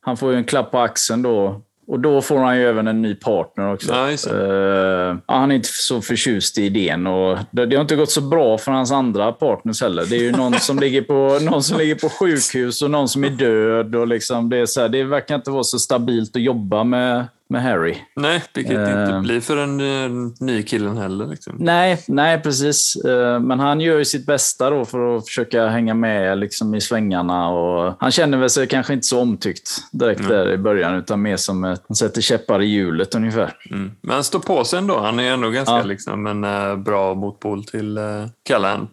Han 0.00 0.16
får 0.16 0.30
ju 0.32 0.36
en 0.36 0.44
klapp 0.44 0.70
på 0.70 0.78
axeln 0.78 1.22
då. 1.22 1.62
Och 1.92 2.00
då 2.00 2.22
får 2.22 2.38
han 2.38 2.56
ju 2.56 2.68
även 2.68 2.86
en 2.86 3.02
ny 3.02 3.14
partner 3.14 3.72
också. 3.72 4.08
Just 4.10 4.28
det. 4.28 5.08
Eh, 5.08 5.16
han 5.26 5.50
är 5.50 5.54
inte 5.54 5.68
så 5.72 6.02
förtjust 6.02 6.58
i 6.58 6.62
idén. 6.62 7.06
Och 7.06 7.38
det, 7.50 7.66
det 7.66 7.76
har 7.76 7.82
inte 7.82 7.96
gått 7.96 8.10
så 8.10 8.20
bra 8.20 8.58
för 8.58 8.72
hans 8.72 8.92
andra 8.92 9.32
partners 9.32 9.82
heller. 9.82 10.04
Det 10.10 10.16
är 10.16 10.20
ju 10.22 10.32
någon 10.32 10.52
som 10.52 10.78
ligger 10.78 11.02
på, 11.02 11.38
någon 11.50 11.62
som 11.62 11.78
ligger 11.78 11.94
på 11.94 12.08
sjukhus 12.08 12.82
och 12.82 12.90
någon 12.90 13.08
som 13.08 13.24
är 13.24 13.30
död. 13.30 13.94
Och 13.94 14.08
liksom 14.08 14.50
det, 14.50 14.56
är 14.56 14.66
så 14.66 14.80
här, 14.80 14.88
det 14.88 15.04
verkar 15.04 15.34
inte 15.34 15.50
vara 15.50 15.64
så 15.64 15.78
stabilt 15.78 16.36
att 16.36 16.42
jobba 16.42 16.84
med, 16.84 17.24
med 17.52 17.62
Harry. 17.62 17.96
Nej, 18.16 18.42
vilket 18.54 18.74
det 18.76 18.82
inte 19.02 19.12
Eh. 19.14 19.20
blir 19.22 19.40
för 19.40 19.56
den 19.56 19.80
uh, 19.80 20.30
nya 20.40 20.62
killen 20.62 20.96
heller. 20.96 21.26
Liksom. 21.26 21.56
Nej, 21.58 21.98
nej 22.08 22.40
precis. 22.42 22.96
Eh, 23.04 23.40
Men 23.40 23.60
han 23.60 23.80
gör 23.80 23.98
ju 23.98 24.04
sitt 24.04 24.26
bästa 24.26 24.70
då 24.70 24.84
för 24.84 25.16
att 25.16 25.26
försöka 25.26 25.66
hänga 25.66 25.94
med 25.94 26.38
liksom 26.38 26.74
i 26.74 26.80
svängarna. 26.80 27.48
Och 27.48 27.94
han 28.00 28.10
känner 28.10 28.38
väl 28.38 28.50
sig 28.50 28.66
kanske 28.66 28.92
inte 28.92 29.06
så 29.06 29.20
omtyckt 29.20 29.70
direkt 29.92 30.28
där 30.28 30.52
i 30.52 30.58
början, 30.58 30.94
utan 30.94 31.22
mer 31.22 31.36
som 31.36 31.64
att 31.64 31.84
han 31.88 31.94
sätter 31.94 32.20
käppar 32.20 32.62
i 32.62 32.66
hjulet 32.66 33.14
ungefär. 33.14 33.52
Mm. 33.70 33.90
Men 34.00 34.14
han 34.14 34.24
står 34.24 34.38
på 34.40 34.64
sig 34.64 34.78
ändå. 34.78 34.98
Han 35.00 35.20
är 35.20 35.32
ändå 35.32 35.50
ganska 35.50 35.74
Ja. 35.76 35.82
liksom, 35.82 36.26
en 36.26 36.44
eh, 36.44 36.76
bra 36.76 37.14
motpol 37.14 37.64
till 37.64 37.98
uh, 37.98 38.26
Callahan. 38.48 38.88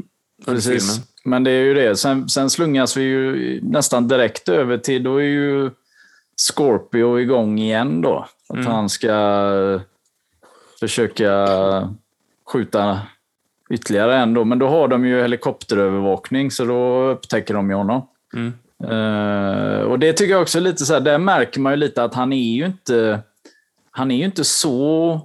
Precis. 0.45 0.65
filmen. 0.91 1.05
Men 1.25 1.43
det 1.43 1.51
är 1.51 1.63
ju 1.63 1.73
det. 1.73 1.95
Sen, 1.95 2.29
sen 2.29 2.49
slungas 2.49 2.97
vi 2.97 3.03
ju 3.03 3.59
nästan 3.63 4.07
direkt 4.07 4.49
över 4.49 4.77
till, 4.77 5.03
då 5.03 5.17
är 5.17 5.23
ju 5.25 5.71
Scorpio 6.51 7.19
igång 7.19 7.59
igen 7.59 8.01
då. 8.01 8.27
Att 8.49 8.65
han 8.65 8.89
ska 8.89 9.81
försöka 10.79 11.47
skjuta, 12.47 12.99
ytterligare 13.69 14.15
en 14.15 14.33
då. 14.33 14.45
Men 14.45 14.59
då 14.59 14.67
har 14.67 14.87
de 14.87 15.05
ju 15.05 15.21
helikopterövervakning, 15.21 16.51
så 16.51 16.65
då 16.65 17.07
upptäcker 17.07 17.53
de 17.53 17.69
ju 17.69 17.75
honom. 17.75 18.07
Mm. 18.33 18.53
Eh, 18.83 19.81
och 19.81 19.99
det 19.99 20.13
tycker 20.13 20.31
jag 20.31 20.41
också 20.41 20.57
är 20.57 20.61
lite 20.61 20.85
så 20.85 20.93
här, 20.93 21.01
där 21.01 21.17
märker 21.17 21.59
man 21.59 21.73
ju 21.73 21.77
lite 21.77 22.03
att 22.03 22.13
han 22.13 22.33
är 22.33 22.55
ju 22.55 22.65
inte, 22.65 23.19
han 23.91 24.11
är 24.11 24.15
ju 24.15 24.25
inte 24.25 24.43
så 24.43 25.21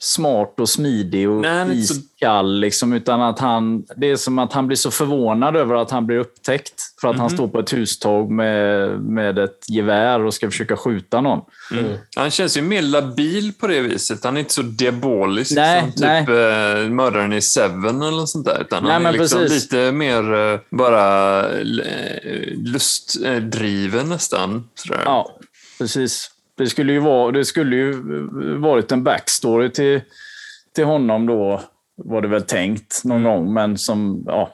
smart 0.00 0.54
och 0.60 0.68
smidig 0.68 1.28
och 1.30 1.40
Nej, 1.42 1.82
så- 1.82 1.94
iskall. 1.94 2.60
Liksom, 2.60 2.92
utan 2.92 3.22
att 3.22 3.38
han, 3.38 3.84
det 3.96 4.10
är 4.10 4.16
som 4.16 4.38
att 4.38 4.52
han 4.52 4.66
blir 4.66 4.76
så 4.76 4.90
förvånad 4.90 5.56
över 5.56 5.74
att 5.74 5.90
han 5.90 6.06
blir 6.06 6.18
upptäckt. 6.18 6.74
För 7.00 7.08
att 7.08 7.14
Mhm. 7.14 7.20
han 7.20 7.30
står 7.30 7.48
på 7.48 7.58
ett 7.58 7.70
hustag 7.72 8.30
med, 8.30 8.90
med 9.00 9.38
ett 9.38 9.64
gevär 9.68 10.24
och 10.24 10.34
ska 10.34 10.50
försöka 10.50 10.76
skjuta 10.76 11.20
någon. 11.20 11.40
Han 12.16 12.30
känns 12.30 12.56
ju 12.56 12.62
mer 12.62 12.82
labil 12.82 13.52
på 13.60 13.66
det 13.66 13.80
viset. 13.80 14.24
Han 14.24 14.36
är 14.36 14.40
inte 14.40 14.52
så 14.54 14.62
diabolisk 14.62 15.52
Nej, 15.56 15.80
som 15.80 15.92
typ 15.92 16.00
nej. 16.00 16.20
eh, 16.22 16.90
mördaren 16.90 17.32
i 17.32 17.40
Seven 17.40 18.02
eller 18.02 18.26
sånt 18.26 18.44
där. 18.46 18.60
Utan 18.60 18.82
Nej, 18.84 18.92
han 18.92 19.06
är 19.06 19.12
liksom 19.12 19.42
lite 19.42 19.92
mer 19.92 20.34
eh, 20.52 20.60
bara 20.70 21.40
eh, 21.50 21.66
lustdriven 22.56 24.08
nästan. 24.08 24.68
Sådär. 24.74 25.02
Ja, 25.04 25.38
precis. 25.78 26.30
Det 26.58 26.66
skulle 26.66 26.92
ju, 26.92 26.98
vara, 26.98 27.30
det 27.32 27.44
skulle 27.44 27.76
ju 27.76 27.92
varit 28.58 28.92
en 28.92 29.04
backstory 29.04 29.70
till, 29.70 30.00
till 30.74 30.84
honom 30.84 31.26
då, 31.26 31.62
var 31.96 32.22
det 32.22 32.28
väl 32.28 32.42
tänkt 32.42 33.04
någon 33.04 33.20
Mm. 33.20 33.32
gång. 33.32 33.52
Men 33.54 33.78
som, 33.78 34.24
ja, 34.26 34.50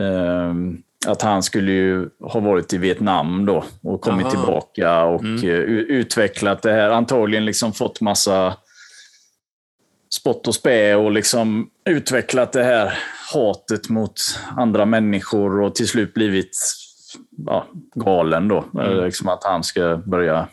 ehm, 0.00 0.82
att 1.06 1.22
han 1.22 1.42
skulle 1.42 1.72
ju 1.72 2.08
ha 2.20 2.40
varit 2.40 2.72
i 2.72 2.78
Vietnam 2.78 3.46
då 3.46 3.64
och 3.82 4.00
kommit 4.00 4.26
Aha. 4.26 4.34
Mm. 4.34 4.42
tillbaka 4.44 5.04
och 5.04 5.24
eh, 5.24 5.60
u- 5.60 5.86
utvecklat 5.88 6.62
det 6.62 6.72
här. 6.72 6.90
Antagligen 6.90 7.44
liksom 7.44 7.72
fått 7.72 8.00
massa 8.00 8.56
spott 10.20 10.48
och 10.48 10.54
spe 10.54 10.94
och 10.94 11.10
liksom 11.12 11.70
utvecklat 11.88 12.52
det 12.52 12.64
här 12.64 12.98
hatet 13.32 13.88
mot 13.88 14.14
andra 14.56 14.84
människor 14.84 15.60
och 15.60 15.74
till 15.74 15.88
slut 15.88 16.14
blivit 16.14 16.56
ja, 17.46 17.66
galen 17.94 18.48
då. 18.48 18.64
Mm. 18.74 18.98
Eh, 18.98 19.04
Liksom 19.04 19.28
att 19.28 19.44
han 19.44 19.64
ska 19.64 19.96
börja... 20.06 20.48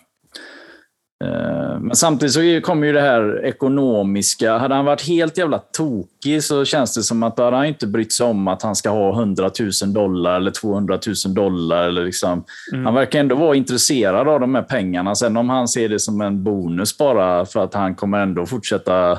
Eh, 1.23 1.79
Men 1.79 1.95
samtidigt 1.95 2.33
så 2.33 2.61
kommer 2.63 2.87
ju 2.87 2.93
det 2.93 3.01
här 3.01 3.45
ekonomiska. 3.45 4.57
Hade 4.57 4.75
han 4.75 4.85
varit 4.85 5.07
helt 5.07 5.37
jävla 5.37 5.57
tokig 5.57 6.43
så 6.43 6.65
känns 6.65 6.95
det 6.95 7.03
som 7.03 7.23
att 7.23 7.37
då 7.37 7.43
hade 7.43 7.57
han 7.57 7.65
inte 7.65 7.87
brytt 7.87 8.13
sig 8.13 8.25
om 8.25 8.47
att 8.47 8.61
han 8.61 8.75
ska 8.75 8.89
ha 8.89 9.13
100 9.13 9.51
000 9.83 9.93
dollar 9.93 10.35
eller 10.35 10.51
200 10.51 10.99
000 11.25 11.35
dollar. 11.35 11.87
Eller 11.87 12.05
liksom. 12.05 12.43
Han 12.85 12.93
verkar 12.93 13.19
ändå 13.19 13.35
vara 13.35 13.55
intresserad 13.55 14.27
av 14.27 14.39
de 14.39 14.55
här 14.55 14.61
pengarna. 14.61 15.15
Sen 15.15 15.37
om 15.37 15.49
han 15.49 15.67
ser 15.67 15.89
det 15.89 15.99
som 15.99 16.21
en 16.21 16.43
bonus 16.43 16.97
bara 16.97 17.45
för 17.45 17.63
att 17.63 17.73
han 17.73 17.95
kommer 17.95 18.19
ändå 18.19 18.45
fortsätta 18.45 19.17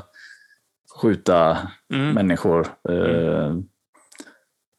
skjuta 1.01 1.59
människor. 2.15 2.67
Eh, 2.89 3.57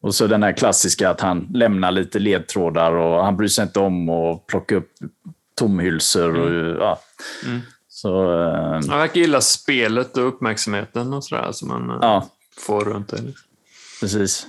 och 0.01 0.15
så 0.15 0.27
den 0.27 0.43
här 0.43 0.51
klassiska 0.51 1.09
att 1.09 1.21
han 1.21 1.47
lämnar 1.53 1.91
lite 1.91 2.19
ledtrådar 2.19 2.91
och 2.91 3.25
han 3.25 3.37
bryr 3.37 3.47
sig 3.47 3.63
inte 3.63 3.79
om 3.79 4.09
att 4.09 4.47
plocka 4.47 4.75
upp 4.75 4.91
tomhylsor. 5.55 6.39
Och, 6.39 6.81
ja. 6.81 6.99
Så, 7.87 8.41
eh, 8.41 8.89
Han 8.89 8.99
verkar 8.99 9.21
gilla 9.21 9.41
spelet 9.41 10.17
och 10.17 10.27
uppmärksamheten 10.27 11.13
och 11.13 11.23
sådär 11.23 11.51
som 11.51 11.67
man 11.67 11.89
eh, 11.89 11.97
ja, 12.01 12.29
får 12.57 12.85
runt 12.85 13.07
det. 13.07 13.21
Liksom. 13.21 13.47
precis. 13.99 14.47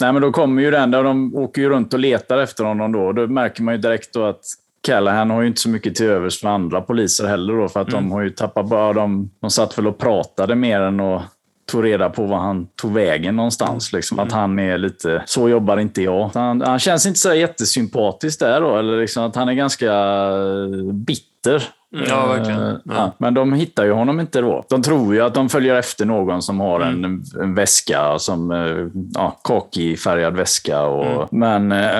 Nej, 0.00 0.12
men 0.12 0.22
då 0.22 0.32
kommer 0.32 0.62
ju 0.62 0.70
den 0.70 0.90
där 0.90 1.02
de 1.02 1.34
åker 1.34 1.62
ju 1.62 1.68
runt 1.68 1.94
och 1.94 2.00
letar 2.00 2.38
efter 2.38 2.64
honom 2.64 2.92
då. 2.92 3.12
Då 3.12 3.26
märker 3.26 3.62
man 3.62 3.74
ju 3.74 3.80
direkt 3.80 4.12
då 4.12 4.24
att 4.24 4.44
Callahan 4.86 5.30
har 5.30 5.40
ju 5.40 5.48
inte 5.48 5.60
så 5.60 5.68
mycket 5.68 5.94
till 5.94 6.06
övers 6.06 6.40
för 6.40 6.48
andra 6.48 6.80
poliser 6.80 7.26
heller 7.26 7.54
då, 7.54 7.68
för 7.68 7.80
att 7.80 7.90
de 7.90 8.12
har 8.12 8.22
ju 8.22 8.30
tappat 8.30 8.68
bara 8.68 8.92
de, 8.92 9.30
de 9.40 9.50
satt 9.50 9.78
väl 9.78 9.86
och 9.86 9.98
pratade 9.98 10.54
mer 10.54 10.80
än 10.80 11.00
och 11.00 11.22
tog 11.66 11.84
reda 11.84 12.10
på 12.10 12.22
var 12.26 12.38
han 12.38 12.66
tog 12.76 12.92
vägen 12.92 13.36
någonstans. 13.36 13.92
Liksom, 13.92 14.18
Att 14.18 14.32
han 14.32 14.58
är 14.58 14.78
lite, 14.78 15.22
så 15.26 15.48
jobbar 15.48 15.76
inte 15.76 16.02
jag. 16.02 16.30
Han, 16.34 16.60
han 16.60 16.78
känns 16.78 17.06
inte 17.06 17.18
så 17.18 17.34
jättesympatisk 17.34 18.40
där 18.40 18.60
då, 18.60 18.76
eller 18.76 19.00
liksom 19.00 19.24
att 19.24 19.36
han 19.36 19.48
är 19.48 19.54
ganska 19.54 19.92
eh, 19.92 20.92
bitter. 20.92 21.62
Ja, 22.08 22.26
verkligen. 22.26 22.62
Eh, 22.62 22.74
Ja. 22.84 22.94
Ja. 22.94 23.12
Men 23.18 23.34
de 23.34 23.52
hittar 23.52 23.84
ju 23.84 23.92
honom 23.92 24.20
inte 24.20 24.40
då. 24.40 24.64
De 24.68 24.82
tror 24.82 25.14
ju 25.14 25.20
att 25.20 25.34
de 25.34 25.48
följer 25.48 25.74
efter 25.74 26.04
någon 26.04 26.42
som 26.42 26.60
har 26.60 26.80
en, 26.80 27.22
en 27.42 27.54
väska, 27.54 28.18
som 28.18 28.50
eh, 28.50 28.86
ja, 29.14 29.40
kakifärgad 29.44 30.36
väska. 30.36 30.82
Och, 30.82 31.32
Men 31.32 31.72
eh, 31.72 31.98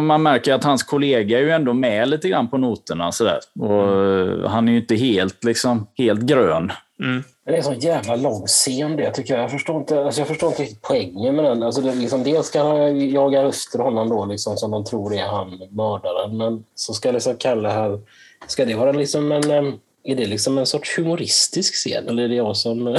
man 0.00 0.22
märker 0.22 0.54
att 0.54 0.64
hans 0.64 0.82
kollega 0.82 1.38
är 1.38 1.42
ju 1.42 1.50
ändå 1.50 1.72
med 1.72 2.08
lite 2.08 2.28
grann 2.28 2.48
på 2.48 2.58
noterna. 2.58 3.12
Sådär. 3.12 3.38
Och, 3.60 4.02
eh, 4.04 4.50
Han 4.50 4.68
är 4.68 4.72
ju 4.72 4.78
inte 4.78 4.94
helt, 4.96 5.44
liksom, 5.44 5.86
helt 5.98 6.20
grön. 6.20 6.72
Men 6.98 7.24
det 7.48 7.54
är 7.54 7.58
en 7.58 7.64
sån 7.64 7.78
jävla 7.78 8.16
lång 8.16 8.46
scen 8.46 8.96
det 8.96 9.10
tycker 9.10 9.34
jag. 9.34 9.42
Jag 9.42 9.50
förstår 9.50 9.76
inte, 9.76 10.04
alltså 10.04 10.20
jag 10.20 10.28
förstår 10.28 10.48
inte 10.48 10.62
riktigt 10.62 10.82
poängen 10.82 11.36
med 11.36 11.44
den. 11.44 11.62
Alltså 11.62 11.80
det, 11.80 11.94
liksom, 11.94 12.22
dels 12.22 12.46
ska 12.46 12.62
han 12.62 13.10
jaga 13.10 13.48
efter 13.48 13.78
honom 13.78 14.08
då, 14.08 14.24
liksom, 14.24 14.56
som 14.56 14.70
de 14.70 14.84
tror 14.84 15.14
är 15.14 15.26
han 15.26 15.62
mördaren. 15.70 16.36
Men 16.36 16.64
så 16.74 16.94
ska 16.94 17.10
liksom 17.10 17.36
Kalle 17.36 17.68
här... 17.68 18.00
Ska 18.46 18.64
det 18.64 18.74
vara 18.74 18.92
liksom 18.92 19.32
en... 19.32 19.78
Är 20.08 20.16
det 20.16 20.26
liksom 20.26 20.58
en 20.58 20.66
sorts 20.66 20.98
humoristisk 20.98 21.74
scen? 21.74 22.08
Eller 22.08 22.22
är 22.22 22.28
det 22.28 22.34
jag 22.34 22.56
som... 22.56 22.84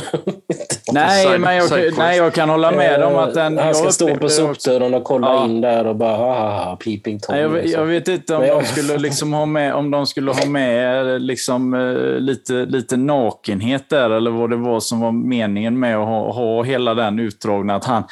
Nej, 0.93 1.39
men 1.39 1.56
jag, 1.56 1.69
nej, 1.98 2.17
jag 2.17 2.34
kan 2.34 2.50
hålla 2.50 2.72
med 2.72 3.04
om 3.04 3.15
att 3.15 3.34
den... 3.34 3.58
Eh, 3.58 3.65
Han 3.65 3.76
ska 3.76 3.91
stå 3.91 4.15
på 4.15 4.30
sopdörren 4.30 4.93
och 4.93 5.04
kolla 5.04 5.28
Ja. 5.28 5.45
in 5.45 5.62
där 5.62 5.88
och 5.88 5.95
bara 5.95 6.15
ha, 6.17 6.34
ha, 6.39 6.63
ha 6.63 6.76
peeping 6.76 7.19
tom. 7.19 7.36
Nej, 7.36 7.41
jag, 7.43 7.54
liksom. 7.54 7.80
jag 7.80 7.86
vet 7.88 8.08
inte 8.08 8.36
om 8.36 8.48
de 8.48 8.65
skulle 8.65 8.98
liksom 8.98 9.34
ha 9.34 9.45
med, 9.45 9.74
om 9.74 9.91
de 9.91 10.06
skulle 10.08 10.32
ha 10.32 10.45
med 10.45 11.22
liksom, 11.22 11.74
eh, 11.74 12.19
lite, 12.19 12.54
lite 12.54 12.98
nakenhet 12.98 13.89
där, 13.89 14.10
eller 14.10 14.32
vad 14.32 14.50
det 14.50 14.56
var 14.58 14.80
som 14.80 15.00
var 15.00 15.12
meningen 15.12 15.80
med 15.80 15.98
att 15.98 16.08
ha, 16.08 16.32
ha 16.34 16.63
hela 16.63 16.93
den 16.93 17.19
utdragna. 17.19 17.76
Att 17.76 17.86
han, 17.86 18.04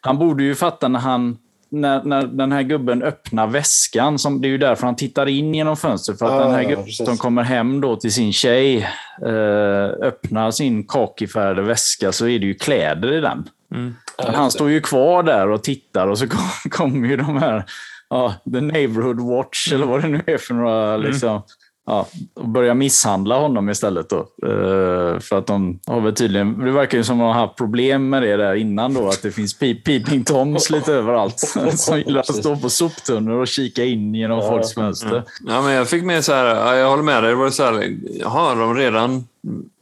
han 0.00 0.18
borde 0.18 0.44
ju 0.44 0.54
fatta 0.54 0.88
när 0.88 1.00
han 1.00 1.38
när, 1.68 2.02
när 2.04 2.22
den 2.26 2.52
här 2.52 2.62
gubben 2.62 3.02
öppnar 3.02 3.46
väskan, 3.46 4.18
som, 4.18 4.40
det 4.40 4.48
är 4.48 4.50
ju 4.50 4.58
därför 4.58 4.86
han 4.86 4.96
tittar 4.96 5.26
in 5.26 5.54
genom 5.54 5.76
fönstret, 5.76 6.18
för 6.18 6.26
att 6.26 6.32
Ja, 6.32 6.38
den 6.38 6.50
här 6.54 6.62
ja, 6.62 6.68
gubben 6.68 6.84
precis. 6.84 7.06
som 7.06 7.16
kommer 7.16 7.42
hem 7.42 7.80
då 7.80 7.96
till 7.96 8.12
sin 8.12 8.32
tjej 8.32 8.76
eh, 9.22 10.06
öppnar 10.06 10.50
sin 10.50 10.84
kakifärgade 10.86 11.62
väska 11.62 12.12
så 12.12 12.28
är 12.28 12.38
det 12.38 12.46
ju 12.46 12.54
kläder 12.54 13.12
i 13.12 13.20
den. 13.20 13.48
Men 13.68 14.34
han 14.34 14.50
står 14.50 14.70
ju 14.70 14.80
kvar 14.80 15.22
där 15.22 15.50
och 15.50 15.62
tittar 15.62 16.06
och 16.08 16.18
så 16.18 16.28
kom- 16.28 16.70
kommer 16.70 17.08
ju 17.08 17.16
de 17.16 17.36
här, 17.36 17.64
ja, 18.10 18.34
The 18.52 18.60
Neighborhood 18.60 19.20
Watch 19.20 19.72
eller 19.72 19.86
vad 19.86 20.02
det 20.02 20.08
nu 20.08 20.22
är 20.26 20.38
för 20.38 20.54
några, 20.54 20.96
liksom, 20.96 21.42
ja, 21.86 22.06
och 22.34 22.48
börjar 22.48 22.74
misshandla 22.74 23.38
honom 23.38 23.70
istället 23.70 24.08
då. 24.08 24.18
Eh, 24.46 25.18
för 25.20 25.38
att 25.38 25.46
de 25.46 25.78
har 25.86 26.00
väl 26.00 26.14
tydligen, 26.14 26.58
det 26.64 26.70
verkar 26.70 26.98
ju 26.98 27.04
som 27.04 27.20
att 27.20 27.24
de 27.24 27.26
har 27.26 27.46
haft 27.46 27.56
problem 27.56 28.08
med 28.08 28.22
det 28.22 28.36
där 28.36 28.54
innan 28.54 28.94
då, 28.94 29.08
att 29.08 29.22
det 29.22 29.30
finns 29.30 29.58
pe- 29.60 29.82
peeping 29.84 30.24
toms 30.24 30.70
lite 30.70 30.92
överallt 30.92 31.38
som 31.74 31.98
gillar 31.98 32.20
att 32.20 32.36
stå 32.36 32.56
på 32.56 32.70
soptunnor 32.70 33.32
och 33.40 33.48
kika 33.48 33.84
in 33.84 34.14
genom 34.14 34.40
folks 34.40 34.74
fönster. 34.74 35.22
Ja, 35.46 35.62
men 35.62 35.72
jag 35.72 35.88
fick 35.88 36.04
med 36.04 36.24
så 36.24 36.32
här, 36.32 36.44
ja, 36.46 36.76
jag 36.76 36.90
håller 36.90 37.02
med 37.02 37.22
dig, 37.22 37.30
det 37.30 37.36
var 37.36 37.50
så 37.50 37.64
här, 37.64 37.96
har 38.24 38.56
de 38.56 38.74
redan 38.74 39.24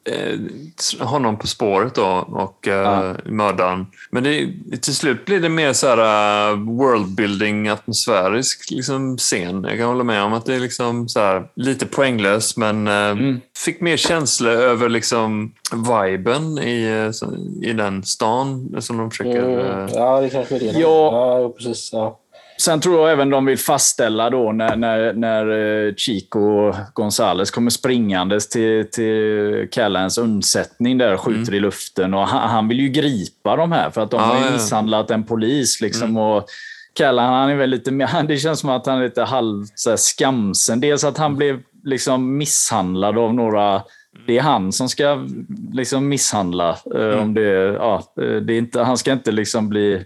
eh, 0.05 1.07
honom 1.07 1.39
på 1.39 1.47
spåret 1.47 1.95
då 1.95 2.25
och 2.29 2.69
eh, 2.69 2.75
Ja. 2.75 3.15
mördaren. 3.25 3.87
Men 4.11 4.25
det, 4.25 4.49
till 4.81 4.95
slut 4.95 5.25
blir 5.25 5.41
det 5.41 5.49
mer 5.49 5.73
så 5.73 5.87
här 5.87 6.51
uh, 6.53 6.59
worldbuilding, 6.59 7.69
atmosfärisk 7.69 8.71
liksom, 8.71 9.19
scen. 9.19 9.65
Jag 9.69 9.79
kan 9.79 9.89
hålla 9.89 10.05
med 10.05 10.23
om 10.23 10.33
att 10.33 10.47
det 10.47 10.55
är 10.55 10.61
liksom 10.61 11.09
så 11.09 11.21
här, 11.21 11.47
lite 11.57 11.87
poänglöst, 11.87 12.57
men 12.57 12.89
eh, 12.89 13.37
fick 13.65 13.81
mer 13.81 13.97
känsla 13.97 14.51
över 14.51 14.89
liksom 14.89 15.53
viben 15.73 16.59
i, 16.59 16.85
eh, 16.85 17.69
i 17.71 17.73
den 17.73 18.03
stan 18.05 18.77
som 18.81 18.97
de 18.97 19.11
försöker... 19.11 19.45
Mm, 19.45 19.59
eh, 19.59 19.95
ja, 19.95 20.21
det 20.21 20.31
kanske 20.31 20.57
är 20.57 20.61
det. 20.61 20.67
Ja. 20.67 21.41
ja 21.43 21.53
precis. 21.59 21.91
Ja. 21.93 22.21
Sen 22.61 22.81
tror 22.81 23.01
jag 23.01 23.13
även 23.13 23.31
de 23.31 23.45
vill 23.45 23.59
fastställa 23.59 24.31
då 24.31 24.53
när, 24.53 24.77
när, 24.77 25.13
när 25.13 25.51
eh, 25.87 25.95
Chico 25.95 26.73
Gonzales 26.95 27.51
kommer 27.51 27.71
springandes 27.71 28.49
till, 28.49 28.91
till 28.91 29.69
Callans 29.73 30.19
undsättning 30.19 30.99
där 30.99 31.15
och 31.15 31.21
skjuter 31.21 31.55
i 31.55 31.61
luften. 31.61 32.15
Och 32.15 32.29
han, 32.29 32.51
han 32.51 32.69
vill 32.69 32.81
ju 32.81 32.89
gripa 32.89 33.57
de 33.57 33.73
här 33.73 33.91
för 33.91 34.01
att 34.01 34.11
de 34.11 34.21
Ja, 34.21 34.27
har 34.27 34.47
ju 34.47 34.53
misshandlat 34.53 35.11
en 35.11 35.25
polis. 35.25 35.81
Liksom, 35.81 36.17
och 36.17 36.47
Callan 36.95 37.33
han 37.33 37.51
är 37.51 37.55
väl 37.55 37.71
lite 37.71 37.93
mer, 37.93 38.23
det 38.29 38.37
känns 38.37 38.61
som 38.61 38.71
att 38.71 38.87
han 38.87 38.99
är 38.99 39.05
lite 39.05 39.23
halvt 39.23 39.73
så 39.79 39.91
här, 39.91 39.97
skamsen. 39.97 40.81
Dels 40.81 41.05
att 41.05 41.19
han 41.19 41.37
blev 41.37 41.61
liksom 41.85 42.37
misshandlad 42.37 43.19
av 43.19 43.35
några 43.35 43.83
det 44.27 44.39
är 44.39 44.43
han 44.43 44.73
som 44.73 44.89
ska 44.89 45.27
liksom 45.73 46.09
misshandla. 46.09 46.77
eh, 46.95 47.23
Om 47.23 47.35
det, 47.35 47.51
ja, 47.73 48.15
eh, 48.23 48.37
det 48.37 48.53
är 48.53 48.59
inte, 48.59 48.81
han 48.81 48.99
ska 48.99 49.13
inte 49.13 49.33
liksom 49.33 49.69
bli 49.69 50.05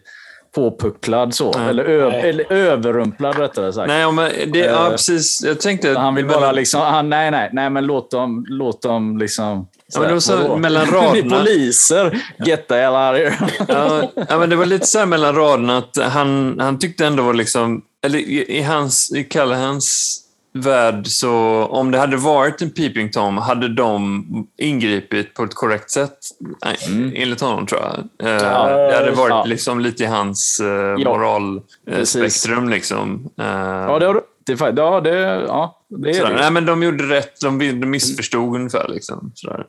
påpucklad 0.55 1.34
så. 1.34 1.53
Nej. 1.59 1.68
Eller, 1.68 1.84
ö, 1.84 2.11
eller 2.11 2.53
överrumplad 2.53 3.38
rättare 3.38 3.72
sagt. 3.72 3.88
Nej, 3.88 4.12
men 4.12 4.53
det, 4.53 4.59
ja, 4.59 4.84
Eh, 4.86 4.90
precis. 4.90 5.42
Jag 5.44 5.61
tänkte... 5.61 5.94
Han 5.99 6.14
vill 6.14 6.26
bara 6.26 6.53
liksom, 6.53 6.80
han, 6.80 7.11
nej, 7.11 7.30
nej, 7.30 7.51
nej, 7.53 7.70
men 7.70 7.86
låt 7.86 8.11
dem, 8.11 8.46
låt 8.49 8.82
dem 8.82 9.18
liksom... 9.18 9.68
Ja, 9.94 10.01
men 10.01 10.09
det 10.09 10.14
var 10.14 10.20
så 10.20 10.57
mellan 10.57 10.86
raderna. 10.92 11.38
poliser! 11.38 12.22
Get 12.46 12.68
the 12.68 12.74
hell 12.74 12.92
out 12.94 13.16
here. 13.16 13.51
Ja, 13.68 14.11
ja, 14.28 14.38
men 14.38 14.51
det 14.51 14.57
var 14.57 14.66
lite 14.66 14.86
så 14.86 14.99
här 14.99 15.07
mellan 15.07 15.34
raderna 15.34 15.78
att 15.78 15.96
han, 16.03 16.57
han 16.61 16.78
tyckte 16.78 17.07
ändå 17.07 17.22
var 17.22 17.34
liksom, 17.34 17.82
eller 18.05 18.18
i, 18.18 18.59
i 18.59 18.62
hans, 18.62 19.12
i 19.16 19.24
Callahans 19.24 20.18
värld 20.53 21.07
så, 21.07 21.32
om 21.66 21.90
det 21.90 21.99
hade 21.99 22.16
varit 22.16 22.62
en 22.62 22.70
peeping 22.70 23.11
tom, 23.11 23.38
hade 23.38 23.68
de 23.68 24.24
ingripit 24.59 25.34
på 25.34 25.44
ett 25.44 25.55
korrekt 25.55 25.90
sätt? 25.90 26.18
Nej, 26.64 26.76
enligt 27.16 27.40
honom 27.40 27.66
tror 27.66 27.80
jag. 27.80 28.28
Eh, 28.28 28.42
Ja, 28.44 28.68
det 28.68 28.96
hade 28.96 29.11
varit 29.11 29.30
ja. 29.30 29.44
liksom 29.44 29.80
lite 29.80 30.03
i 30.03 30.07
hans 30.07 30.61
eh, 30.61 30.66
Ja, 30.99 31.11
moralspektrum. 31.11 32.68
Liksom. 32.68 33.28
Eh, 33.38 33.46
Ja, 33.46 33.99
det 33.99 34.07
har 34.07 34.14
du 34.14 34.20
det, 34.46 34.80
ja, 34.82 35.01
det, 35.01 35.11
ja, 35.49 35.82
det 35.88 36.11
är 36.11 36.14
sådär. 36.14 36.30
det. 36.30 36.40
Nej, 36.40 36.51
men 36.51 36.66
de 36.66 36.82
gjorde 36.82 37.05
rätt. 37.05 37.40
De, 37.40 37.59
de 37.59 37.86
missförstod 37.86 38.55
ungefär. 38.57 38.88
Liksom, 38.88 39.32
sådär. 39.34 39.66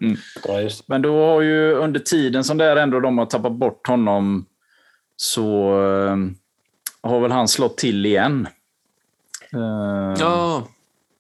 Ja, 0.48 0.62
just. 0.62 0.88
Men 0.88 1.02
då 1.02 1.26
har 1.26 1.42
ju 1.42 1.74
under 1.74 2.00
tiden 2.00 2.44
som 2.44 2.58
det 2.58 2.66
är 2.66 2.76
ändå 2.76 3.00
de 3.00 3.18
har 3.18 3.26
tappat 3.26 3.52
bort 3.52 3.88
honom 3.88 4.46
så 5.16 5.72
har 7.02 7.20
väl 7.20 7.32
han 7.32 7.48
slått 7.48 7.78
till 7.78 8.06
igen. 8.06 8.48
Eh, 9.54 10.16
Ja, 10.20 10.68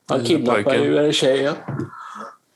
Han 0.10 0.24
kidnappar 0.24 0.76
ju 0.76 0.98
en 0.98 1.14
tjej. 1.14 1.42
Ja. 1.42 1.54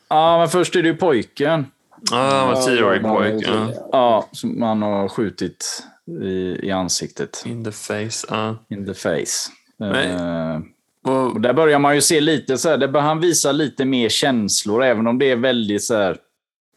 ja, 0.09 0.37
men 0.39 0.49
först 0.49 0.75
är 0.75 0.81
det 0.83 0.87
ju 0.89 0.95
pojken. 0.95 1.65
ja 2.11 2.17
han 2.17 2.47
var 2.47 2.61
tioårig 2.61 3.01
Ja, 3.03 3.15
pojk. 3.15 3.47
ja, 3.47 3.67
Ja. 3.91 4.27
Som 4.31 4.61
han 4.61 4.81
har 4.81 5.09
skjutit 5.09 5.83
i, 6.21 6.59
i 6.67 6.71
ansiktet. 6.71 7.43
In 7.45 7.63
the 7.63 7.71
face. 7.71 8.27
Ja. 8.29 8.55
In 8.69 8.85
the 8.85 8.93
face. 8.93 9.49
Nej. 9.77 10.07
Eh, 10.07 10.59
Och, 11.11 11.41
där 11.41 11.53
börjar 11.53 11.79
man 11.79 11.95
ju 11.95 12.01
se 12.01 12.21
lite 12.21 12.57
så 12.57 12.69
här, 12.69 12.77
där 12.77 12.87
bör 12.87 12.99
han 12.99 13.19
visa 13.19 13.51
lite 13.51 13.85
mer 13.85 14.09
känslor, 14.09 14.83
även 14.83 15.07
om 15.07 15.19
det 15.19 15.31
är 15.31 15.35
väldigt 15.35 15.83
så 15.83 15.95
här 15.97 16.17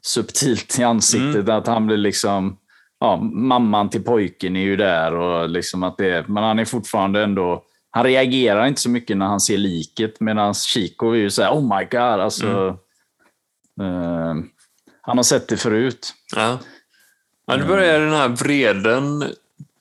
subtilt 0.02 0.78
i 0.78 0.82
ansiktet. 0.82 1.48
Att 1.48 1.66
han 1.66 1.86
blir 1.86 1.96
liksom, 1.96 2.56
ja, 3.00 3.16
mamman 3.16 3.90
till 3.90 4.02
pojken 4.04 4.56
är 4.56 4.60
ju 4.60 4.76
där 4.76 5.14
och 5.14 5.48
liksom 5.48 5.82
att 5.82 5.96
det, 5.98 6.28
men 6.28 6.44
han 6.44 6.58
är 6.58 6.64
fortfarande 6.64 7.22
ändå, 7.22 7.62
han 7.96 8.04
reagerar 8.04 8.66
inte 8.66 8.80
så 8.80 8.90
mycket 8.90 9.16
när 9.16 9.26
han 9.26 9.40
ser 9.40 9.58
liket, 9.58 10.20
medan 10.20 10.54
Chico 10.54 11.10
är 11.10 11.14
ju 11.16 11.30
så 11.30 11.42
här, 11.42 11.50
oh 11.52 11.78
my 11.78 11.84
god, 11.84 12.00
alltså. 12.20 12.46
eh, 13.80 14.34
han 15.00 15.16
har 15.18 15.22
sett 15.22 15.48
det 15.48 15.56
förut. 15.56 16.14
Ja. 16.36 16.58
Ja, 17.46 17.56
nu 17.56 17.64
börjar 17.64 18.00
den 18.00 18.12
här 18.12 18.28
vreden 18.28 19.24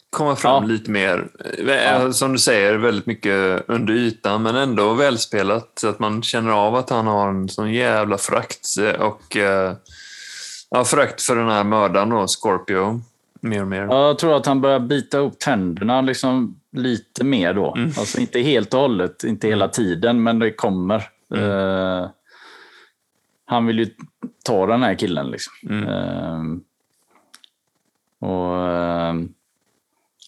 komma 0.09 0.36
fram 0.36 0.63
Ja. 0.63 0.68
lite 0.70 0.91
mer. 0.91 1.28
Eh, 1.68 2.11
Som 2.11 2.32
du 2.34 2.39
säger, 2.39 2.76
väldigt 2.78 3.05
mycket 3.05 3.63
under 3.68 3.93
ytan, 3.93 4.43
men 4.43 4.55
ändå 4.55 4.93
välspelat. 4.93 5.72
Så 5.76 5.88
att 5.88 5.99
man 5.99 6.24
känner 6.24 6.51
av 6.51 6.76
att 6.76 6.89
han 6.89 7.07
har 7.07 7.30
en 7.30 7.49
sån 7.49 7.74
jävla 7.74 8.18
frakt. 8.18 8.68
eh, 8.80 9.01
Och 9.01 9.38
eh, 9.38 9.74
ja, 10.70 10.86
frakt 10.86 11.22
för 11.22 11.36
den 11.36 11.49
här 11.49 11.63
mördaren 11.63 12.09
då, 12.09 12.28
Scorpio. 12.28 13.01
Mer 13.41 13.61
och 13.61 13.68
mer. 13.68 13.82
Jag 13.82 14.20
tror 14.20 14.36
att 14.36 14.45
han 14.45 14.61
börjar 14.61 14.80
bita 14.80 15.18
upp 15.18 15.39
tänderna 15.39 16.01
liksom 16.01 16.59
lite 16.76 17.24
mer 17.24 17.54
då. 17.54 17.76
Alltså 17.98 18.20
inte 18.20 18.40
helt 18.40 18.74
och 18.74 18.80
hållet, 18.80 19.24
inte 19.24 19.48
hela 19.48 19.68
tiden, 19.68 20.24
men 20.24 20.40
det 20.40 20.52
kommer. 20.52 21.04
Eh, 21.36 22.10
han 23.46 23.66
vill 23.66 23.80
ju 23.80 23.88
ta 24.46 24.66
den 24.66 24.84
här 24.84 24.96
killen. 24.96 25.32
Liksom. 25.32 25.54
Eh, 25.84 26.42
och, 28.30 28.70
eh, 28.70 29.14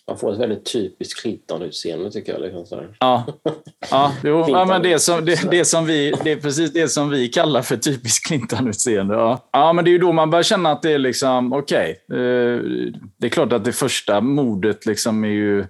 Han 0.08 0.18
får 0.18 0.34
ett 0.34 0.40
väldigt 0.40 0.74
typiskt 0.74 1.22
Clinton-utseende 1.22 2.12
tycker 2.12 2.34
jag. 2.34 2.42
Liksom, 2.42 2.66
så 2.66 2.84
ja, 3.00 3.26
ja, 3.92 4.14
jo, 4.24 4.46
ja, 4.48 4.66
men 4.66 4.82
det, 4.82 5.00
som, 5.00 5.26
det, 5.26 5.52
det, 5.52 5.66
som 5.66 5.86
vi, 5.86 6.14
det 6.24 6.32
är 6.32 6.36
precis 6.36 6.74
det 6.74 6.88
som 6.88 7.10
vi 7.10 7.28
kallar 7.28 7.62
för 7.62 7.78
typiskt 7.78 8.28
Clinton-utseende. 8.28 9.16
Ja. 9.16 9.50
ja, 9.52 9.74
men 9.74 9.86
det 9.86 9.90
är 9.90 9.94
ju 9.94 9.98
då 9.98 10.12
man 10.12 10.30
börjar 10.30 10.44
känna 10.44 10.72
att 10.72 10.82
det 10.82 10.92
är 10.92 11.00
liksom, 11.00 11.54
okej. 11.54 12.06
eh, 12.12 12.62
det 13.18 13.28
är 13.28 13.30
klart 13.30 13.54
att 13.54 13.66
det 13.66 13.72
första 13.72 14.22
mordet 14.22 14.86
liksom 14.86 15.24
är 15.24 15.28
ju 15.30 15.66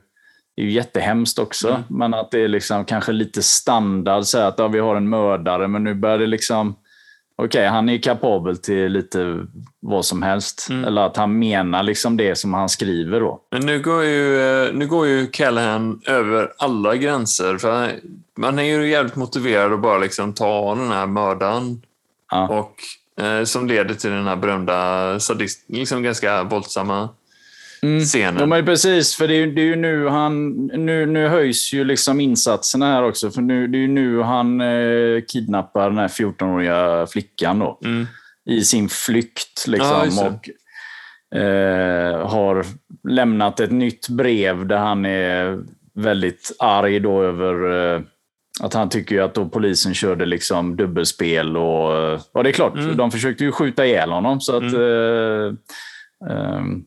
är 0.57 0.65
ju 0.65 0.71
jättehemskt 0.71 1.39
också. 1.39 1.83
Men 1.87 2.13
att 2.13 2.31
det 2.31 2.39
är 2.39 2.47
liksom 2.47 2.85
kanske 2.85 3.11
lite 3.11 3.43
standard, 3.43 4.23
så 4.23 4.37
att 4.39 4.59
ja, 4.59 4.67
vi 4.67 4.79
har 4.79 4.95
en 4.95 5.09
mördare, 5.09 5.67
men 5.67 5.83
nu 5.83 5.93
börjar 5.93 6.17
det 6.17 6.27
liksom... 6.27 6.75
Okej, 7.39 7.67
han 7.67 7.89
är 7.89 7.97
kapabel 7.97 8.57
till 8.57 8.91
lite 8.91 9.45
vad 9.79 10.05
som 10.05 10.21
helst. 10.21 10.67
Eller 10.87 11.01
att 11.01 11.17
han 11.17 11.39
menar 11.39 11.83
liksom 11.83 12.17
det 12.17 12.35
som 12.35 12.53
han 12.53 12.69
skriver 12.69 13.19
då. 13.19 13.41
Men 13.51 13.65
nu 13.65 13.81
går 13.81 14.03
ju, 14.03 14.41
eh, 14.41 14.73
nu 14.73 14.87
går 14.87 15.07
ju 15.07 15.27
Callahan 15.27 16.01
över 16.05 16.53
alla 16.57 16.95
gränser. 16.95 17.57
För 17.57 17.91
man 18.37 18.59
är 18.59 18.63
ju 18.63 18.89
jävligt 18.89 19.15
motiverad 19.15 19.73
att 19.73 19.81
bara 19.81 19.97
liksom 19.97 20.33
ta 20.33 20.75
den 20.75 20.91
här 20.91 21.07
mördaren. 21.07 21.81
Ja. 22.31 22.47
Och, 22.47 22.75
eh, 23.23 23.43
som 23.43 23.67
leder 23.67 23.93
till 23.93 24.09
den 24.09 24.27
här 24.27 24.35
berömda 24.35 25.19
sadist, 25.19 25.65
liksom 25.67 26.03
ganska 26.03 26.43
våldsamma 26.43 27.09
scenen. 28.05 28.37
Ja, 28.39 28.45
men 28.45 28.65
precis, 28.65 29.15
för 29.15 29.27
det 29.27 29.33
är, 29.35 29.47
det 29.47 29.61
är 29.61 29.65
ju 29.65 29.75
nu 29.75 30.07
han... 30.07 30.53
Nu, 30.65 31.05
nu 31.05 31.27
höjs 31.27 31.73
ju 31.73 31.83
liksom 31.83 32.19
insatserna 32.19 32.85
här 32.85 33.03
också. 33.03 33.31
För 33.31 33.41
nu, 33.41 33.67
det 33.67 33.77
är 33.77 33.79
ju 33.79 33.87
nu 33.87 34.21
han 34.21 34.61
eh, 34.61 35.21
kidnappar 35.27 35.89
den 35.89 35.97
här 35.99 36.07
14-åriga 36.07 37.07
flickan 37.07 37.59
då. 37.59 37.79
Mm. 37.85 38.07
I 38.49 38.61
sin 38.61 38.89
flykt 38.89 39.65
Ja, 39.67 40.03
liksom. 40.03 40.23
det. 40.23 40.29
och 41.31 41.39
eh, 41.41 42.27
har 42.27 42.65
lämnat 43.09 43.59
ett 43.59 43.71
nytt 43.71 44.09
brev 44.09 44.65
där 44.67 44.77
han 44.77 45.05
är 45.05 45.59
väldigt 45.95 46.55
arg 46.59 46.99
då 46.99 47.23
över 47.23 47.85
eh, 47.95 48.01
att 48.61 48.73
han 48.73 48.89
tycker 48.89 49.21
att 49.21 49.33
då 49.35 49.45
polisen 49.45 49.93
körde 49.93 50.25
liksom 50.25 50.75
dubbelspel. 50.75 51.57
Och, 51.57 51.95
eh, 51.97 52.19
ja, 52.33 52.43
det 52.43 52.49
är 52.49 52.53
klart, 52.53 52.75
Mm. 52.77 52.97
de 52.97 53.11
försökte 53.11 53.43
ju 53.43 53.51
skjuta 53.51 53.85
ihjäl 53.85 54.11
honom. 54.11 54.41
Så 54.41 54.57
att, 54.57 54.73
eh, 54.73 55.53
ehm, 56.31 56.83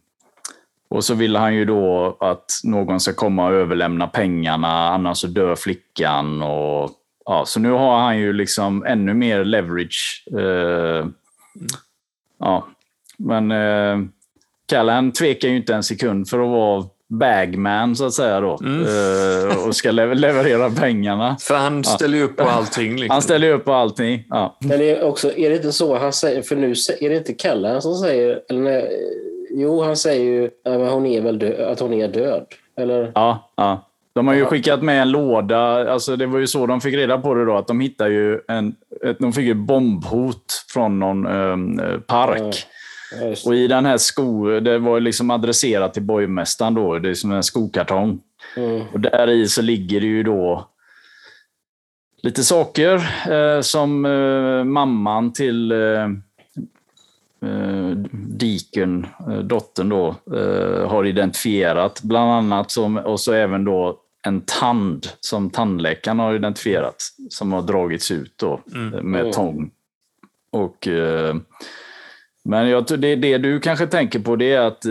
och 0.90 1.04
så 1.04 1.14
vill 1.14 1.36
han 1.36 1.54
ju 1.54 1.64
då 1.64 2.16
att 2.20 2.44
någon 2.64 3.00
ska 3.00 3.12
komma 3.12 3.46
och 3.46 3.54
överlämna 3.54 4.06
pengarna, 4.06 4.88
annars 4.88 5.18
så 5.18 5.26
dör 5.26 5.54
flickan. 5.54 6.42
Och, 6.42 6.90
ja, 7.24 7.44
så 7.46 7.60
nu 7.60 7.70
har 7.70 7.98
han 7.98 8.18
ju 8.18 8.32
liksom 8.32 8.84
ännu 8.86 9.14
mer 9.14 9.44
leverage. 9.44 10.24
Eh, 10.38 11.06
ja. 12.38 12.66
Men 13.18 13.50
eh, 13.50 14.08
Callahan 14.68 15.12
tvekar 15.12 15.48
ju 15.48 15.56
inte 15.56 15.74
en 15.74 15.82
sekund 15.82 16.28
för 16.28 16.38
att 16.42 16.48
vara 16.50 16.84
bagman, 17.08 17.96
så 17.96 18.06
att 18.06 18.12
säga. 18.12 18.40
Då, 18.40 18.58
eh, 18.64 19.66
och 19.66 19.76
ska 19.76 19.90
le- 19.90 20.14
leverera 20.14 20.70
pengarna. 20.70 21.36
För 21.40 21.54
han 21.54 21.84
ställer 21.84 22.18
ju 22.18 22.24
upp 22.24 22.36
på 22.36 22.44
allting. 22.44 22.92
Liksom. 22.96 23.10
Han 23.10 23.22
ställer 23.22 23.46
ju 23.46 23.52
upp 23.52 23.64
på 23.64 23.72
allting. 23.72 24.24
Ja. 24.28 24.56
Men 24.60 24.78
det 24.78 24.90
är, 24.90 25.02
också, 25.02 25.36
är 25.36 25.50
det 25.50 25.56
inte 25.56 25.72
så 25.72 25.98
han 25.98 26.12
säger, 26.12 26.42
för 26.42 26.56
nu 26.56 26.70
är 27.00 27.10
det 27.10 27.16
inte 27.16 27.32
Callahan 27.32 27.82
som 27.82 27.94
säger, 27.94 28.40
eller 28.48 28.60
nej, 28.60 28.90
jo 29.50 29.82
han 29.82 29.96
säger 29.96 30.24
ju 30.24 30.50
att 30.64 30.92
hon 30.92 31.06
är, 31.06 31.20
väl 31.20 31.38
dö, 31.38 31.70
att 31.72 31.80
hon 31.80 31.94
är 31.94 32.08
död. 32.08 32.46
Eller? 32.76 33.12
Ja, 33.14 33.52
ja. 33.56 33.86
De 34.12 34.26
har 34.26 34.34
ju 34.34 34.44
skickat 34.44 34.82
med 34.82 35.02
en 35.02 35.10
låda. 35.10 35.92
Alltså 35.92 36.16
det 36.16 36.26
var 36.26 36.38
ju 36.38 36.46
så 36.46 36.66
de 36.66 36.80
fick 36.80 36.94
reda 36.94 37.18
på 37.18 37.34
det 37.34 37.44
då. 37.44 37.56
Att 37.56 37.66
de 37.66 37.80
hittade 37.80 38.10
ju 38.10 38.40
en, 38.48 38.74
ett, 39.04 39.18
de 39.18 39.32
fick 39.32 39.44
ju 39.44 39.54
bombhot 39.54 40.64
från 40.72 40.98
någon 40.98 41.26
eh, 41.26 42.00
park. 42.00 42.66
Ja. 43.20 43.34
Och 43.46 43.54
i 43.54 43.66
den 43.66 43.86
här 43.86 43.96
sko... 43.96 44.60
Det 44.60 44.78
var 44.78 45.00
liksom 45.00 45.30
adresserat 45.30 45.94
till 45.94 46.02
borgmästaren 46.02 46.74
då. 46.74 46.98
Det 46.98 47.10
är 47.10 47.14
som 47.14 47.32
en 47.32 47.42
skokartong. 47.42 48.20
Mm. 48.56 48.82
Och 48.92 49.00
där 49.00 49.30
i 49.30 49.48
så 49.48 49.62
ligger 49.62 50.00
det 50.00 50.06
ju 50.06 50.22
då 50.22 50.70
lite 52.22 52.44
saker 52.44 52.94
eh, 53.30 53.60
som 53.60 54.04
eh, 54.04 54.64
mamman 54.64 55.32
till 55.32 55.72
eh, 55.72 56.08
eh, 57.42 57.96
Deacon, 58.12 59.06
eh, 59.28 59.38
dottern 59.38 59.88
då, 59.88 60.16
eh, 60.36 60.88
har 60.88 61.04
identifierat. 61.06 62.02
Bland 62.02 62.30
annat 62.30 62.70
som, 62.70 62.96
och 62.96 63.20
så 63.20 63.32
även 63.32 63.64
då 63.64 63.98
en 64.22 64.40
tand 64.40 65.06
som 65.20 65.50
tandläkaren 65.50 66.18
har 66.18 66.34
identifierat 66.34 66.96
som 67.30 67.52
har 67.52 67.62
dragits 67.62 68.10
ut 68.10 68.32
då 68.36 68.60
eh, 68.74 69.02
med 69.02 69.20
Mm. 69.20 69.32
tång. 69.32 69.70
Och, 70.52 70.88
men 72.44 72.68
jag 72.68 72.86
tror 72.86 72.98
det, 72.98 73.16
det 73.16 73.38
du 73.38 73.60
kanske 73.60 73.86
tänker 73.86 74.18
på 74.18 74.36
det 74.36 74.52
är 74.52 74.60
att 74.60 74.84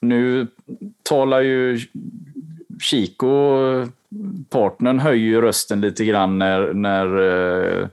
nu 0.00 0.46
talar 1.02 1.40
ju 1.40 1.80
Chico, 2.80 3.58
partnern, 4.50 4.98
höjer 4.98 5.26
ju 5.26 5.40
rösten 5.40 5.80
lite 5.80 6.04
grann 6.04 6.38
när, 6.38 6.72
när, 6.72 7.88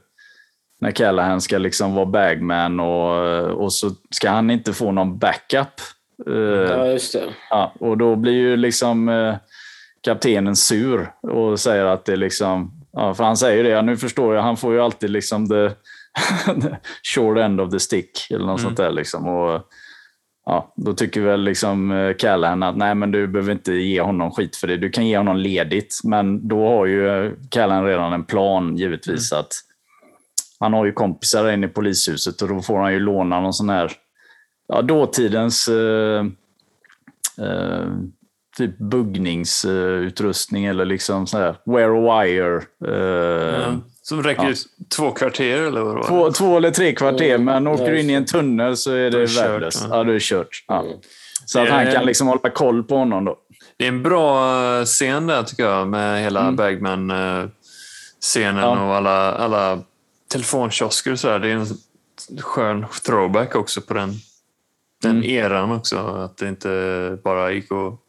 när 0.86 0.92
Callahan 0.92 1.42
ska 1.42 1.58
liksom 1.58 1.96
vara 1.96 2.06
bagman 2.06 2.80
och, 2.80 3.64
och 3.64 3.74
så 3.74 3.92
ska 4.10 4.30
han 4.30 4.52
inte 4.52 4.74
få 4.74 4.92
någon 4.92 5.18
backup. 5.18 5.82
Eh, 6.28 6.34
Ja, 6.34 6.88
just 6.88 7.14
det. 7.14 7.24
Ja, 7.50 7.74
och 7.80 7.98
då 7.98 8.16
blir 8.16 8.34
ju 8.34 8.58
liksom 8.58 9.10
eh, 9.10 9.36
kaptenen 10.04 10.56
sur 10.56 11.12
och 11.22 11.60
säger 11.60 11.86
att 11.86 12.06
det 12.06 12.16
liksom... 12.16 12.72
Ja, 12.92 13.14
för 13.14 13.24
han 13.24 13.38
säger 13.38 13.64
det, 13.64 13.70
ja, 13.70 13.82
nu 13.82 13.98
förstår 13.98 14.36
jag, 14.36 14.42
han 14.42 14.58
får 14.58 14.74
ju 14.74 14.82
alltid 14.82 15.10
liksom 15.10 15.50
the, 15.50 15.70
short 17.16 17.38
end 17.38 17.62
of 17.62 17.72
the 17.72 17.80
stick 17.80 18.28
eller 18.30 18.46
något 18.46 18.62
sånt 18.62 18.78
där. 18.78 18.92
Liksom. 18.92 19.28
Och, 19.28 19.62
ja, 20.46 20.74
då 20.76 20.94
tycker 20.94 21.22
väl 21.22 21.42
liksom 21.44 21.92
eh, 21.92 22.14
Callahan 22.14 22.64
att 22.64 22.78
nej, 22.78 22.96
men 22.96 23.12
du 23.12 23.28
behöver 23.28 23.52
inte 23.52 23.74
ge 23.74 24.02
honom 24.02 24.32
skit 24.32 24.56
för 24.56 24.68
det. 24.68 24.78
Du 24.78 24.90
kan 24.90 25.08
ge 25.08 25.18
honom 25.18 25.38
ledigt. 25.38 26.00
Men 26.04 26.48
då 26.48 26.68
har 26.68 26.86
ju 26.86 27.36
Callahan 27.52 27.86
redan 27.86 28.14
en 28.14 28.26
plan 28.26 28.78
givetvis. 28.78 29.34
att 29.34 29.54
Han 30.66 30.74
har 30.74 30.86
ju 30.86 30.92
kompisar 30.92 31.44
där 31.44 31.52
inne 31.54 31.66
i 31.66 31.70
polishuset 31.70 32.42
och 32.42 32.48
då 32.50 32.62
får 32.62 32.80
han 32.80 32.94
ju 32.94 33.00
låna 33.00 33.40
någon 33.42 33.54
sån 33.54 33.70
här 33.70 33.92
ja, 34.68 34.82
dåtidens 34.82 35.68
eh, 35.68 36.26
eh, 37.42 37.86
typ 38.58 38.78
buggningsutrustning 38.78 40.66
eller 40.66 40.86
liksom 40.86 41.28
så 41.28 41.38
här 41.38 41.56
wear 41.66 41.90
a 41.90 42.24
wire. 42.24 42.56
eh, 42.88 43.74
Som 44.02 44.24
räcker 44.24 44.50
i 44.52 44.56
två 44.96 45.12
kvarter 45.12 45.62
eller 45.62 45.82
vad 45.82 45.96
det 45.96 46.00
var? 46.00 46.08
Två, 46.08 46.32
två 46.32 46.58
eller 46.58 46.72
tre 46.72 46.96
kvarter, 46.96 47.38
men 47.38 47.68
åker 47.68 47.92
du 47.92 48.00
in 48.00 48.10
i 48.10 48.14
en 48.14 48.26
tunnel 48.26 48.78
så 48.78 48.92
är 48.92 49.12
det 49.12 49.20
det 49.20 49.28
kört, 49.28 49.46
värdelöst. 49.46 49.86
ja. 49.90 49.98
Ja, 49.98 50.04
du 50.04 50.16
är 50.16 50.20
kört. 50.20 50.64
Ja. 50.68 50.86
Så 51.46 51.60
att 51.60 51.70
han 51.70 51.92
kan 51.92 52.06
liksom 52.06 52.28
hålla 52.28 52.50
koll 52.50 52.84
på 52.84 52.96
honom 52.98 53.26
då. 53.26 53.38
Det 53.78 53.84
är 53.84 53.88
en 53.90 54.04
bra 54.04 54.50
eh, 54.80 54.86
scen 54.86 55.28
där 55.28 55.44
tycker 55.44 55.64
jag 55.64 55.88
med 55.88 56.22
hela 56.24 56.42
Mm. 56.42 56.56
Bagman-scenen 56.56 58.58
Ja. 58.64 58.86
och 58.88 58.96
alla, 58.96 59.32
alla 59.34 59.80
telefonkiosker 60.40 61.12
och 61.12 61.20
sådär. 61.20 61.40
Det 61.40 61.48
är 61.50 61.56
en 61.56 61.68
skön 62.42 62.86
throwback 63.06 63.56
också 63.56 63.82
på 63.82 63.94
den, 63.94 64.14
den 65.04 65.12
Mm. 65.18 65.30
eran 65.30 65.72
också. 65.72 65.98
Att 65.98 66.38
det 66.38 66.48
inte 66.48 67.18
bara 67.24 67.52
gick 67.52 67.72
att 67.72 68.00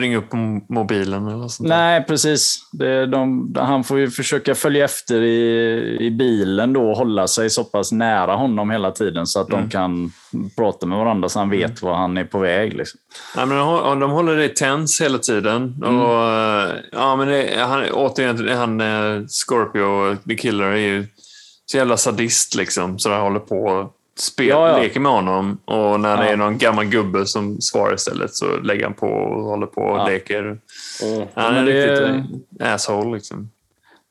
ringa 0.00 0.16
upp 0.18 0.30
på 0.30 0.36
mobilen 0.68 1.26
eller 1.28 1.48
sånt 1.48 1.68
där. 1.68 1.76
Nej, 1.76 2.04
precis. 2.04 2.68
Det, 2.72 3.06
de, 3.06 3.54
han 3.58 3.84
får 3.84 3.98
ju 3.98 4.10
försöka 4.10 4.54
följa 4.54 4.84
efter 4.84 5.20
i, 5.22 5.96
i 6.00 6.10
bilen 6.10 6.72
då 6.72 6.90
och 6.90 6.96
hålla 6.96 7.28
sig 7.28 7.50
så 7.50 7.64
pass 7.64 7.92
nära 7.92 8.34
honom 8.34 8.70
hela 8.70 8.90
tiden 8.90 9.26
så 9.26 9.40
att 9.40 9.48
Mm. 9.48 9.60
de 9.62 9.70
kan 9.70 10.12
prata 10.56 10.86
med 10.86 10.98
varandra 10.98 11.28
så 11.28 11.38
han 11.38 11.50
vet 11.50 11.82
var 11.82 11.94
han 11.94 12.16
är 12.16 12.24
på 12.24 12.38
väg. 12.38 12.72
Liksom. 12.76 13.00
Nej, 13.36 13.46
men 13.46 13.56
de, 13.58 14.00
de 14.00 14.10
håller 14.10 14.36
det 14.36 14.48
tens 14.56 15.00
hela 15.00 15.18
tiden. 15.18 15.82
Mm. 15.84 16.00
Och, 16.00 16.22
ja, 16.92 17.16
men 17.16 17.28
det, 17.28 17.56
han, 17.60 17.84
återigen, 17.92 18.48
han 18.58 18.80
eh, 18.80 19.26
Scorpio, 19.26 20.16
The 20.28 20.34
Killer, 20.34 20.64
är 20.64 20.76
ju 20.76 21.06
så 21.66 21.76
jävla 21.76 21.96
sadist 21.96 22.54
liksom. 22.54 22.98
Så 22.98 23.10
han 23.12 23.20
håller 23.20 23.40
på 23.40 23.56
och 23.64 23.92
spel, 24.18 24.46
Ja, 24.46 24.68
ja. 24.68 24.78
leker 24.78 25.00
med 25.00 25.12
honom. 25.12 25.58
Och 25.64 26.00
när 26.00 26.16
det 26.16 26.24
Ja. 26.26 26.32
är 26.32 26.36
någon 26.36 26.58
gammal 26.58 26.84
gubbe 26.86 27.26
som 27.26 27.60
svarar 27.60 27.94
istället 27.94 28.34
så 28.34 28.56
lägger 28.56 28.84
han 28.84 28.94
på 28.94 29.06
och 29.06 29.44
håller 29.44 29.66
på 29.66 29.80
och 29.80 30.08
leker. 30.10 30.42
Mm. 31.02 31.28
Han 31.34 31.54
är 31.54 31.64
det- 31.66 31.90
riktigt 32.12 32.40
eh, 32.60 32.74
asshole 32.74 33.14
liksom. 33.16 33.50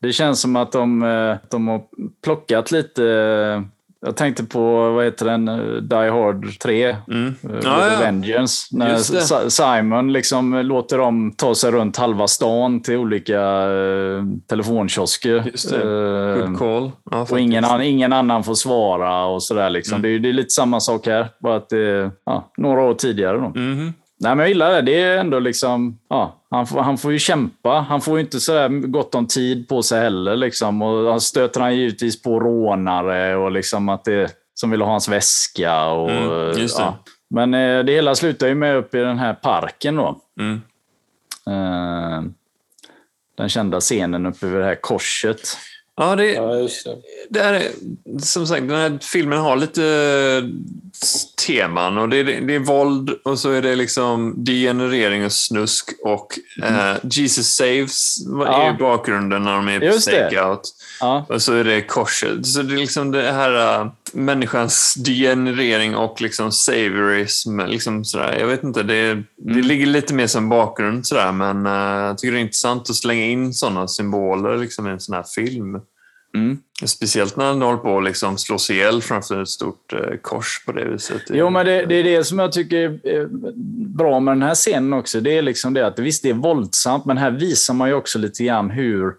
Det 0.01 0.13
känns 0.13 0.41
som 0.41 0.55
att 0.55 0.71
de, 0.71 1.03
eh, 1.03 1.35
de 1.49 1.67
har 1.67 1.81
plockat 2.23 2.71
lite... 2.71 3.63
Jag 4.05 4.15
tänkte 4.15 4.43
på, 4.43 4.89
vad 4.91 5.05
heter 5.05 5.25
den, 5.25 5.47
eh, 5.47 5.55
Die 5.75 6.09
Hard 6.09 6.59
3, 6.59 6.95
Mm. 7.11 7.27
eh, 7.27 7.33
Ja, 7.43 7.55
With 7.55 7.67
ja. 7.67 7.97
a 7.97 7.99
Vengeance. 8.01 8.67
När 8.77 9.49
Simon 9.49 10.13
liksom 10.13 10.53
låter 10.53 10.97
dem 10.97 11.33
ta 11.37 11.55
sig 11.55 11.71
runt 11.71 11.97
halva 11.97 12.27
stan 12.27 12.81
till 12.81 12.95
olika 12.97 13.41
eh, 13.41 14.23
telefonkiosker. 14.49 15.35
Eh, 15.37 16.45
Good 16.47 16.57
call. 16.57 16.91
Ja, 17.11 17.27
och 17.31 17.39
ingen, 17.39 17.81
ingen 17.81 18.13
annan 18.13 18.43
får 18.43 18.53
svara 18.55 19.25
och 19.25 19.43
sådär. 19.43 19.69
Liksom. 19.69 19.95
Mm. 19.95 20.01
Det, 20.01 20.09
är, 20.15 20.19
det 20.19 20.29
är 20.29 20.33
lite 20.33 20.49
samma 20.49 20.79
sak 20.79 21.07
här, 21.07 21.27
bara 21.39 21.55
att 21.55 21.69
det 21.69 21.77
är 21.89 22.11
ja, 22.25 22.51
några 22.57 22.81
år 22.81 22.93
tidigare. 22.93 23.37
Då. 23.37 23.59
Mhm. 23.59 23.93
Nej, 24.19 24.35
men 24.35 24.39
jag 24.39 24.47
gillar 24.47 24.71
det. 24.71 24.81
Det 24.81 25.01
är 25.01 25.17
ändå 25.17 25.39
liksom... 25.39 25.99
Ja, 26.09 26.41
han, 26.49 26.67
får, 26.67 26.81
han 26.81 26.97
får 26.97 27.11
ju 27.11 27.19
kämpa. 27.19 27.85
Han 27.89 28.01
får 28.01 28.17
ju 28.17 28.23
inte 28.23 28.39
så 28.39 28.67
gott 28.69 29.15
om 29.15 29.27
tid 29.27 29.67
på 29.67 29.83
sig 29.83 30.01
heller. 30.01 30.35
Liksom. 30.35 30.81
Och 30.81 31.11
han 31.11 31.21
stöter 31.21 31.61
han 31.61 31.75
givetvis 31.77 32.21
på 32.21 32.39
rånare 32.39 33.35
och 33.35 33.51
liksom 33.51 33.89
att 33.89 34.03
det, 34.05 34.31
som 34.53 34.71
vill 34.71 34.81
ha 34.81 34.89
hans 34.91 35.09
väska. 35.09 35.85
Och, 35.85 36.11
Mm. 36.11 36.67
Ja. 36.77 36.97
Men 37.29 37.53
eh, 37.53 37.83
det 37.83 37.91
hela 37.91 38.15
slutar 38.15 38.47
ju 38.47 38.55
med 38.55 38.75
upp 38.77 38.95
i 38.95 38.97
den 38.97 39.19
här 39.19 39.33
parken. 39.33 39.95
Då. 39.95 40.21
Mm. 40.39 40.61
Eh, 41.47 42.23
den 43.37 43.49
kända 43.49 43.79
scenen 43.79 44.25
uppe 44.25 44.45
vid 44.45 44.59
det 44.59 44.65
här 44.65 44.75
korset. 44.81 45.39
Ja, 45.97 46.15
det, 46.15 46.33
Ja, 46.33 46.55
just 46.57 46.87
det. 47.29 47.39
är, 47.39 47.71
som 48.21 48.47
sagt, 48.47 48.67
den 48.67 48.77
här 48.77 48.99
filmen 49.01 49.39
har 49.39 49.55
lite 49.55 50.49
teman. 51.47 51.97
Och 51.97 52.09
det, 52.09 52.17
är, 52.17 52.23
det 52.41 52.55
är 52.55 52.59
våld 52.59 53.09
och 53.23 53.39
så 53.39 53.51
är 53.51 53.61
det 53.61 53.75
liksom 53.75 54.43
degenerering 54.43 55.25
och 55.25 55.31
snusk. 55.31 55.89
Och 56.03 56.39
eh, 56.63 56.95
Jesus 57.03 57.55
Saves 57.55 58.17
är 58.25 58.31
Mm. 58.31 58.47
Ja. 58.47 58.71
ju 58.71 58.77
bakgrunden 58.77 59.43
när 59.43 59.55
de 59.55 59.67
är 59.67 59.91
på 59.91 59.99
stakeout. 59.99 60.61
Ja, 60.99 61.25
Och 61.29 61.41
så 61.41 61.53
är 61.53 61.63
det 61.63 61.81
korset. 61.81 62.45
Så 62.45 62.61
det 62.61 62.73
är 62.73 62.77
liksom 62.77 63.11
det 63.11 63.31
här 63.31 63.81
uh, 63.81 63.91
människans 64.13 64.93
degenerering 64.93 65.95
och 65.95 66.21
liksom 66.21 66.51
saviorism. 66.51 67.59
Liksom 67.59 68.05
sådär. 68.05 68.37
Jag 68.39 68.47
vet 68.47 68.63
inte, 68.63 68.83
det, 68.83 69.15
det 69.15 69.51
Mm. 69.51 69.61
ligger 69.67 69.85
lite 69.85 70.13
mer 70.13 70.27
som 70.27 70.49
bakgrund 70.49 71.07
sådär, 71.07 71.31
men 71.31 71.65
uh, 71.65 72.05
jag 72.07 72.17
tycker 72.17 72.31
det 72.33 72.39
är 72.39 72.41
intressant 72.41 72.89
att 72.89 72.95
slänga 72.95 73.25
in 73.25 73.53
sådana 73.53 73.87
symboler 73.87 74.57
liksom, 74.57 74.87
i 74.87 74.89
en 74.89 74.99
sån 74.99 75.15
här 75.15 75.25
film. 75.35 75.79
Mm. 76.35 76.57
Speciellt 76.85 77.35
när 77.37 77.45
han 77.45 77.61
håller 77.61 77.77
på 77.77 77.97
att 77.97 78.03
liksom 78.03 78.37
slå 78.37 78.57
sig 78.57 78.75
ihjäl 78.75 79.01
framför 79.01 79.41
ett 79.41 79.49
stort 79.49 79.93
eh, 79.93 80.17
kors 80.21 80.63
på 80.65 80.71
det 80.71 80.85
viset. 80.85 81.21
Jo, 81.29 81.49
men 81.49 81.65
det, 81.65 81.85
det 81.85 81.95
är 81.95 82.03
det 82.03 82.23
som 82.23 82.39
jag 82.39 82.51
tycker 82.51 82.77
är 83.07 83.27
bra 83.97 84.19
med 84.19 84.31
den 84.31 84.41
här 84.43 84.55
scenen 84.55 84.93
också. 84.93 85.19
Det 85.21 85.37
är 85.37 85.41
liksom 85.41 85.73
det 85.73 85.87
att 85.87 85.99
visst, 85.99 86.23
det 86.23 86.29
är 86.29 86.33
våldsamt, 86.33 87.05
men 87.05 87.17
här 87.17 87.31
visar 87.31 87.73
man 87.73 87.87
ju 87.89 87.93
också 87.93 88.19
lite 88.19 88.43
grann 88.43 88.69
hur... 88.69 89.13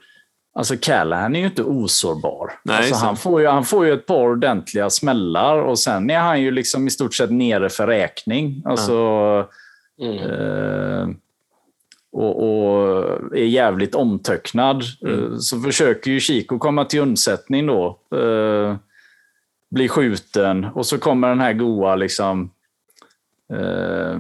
Alltså 0.57 0.75
Callahan 0.81 1.37
är 1.37 1.41
ju 1.41 1.47
inte 1.47 1.63
osårbar. 1.63 2.53
Nej, 2.63 2.77
alltså, 2.77 2.95
han, 2.95 3.17
får 3.17 3.41
ju, 3.41 3.47
han 3.47 3.65
får 3.65 3.87
ju 3.87 3.93
ett 3.93 4.07
par 4.07 4.29
ordentliga 4.29 4.91
smällar 4.91 5.59
och 5.59 5.79
sen 5.79 6.11
är 6.11 6.19
han 6.19 6.43
ju 6.43 6.51
liksom 6.51 6.87
i 6.87 6.91
stort 6.91 7.15
sett 7.15 7.31
nere 7.31 7.69
för 7.69 7.87
räkning. 7.87 8.63
Alltså, 8.65 8.97
Mm. 10.01 10.19
eh, 10.19 11.09
och, 12.13 12.43
och 12.43 13.05
är 13.37 13.45
jävligt 13.45 13.95
omtöcknad. 13.95 14.83
Mm. 15.03 15.25
Eh, 15.33 15.37
Så 15.39 15.61
försöker 15.61 16.11
ju 16.11 16.21
Chico 16.21 16.59
komma 16.59 16.85
till 16.85 17.01
undsättning 17.01 17.67
då. 17.67 17.99
Eh, 18.15 18.77
blir 19.71 19.89
skjuten 19.89 20.65
och 20.65 20.87
så 20.87 20.99
kommer 20.99 21.29
den 21.29 21.41
här 21.41 21.53
goa 21.53 21.97
liksom 21.97 22.51
eh, 23.53 24.19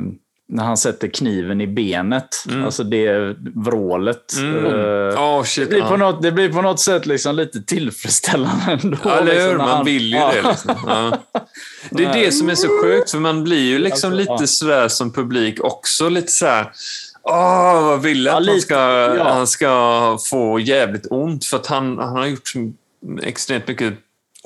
när 0.49 0.65
han 0.65 0.77
sätter 0.77 1.09
kniven 1.09 1.61
i 1.61 1.67
benet. 1.67 2.29
Mm. 2.49 2.65
Alltså 2.65 2.85
det 2.85 3.37
vrålet. 3.55 4.33
Mm. 4.39 4.65
Eh, 4.67 5.23
Åh, 5.23 5.43
shit. 5.43 5.65
det, 5.71 5.75
blir 5.75 5.83
på 5.83 5.93
ja. 5.93 5.97
något, 5.97 6.23
det 6.23 6.33
blir 6.33 6.49
på 6.53 6.63
något 6.63 6.81
sätt 6.81 7.07
liksom 7.07 7.37
lite 7.37 7.63
tillfredsställande 7.63 8.79
ändå. 8.83 8.99
Ja, 9.05 9.11
eller 9.11 9.25
liksom, 9.33 9.43
hur? 9.51 9.51
när 9.59 9.65
Man 9.65 9.69
han- 9.77 9.85
vill 9.85 10.03
ju 10.13 10.17
Ja. 10.17 10.33
det. 10.43 10.49
Liksom. 10.49 10.75
Ja. 10.87 11.19
Det 11.91 12.05
är 12.05 12.13
det 12.15 12.33
som 12.33 12.49
är 12.51 12.55
så 12.55 12.69
sjukt, 12.83 13.11
för 13.11 13.19
man 13.19 13.45
blir 13.45 13.61
ju 13.65 13.79
liksom 13.79 14.13
Alltså, 14.13 14.33
lite 14.33 14.47
sådär 14.47 14.89
som 14.89 15.13
publik 15.13 15.61
också. 15.65 16.09
Lite 16.09 16.33
sådär, 16.33 16.73
åh, 17.23 17.83
vad 17.85 18.03
vill 18.03 18.25
jag 18.25 18.35
Ja, 18.35 18.39
att 18.41 18.47
han 18.49 18.61
ska, 18.61 18.79
han 19.23 19.47
ska 19.47 20.19
få 20.31 20.61
jävligt 20.61 21.07
ont? 21.11 21.45
För 21.45 21.57
att 21.57 21.67
han, 21.67 21.99
han 21.99 22.17
har 22.17 22.27
gjort 22.27 22.53
extremt 23.23 23.69
mycket 23.69 23.95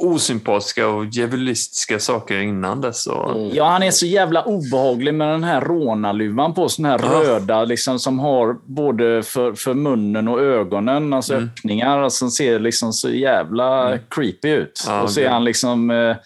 osympatiska 0.02 0.88
och 0.88 1.06
djävulistiska 1.06 1.98
saker 1.98 2.38
innan 2.38 2.80
dess. 2.80 3.06
Och, 3.06 3.30
Mm. 3.30 3.50
Ja, 3.54 3.64
han 3.68 3.82
är 3.82 3.90
så 3.90 4.06
jävla 4.06 4.42
obehaglig 4.44 5.14
med 5.14 5.28
den 5.28 5.44
här 5.44 5.60
rånarluvan 5.60 6.54
på. 6.54 6.68
Sån 6.68 6.84
här 6.84 7.00
Ja. 7.02 7.20
röda 7.20 7.64
liksom, 7.64 7.98
som 7.98 8.18
har 8.18 8.56
både 8.66 9.22
för, 9.22 9.52
för 9.52 9.74
munnen 9.74 10.28
och 10.28 10.40
ögonen, 10.40 11.12
alltså 11.12 11.34
Mm. 11.34 11.44
öppningar. 11.48 11.98
Alltså, 12.02 12.18
som 12.18 12.30
ser 12.30 12.58
liksom 12.58 12.92
så 12.92 13.10
jävla 13.10 13.98
creepy 14.08 14.48
ut. 14.48 14.84
Ja, 14.86 15.02
och 15.02 15.10
så 15.10 15.20
är 15.20 15.28
han 15.28 15.44
liksom... 15.44 15.90
Eh, 15.90 16.16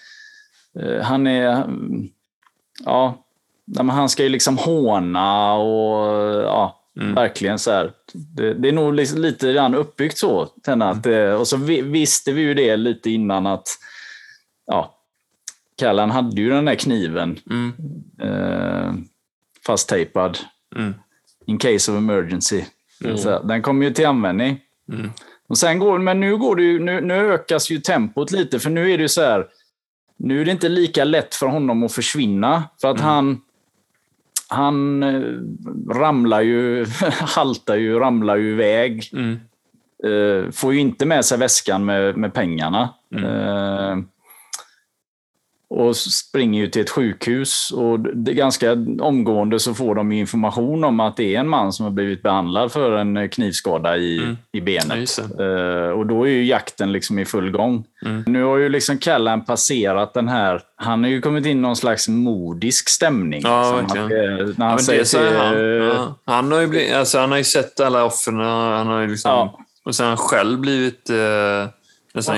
eh, 0.84 1.02
han 1.02 1.26
är... 1.26 1.50
mm, 1.52 2.08
Ja, 2.84 3.14
han 3.90 4.08
ska 4.08 4.22
ju 4.22 4.28
liksom 4.28 4.58
håna 4.58 5.54
och 5.54 6.42
ja, 6.44 6.80
Mm. 7.00 7.14
verkligen 7.14 7.58
så 7.58 7.70
här. 7.70 7.92
Det, 8.12 8.54
det 8.54 8.68
är 8.68 8.72
nog 8.72 8.94
liksom 8.94 9.20
lite 9.20 9.52
grann 9.52 9.74
uppbyggt 9.74 10.18
så. 10.18 10.42
Att, 10.66 11.06
Mm. 11.06 11.38
och 11.40 11.48
så 11.48 11.56
vi, 11.56 11.80
visste 11.82 12.32
vi 12.32 12.40
ju 12.42 12.54
det 12.54 12.76
lite 12.76 13.10
innan 13.10 13.46
att 13.46 13.68
ja, 14.66 14.94
Callan 15.78 16.10
hade 16.10 16.40
ju 16.40 16.50
den 16.50 16.64
där 16.64 16.74
kniven 16.74 17.38
Mm. 17.50 17.72
eh, 18.22 18.92
fasttejpad 19.66 20.38
Mm. 20.76 20.94
in 21.46 21.58
case 21.58 21.92
of 21.92 21.98
emergency. 21.98 22.64
Mm. 23.04 23.18
Så, 23.18 23.42
den 23.42 23.62
kommer 23.62 23.86
ju 23.86 23.92
till 23.92 24.06
användning. 24.06 24.60
Mm. 24.92 25.10
Och 25.46 25.58
sen 25.58 25.78
går, 25.78 25.98
men 25.98 26.20
nu, 26.20 26.36
går 26.36 26.56
det 26.56 26.62
ju, 26.62 26.78
nu, 26.80 27.00
nu 27.00 27.14
ökas 27.14 27.70
ju 27.70 27.78
tempot 27.78 28.30
lite, 28.30 28.58
för 28.58 28.70
nu 28.70 28.92
är 28.92 28.96
det 28.98 29.02
ju 29.02 29.08
så 29.08 29.22
här. 29.22 29.46
Nu 30.16 30.40
är 30.40 30.44
det 30.44 30.50
inte 30.50 30.68
lika 30.68 31.04
lätt 31.04 31.34
för 31.34 31.46
honom 31.46 31.82
att 31.82 31.92
försvinna. 31.92 32.62
För 32.80 32.88
att 32.90 33.00
han, 33.00 33.40
han 34.54 35.02
eh, 35.02 35.20
ramlar 35.94 36.40
ju, 36.40 36.86
haltar 37.36 37.76
ju, 37.76 37.98
ramlar 37.98 38.36
ju 38.36 38.50
iväg. 38.50 39.10
Mm. 39.12 39.40
Eh, 40.04 40.50
får 40.50 40.74
ju 40.74 40.80
inte 40.80 41.06
med 41.06 41.24
sig 41.24 41.38
väskan 41.38 41.84
med, 41.84 42.16
med 42.16 42.34
pengarna. 42.34 42.88
Mm. 43.14 44.06
Eh, 45.74 45.80
och 45.80 45.96
springer 45.96 46.60
ju 46.60 46.66
till 46.66 46.82
ett 46.82 46.90
sjukhus. 46.90 47.70
Och 47.76 48.00
det 48.00 48.30
är 48.30 48.34
ganska 48.34 48.72
omgående 49.00 49.58
så 49.58 49.74
får 49.74 49.94
de 49.94 50.12
information 50.12 50.84
om 50.84 51.00
att 51.00 51.16
det 51.16 51.34
är 51.36 51.40
en 51.40 51.48
man 51.48 51.72
som 51.72 51.84
har 51.84 51.90
blivit 51.92 52.22
behandlad 52.22 52.72
för 52.72 52.92
en 52.92 53.28
knivskada 53.28 53.96
i, 53.96 54.18
Mm. 54.18 54.36
i 54.52 54.58
Ja, 54.58 54.64
benet. 54.64 54.98
just 54.98 55.18
Eh, 55.18 55.90
och 55.90 56.06
då 56.06 56.24
är 56.26 56.30
ju 56.30 56.44
jakten 56.44 56.92
liksom 56.92 57.18
i 57.18 57.24
full 57.24 57.50
gång. 57.50 57.84
Mm. 58.04 58.24
Nu 58.26 58.42
har 58.44 58.56
ju 58.56 58.68
liksom 58.68 58.98
Callan 58.98 59.44
passerat 59.44 60.14
den 60.14 60.28
här... 60.28 60.60
Han 60.76 61.02
har 61.02 61.10
ju 61.10 61.20
kommit 61.20 61.46
in 61.46 61.58
i 61.58 61.60
någon 61.60 61.76
slags 61.76 62.08
modisk 62.08 62.88
stämning. 62.88 63.40
Ja, 63.44 63.80
liksom. 63.80 63.98
verkligen. 64.08 64.34
Att, 64.34 64.40
eh, 64.40 64.46
när 64.46 64.54
Ja, 64.58 64.64
han 64.64 64.74
men 64.74 64.78
säger 64.84 65.04
till, 65.04 65.36
han. 65.38 65.54
eh, 65.56 65.60
Ja. 65.62 66.14
Han, 66.24 66.52
har 66.52 66.60
ju 66.60 66.66
blivit, 66.66 66.94
alltså, 66.94 67.18
han 67.18 67.30
har 67.30 67.38
ju 67.38 67.44
sett 67.44 67.80
alla 67.80 68.04
offren. 68.04 68.40
Han 68.40 68.86
har 68.86 69.00
ju 69.00 69.06
liksom, 69.08 69.30
Ja. 69.30 69.58
Och 69.84 69.94
sen 69.94 70.04
har 70.04 70.08
han 70.10 70.16
själv 70.16 70.58
blivit 70.60 71.10
eh, 71.10 71.16
Nästan 72.14 72.36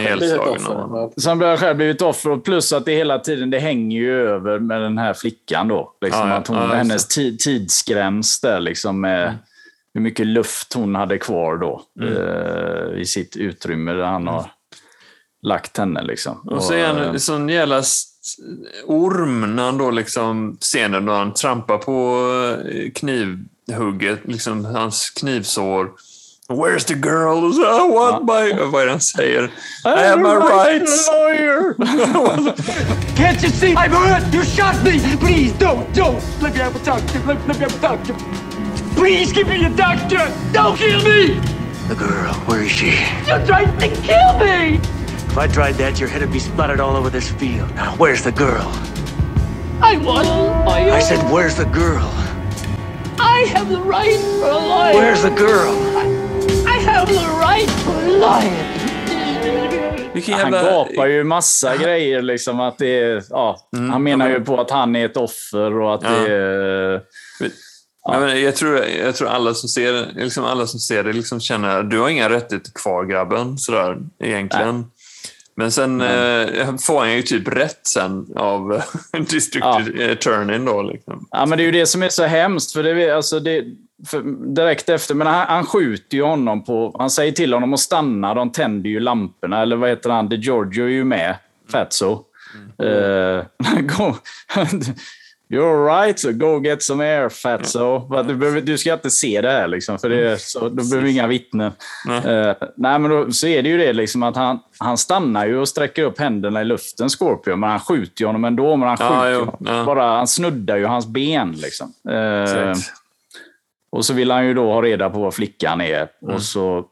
har. 0.91 1.21
Så 1.21 1.29
han 1.29 1.41
har 1.41 1.57
själv 1.57 1.77
blivit 1.77 2.03
offer 2.03 2.31
och 2.31 2.45
plus 2.45 2.73
att 2.73 2.85
det 2.85 2.93
hela 2.93 3.19
tiden 3.19 3.51
det 3.51 3.59
hänger 3.59 3.99
ju 4.01 4.29
över 4.29 4.59
med 4.59 4.81
den 4.83 4.99
här 4.99 5.15
flickan 5.15 5.69
då. 5.69 5.93
Liksom 6.01 6.21
Ja, 6.21 6.29
ja. 6.29 6.35
att 6.35 6.47
hon, 6.49 6.57
Ja, 6.57 6.67
hennes 6.75 7.19
ti- 7.19 7.37
tidsgräns 7.39 8.41
där 8.41 8.61
liksom 8.61 9.01
med 9.01 9.39
hur 9.95 10.01
mycket 10.01 10.27
luft 10.27 10.73
hon 10.73 10.95
hade 10.95 11.19
kvar 11.19 11.57
då 11.57 11.83
Mm. 12.01 12.13
eh, 12.17 13.01
i 13.01 13.05
sitt 13.07 13.37
utrymme 13.37 13.93
där 13.93 14.05
han 14.05 14.27
har 14.27 14.51
lagt 15.43 15.77
henne. 15.77 16.03
Liksom. 16.03 16.39
Och 16.39 16.63
så 16.63 16.73
är 16.75 16.87
han 16.87 16.97
en 16.97 17.21
sån 17.21 17.49
jävla 17.49 17.83
orm 18.87 19.57
när 19.57 19.63
han 19.65 19.79
då 19.79 19.91
liksom, 19.91 20.57
scenen 20.61 21.07
då 21.07 21.13
han 21.13 21.35
trampar 21.35 21.79
på 21.79 22.21
eh, 22.69 22.91
knivhugget, 22.95 24.21
liksom 24.25 24.65
hans 24.65 25.11
knivsår. 25.11 25.91
Where's 26.49 26.85
the 26.85 26.95
girl? 26.95 27.39
Och 27.39 27.51
uh, 27.51 27.53
så, 27.53 27.63
uh, 27.63 27.87
I 27.87 27.91
want 27.91 28.25
my... 28.25 28.53
Vad 28.71 28.83
är 28.83 28.87
det 28.87 28.93
han 28.93 29.01
säger? 29.01 29.51
I 29.85 29.99
have 29.99 30.21
my 30.21 30.37
rights. 30.37 31.09
lawyer! 31.09 31.75
Can't 33.17 33.43
you 33.43 33.51
see 33.51 33.75
I'm 33.75 33.91
hurt? 33.91 34.33
You 34.33 34.45
shot 34.45 34.85
me! 34.85 35.01
Please 35.17 35.53
don't, 35.59 35.93
don't! 35.93 36.23
Let 36.41 36.55
me 36.55 36.61
have 36.61 36.77
a 36.77 36.85
doctor. 36.85 37.19
Let, 37.27 37.49
let 37.49 37.59
me 37.59 37.65
have 37.65 37.75
a 37.75 37.81
doctor. 37.81 38.15
Please 38.95 39.33
give 39.33 39.49
me 39.49 39.65
a 39.65 39.71
doctor! 39.71 40.33
Don't 40.53 40.77
kill 40.77 41.03
me! 41.03 41.41
The 41.89 41.97
girl, 41.97 42.35
where 42.47 42.63
is 42.63 42.71
she? 42.71 42.91
You 43.27 43.45
tried 43.45 43.81
to 43.81 43.89
kill 44.03 44.39
me! 44.39 44.77
If 44.77 45.37
I 45.37 45.49
tried 45.49 45.75
that, 45.75 45.99
your 45.99 46.09
head 46.09 46.21
would 46.21 46.33
be 46.33 46.39
splattered 46.39 46.79
all 46.79 46.95
over 46.97 47.11
this 47.11 47.29
field. 47.29 47.75
Now, 47.75 47.97
where's 47.97 48.23
the 48.23 48.33
girl? 48.33 48.71
I 49.83 49.99
was 49.99 50.29
a 50.29 50.65
lawyer. 50.65 50.93
I 50.93 51.01
said, 51.01 51.29
where's 51.33 51.57
the 51.57 51.67
girl? 51.67 52.09
I 53.19 53.47
have 53.53 53.69
the 53.69 53.81
right 53.81 54.17
for 54.17 54.51
a 54.51 54.57
lawyer. 54.57 54.95
Where's 54.95 55.23
the 55.23 55.31
girl? 55.31 55.75
I 55.97 56.16
have 56.97 57.07
the 57.07 57.27
right 57.47 57.87
lawyer. 58.21 58.67
Vilken 60.15 60.35
Han 60.35 60.51
gapar 60.53 61.07
ju 61.07 61.25
massa 61.25 61.77
grejer. 61.77 62.23
Liksom, 62.23 62.61
att 62.61 62.79
det 62.79 62.99
är, 63.01 63.23
ja, 63.31 63.69
han 63.91 64.03
menar 64.03 64.29
ju 64.29 64.41
på 64.41 64.61
att 64.61 64.71
han 64.71 64.97
är 64.97 65.05
ett 65.07 65.17
offer 65.17 65.81
och 65.81 65.95
att 65.95 66.05
Mm, 66.05 66.23
Ja. 66.23 66.29
det 66.29 66.35
är... 66.35 67.01
Ja, 68.09 68.21
men 68.21 68.43
jag, 68.43 68.57
tror, 68.57 68.79
jag 69.05 69.15
tror 69.17 69.29
alla 69.29 69.55
som 69.55 69.69
ser, 69.69 70.07
liksom 70.15 70.45
alla 70.45 70.67
som 70.67 70.81
ser 70.81 71.05
det 71.05 71.13
liksom 71.13 71.41
känner 71.41 71.81
att 71.81 71.91
du 71.91 71.99
har 72.01 72.09
inga 72.09 72.29
rättigheter 72.31 72.71
kvar 72.75 73.05
grabben, 73.05 73.59
sådär 73.59 73.97
egentligen. 74.25 74.85
Men 75.57 75.73
sen 75.73 76.01
eh, 76.01 76.77
får 76.87 76.99
han 76.99 77.13
ju 77.13 77.23
typ 77.23 77.49
rätt 77.49 77.81
sen 77.87 78.27
av 78.37 78.83
District 79.29 79.67
Ja. 79.99 80.13
Attorneyn 80.13 80.65
då. 80.65 80.83
Liksom. 80.83 81.27
Ja, 81.31 81.47
men 81.47 81.59
det 81.59 81.65
är 81.65 81.67
ju 81.67 81.73
det 81.73 81.87
som 81.87 82.03
är 82.03 82.09
så 82.09 82.25
hemskt. 82.25 82.73
För 82.73 82.83
det, 82.83 83.05
är- 83.05 83.15
alltså 83.15 83.41
det, 83.41 83.65
direkt 84.55 84.89
efter, 84.89 85.15
men 85.15 85.27
han, 85.27 85.47
han 85.49 85.67
skjuter 85.67 86.17
ju 86.17 86.23
honom 86.23 86.65
på... 86.65 86.97
Han 86.99 87.11
säger 87.11 87.33
till 87.33 87.53
honom 87.53 87.75
att 87.75 87.81
stanna. 87.81 88.35
De 88.35 88.53
tänder 88.53 88.91
ju 88.91 89.01
lamporna. 89.01 89.63
Eller 89.63 89.77
vad 89.77 89.89
heter 89.91 90.11
han? 90.11 90.29
De 90.29 90.37
Giorgio 90.37 90.85
är 90.85 90.89
ju 90.89 91.05
med. 91.05 91.37
Fatso. 91.73 92.23
Eh, 92.83 93.45
go, 93.81 94.15
You're 95.49 95.87
right, 95.87 96.19
so 96.19 96.33
go 96.33 96.61
get 96.65 96.83
some 96.83 97.05
air, 97.05 97.29
Fatso. 97.29 98.09
Men 98.11 98.27
Du, 98.27 98.35
behöver, 98.35 98.61
du 98.61 98.79
ska 98.79 98.93
inte 98.93 99.11
se 99.11 99.41
det 99.41 99.51
här, 99.51 99.69
liksom, 99.69 99.99
för 99.99 100.09
det 100.09 100.31
är 100.31 100.37
så, 100.37 100.61
då 100.61 100.75
behöver 100.75 101.01
vi 101.03 101.11
inga 101.13 101.27
vittnen. 101.27 101.73
Eh, 102.25 102.55
nej, 102.77 102.99
men 102.99 103.11
då, 103.11 103.33
så 103.33 103.47
är 103.47 103.63
det 103.63 103.69
ju 103.69 103.79
det 103.79 103.93
liksom, 103.93 104.23
att 104.23 104.37
han, 104.37 104.59
han 104.79 104.99
stannar 104.99 105.47
ju 105.47 105.57
och 105.59 105.69
sträcker 105.69 106.03
upp 106.03 106.19
händerna 106.19 106.61
i 106.61 106.65
luften, 106.65 107.09
Scorpio, 107.09 107.57
men 107.57 107.71
han 107.71 107.81
skjuter 107.81 108.23
ju 108.23 108.27
honom 108.27 108.45
ändå. 108.45 108.77
Men 108.77 108.89
han, 108.89 108.97
Ja, 109.01 109.09
skjuter 109.09 109.31
ju 109.31 109.37
honom. 109.39 109.57
ja. 109.61 109.85
bara, 109.85 110.17
han 110.17 110.27
snuddar 110.27 110.77
ju 110.77 110.85
hans 110.87 111.07
ben. 111.07 111.53
Liksom. 111.53 111.93
Exakt. 112.43 112.93
Och 113.91 114.05
så 114.05 114.15
vill 114.15 114.31
han 114.31 114.47
ju 114.47 114.55
då 114.55 114.73
ha 114.73 114.83
reda 114.83 115.11
på 115.11 115.19
vad 115.19 115.35
flickan 115.35 115.81
är. 115.81 116.09
Mm. 116.23 116.35
Och 116.35 116.43
så 116.43 116.85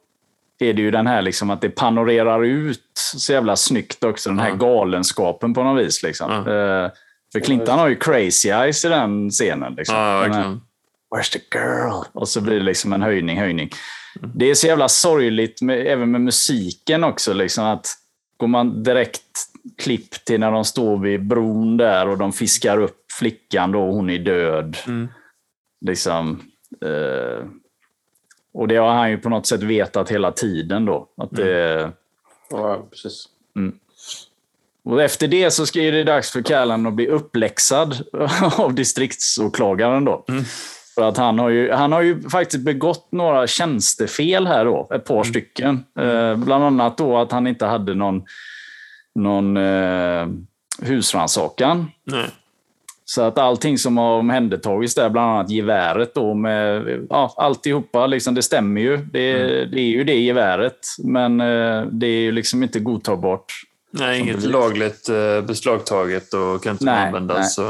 är 0.59 0.73
det 0.73 0.83
ju 0.83 0.91
den 0.91 1.07
här 1.07 1.23
liksom 1.23 1.51
att 1.51 1.61
det 1.61 1.69
panorerar 1.69 2.45
ut 2.45 2.93
så 2.95 3.33
jävla 3.33 3.57
snyggt 3.57 4.05
också, 4.05 4.31
den 4.31 4.39
här 4.39 4.55
galenskapen 4.55 5.55
på 5.55 5.63
något 5.63 5.87
vis. 5.87 6.03
Liksom. 6.03 6.31
Eh, 6.31 6.91
för 7.33 7.41
Clinton 7.45 7.79
har 7.79 7.89
ju 7.89 7.97
crazy 7.97 8.49
eyes 8.49 8.85
i 8.85 8.89
den 8.89 9.31
scenen. 9.31 9.75
Liksom. 9.75 9.97
Ja, 9.97 10.29
Den. 10.29 10.61
Where's 11.15 11.33
the 11.33 11.59
girl? 11.59 12.05
Och 12.13 12.29
så 12.29 12.41
blir 12.41 12.59
det 12.59 12.65
liksom 12.65 12.93
en 12.93 13.03
höjning, 13.03 13.39
höjning. 13.39 13.71
Det 14.35 14.51
är 14.51 14.55
så 14.55 14.67
jävla 14.67 14.89
sorgligt, 14.89 15.63
med, 15.63 15.87
även 15.87 16.11
med 16.11 16.21
musiken 16.21 17.05
också. 17.05 17.33
Liksom, 17.33 17.65
att 17.65 17.87
går 18.37 18.47
man 18.47 18.83
direkt 18.83 19.23
klipp 19.79 20.25
till 20.25 20.41
när 20.41 20.51
de 20.51 20.65
står 20.65 20.99
vid 20.99 21.27
bron 21.27 21.77
där 21.77 22.09
och 22.09 22.19
de 22.19 22.33
fiskar 22.33 22.79
upp 22.79 23.13
flickan 23.19 23.73
då, 23.73 23.81
hon 23.81 24.11
är 24.11 24.19
död. 24.19 24.77
Liksom, 25.87 26.43
eh, 26.83 27.47
och 28.55 28.69
det 28.69 28.77
har 28.77 28.95
han 28.95 29.11
ju 29.11 29.19
på 29.19 29.29
något 29.29 29.47
sätt 29.47 29.63
vetat 29.63 30.11
hela 30.11 30.33
tiden 30.33 30.85
då. 30.85 31.09
Att 31.17 31.31
det, 31.31 31.91
Ja, 32.51 32.87
precis. 32.91 33.29
och 34.85 35.03
efter 35.03 35.29
det 35.29 35.51
så 35.51 35.67
ska- 35.67 35.81
det 35.81 36.05
dags 36.05 36.31
för 36.31 36.43
Callan 36.43 36.87
att 36.87 36.93
bli 36.95 37.09
uppläxad 37.09 38.03
av 38.59 38.75
distriktsåklagaren. 38.75 40.05
Då. 40.05 40.25
För 40.95 41.03
att 41.09 41.17
han 41.17 41.39
har, 41.39 41.49
ju, 41.49 41.71
han 41.73 41.93
har 41.93 42.01
ju 42.03 42.23
faktiskt 42.23 42.65
begått 42.65 43.13
några 43.13 43.47
tjänstefel 43.47 44.47
här 44.47 44.65
då, 44.65 44.89
ett 44.95 45.05
par 45.05 45.25
stycken. 45.25 45.85
Eh, 45.99 46.37
bland 46.37 46.65
annat 46.65 46.99
då 46.99 47.17
att 47.19 47.33
han 47.33 47.47
inte 47.47 47.67
hade 47.67 47.95
någon, 47.95 48.23
någon 49.15 49.57
eh, 49.57 50.27
husrannsakan. 50.83 51.91
Så 53.07 53.23
att 53.23 53.39
allting 53.39 53.79
som 53.79 53.97
har 53.97 54.19
omhändertagits 54.19 54.95
där, 54.95 55.11
bland 55.11 55.31
annat 55.31 55.51
geväret 55.51 56.15
då 56.15 56.35
med 56.35 56.83
ja, 57.11 57.35
alltihopa, 57.37 58.07
liksom, 58.07 58.35
det 58.35 58.43
stämmer 58.43 58.81
ju. 58.81 58.97
Det, 58.97 59.33
det 59.65 59.81
är 59.81 59.89
ju 59.91 60.05
det 60.05 60.15
geväret, 60.19 60.79
men 60.99 61.41
eh, 61.41 61.83
det 61.93 62.07
är 62.07 62.21
ju 62.21 62.33
liksom 62.33 62.63
inte 62.63 62.81
godtagbart. 62.81 63.45
Nej, 63.91 64.21
inget 64.21 64.37
bevis. 64.37 64.51
lagligt 64.51 65.09
eh, 65.09 65.41
beslagtaget 65.47 66.35
och 66.35 66.63
kan 66.63 66.73
inte 66.73 66.85
Nej, 66.85 67.07
användas. 67.07 67.39
nej. 67.39 67.49
Så. 67.49 67.69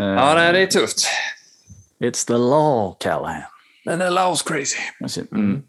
Eh, 0.00 0.04
Ja, 0.06 0.34
nej, 0.34 0.52
det 0.52 0.58
är 0.58 0.66
tufft. 0.66 0.98
It's 2.00 2.26
the 2.26 2.32
law, 2.36 2.96
Callahan. 3.00 3.42
Men 3.84 3.98
det 3.98 4.10
law's 4.10 4.48
crazy. 4.48 5.22
Mm. 5.32 5.62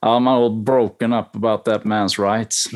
Ja, 0.00 0.18
man 0.18 0.42
all 0.42 0.62
broken 0.64 1.12
up 1.12 1.36
about 1.36 1.64
that 1.64 1.82
man's 1.84 2.32
rights. 2.32 2.66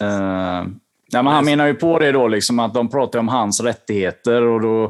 Eh, 0.00 0.64
ja, 1.12 1.22
men 1.22 1.32
han 1.32 1.44
menar 1.44 1.66
ju 1.66 1.74
på 1.74 1.98
det 1.98 2.12
då, 2.12 2.28
liksom, 2.28 2.58
att 2.58 2.74
de 2.74 2.88
pratar 2.88 3.18
om 3.18 3.28
hans 3.28 3.60
rättigheter. 3.60 4.42
och 4.42 4.60
då 4.60 4.84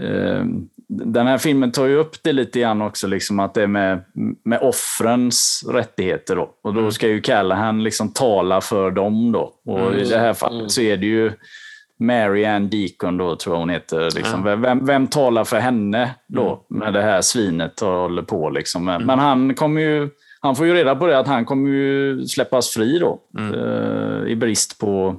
eh, 0.00 0.44
Den 0.88 1.26
här 1.26 1.38
filmen 1.38 1.72
tar 1.72 1.86
ju 1.86 1.96
upp 1.96 2.16
det 2.22 2.32
lite 2.32 2.60
grann 2.60 2.82
också, 2.82 3.06
liksom, 3.06 3.40
att 3.40 3.54
det 3.54 3.62
är 3.62 3.66
med, 3.66 4.04
med 4.44 4.60
offrens 4.60 5.64
rättigheter. 5.68 6.36
Då. 6.36 6.50
Och 6.62 6.74
då 6.74 6.90
ska 6.90 7.08
ju 7.08 7.20
Callahan 7.20 7.82
liksom 7.82 8.12
tala 8.12 8.60
för 8.60 8.90
dem. 8.90 9.32
Då. 9.32 9.52
Och 9.66 9.94
I 9.94 10.04
det 10.04 10.18
här 10.18 10.32
fallet 10.34 10.70
så 10.70 10.80
är 10.80 10.96
det 10.96 11.06
ju 11.06 11.32
Mary 12.00 12.44
Ann 12.44 12.68
Deacon, 12.70 13.16
då, 13.16 13.36
tror 13.36 13.54
jag 13.54 13.60
hon 13.60 13.70
heter. 13.70 14.10
Liksom. 14.16 14.44
Vem, 14.44 14.86
vem 14.86 15.06
talar 15.06 15.44
för 15.44 15.58
henne 15.58 16.10
då, 16.26 16.66
när 16.70 16.92
det 16.92 17.02
här 17.02 17.20
svinet 17.20 17.80
håller 17.80 18.22
på? 18.22 18.50
Liksom. 18.50 18.84
Men, 18.84 19.06
men 19.06 19.18
han 19.18 19.54
kommer 19.54 19.80
ju... 19.80 20.08
Han 20.42 20.56
får 20.56 20.66
ju 20.66 20.74
reda 20.74 20.96
på 20.96 21.06
det 21.06 21.18
att 21.18 21.26
han 21.26 21.44
kommer 21.44 21.70
ju 21.70 22.24
släppas 22.26 22.68
fri 22.68 22.98
då. 22.98 23.20
Eh, 23.38 24.32
I 24.32 24.36
brist 24.36 24.78
på, 24.80 25.16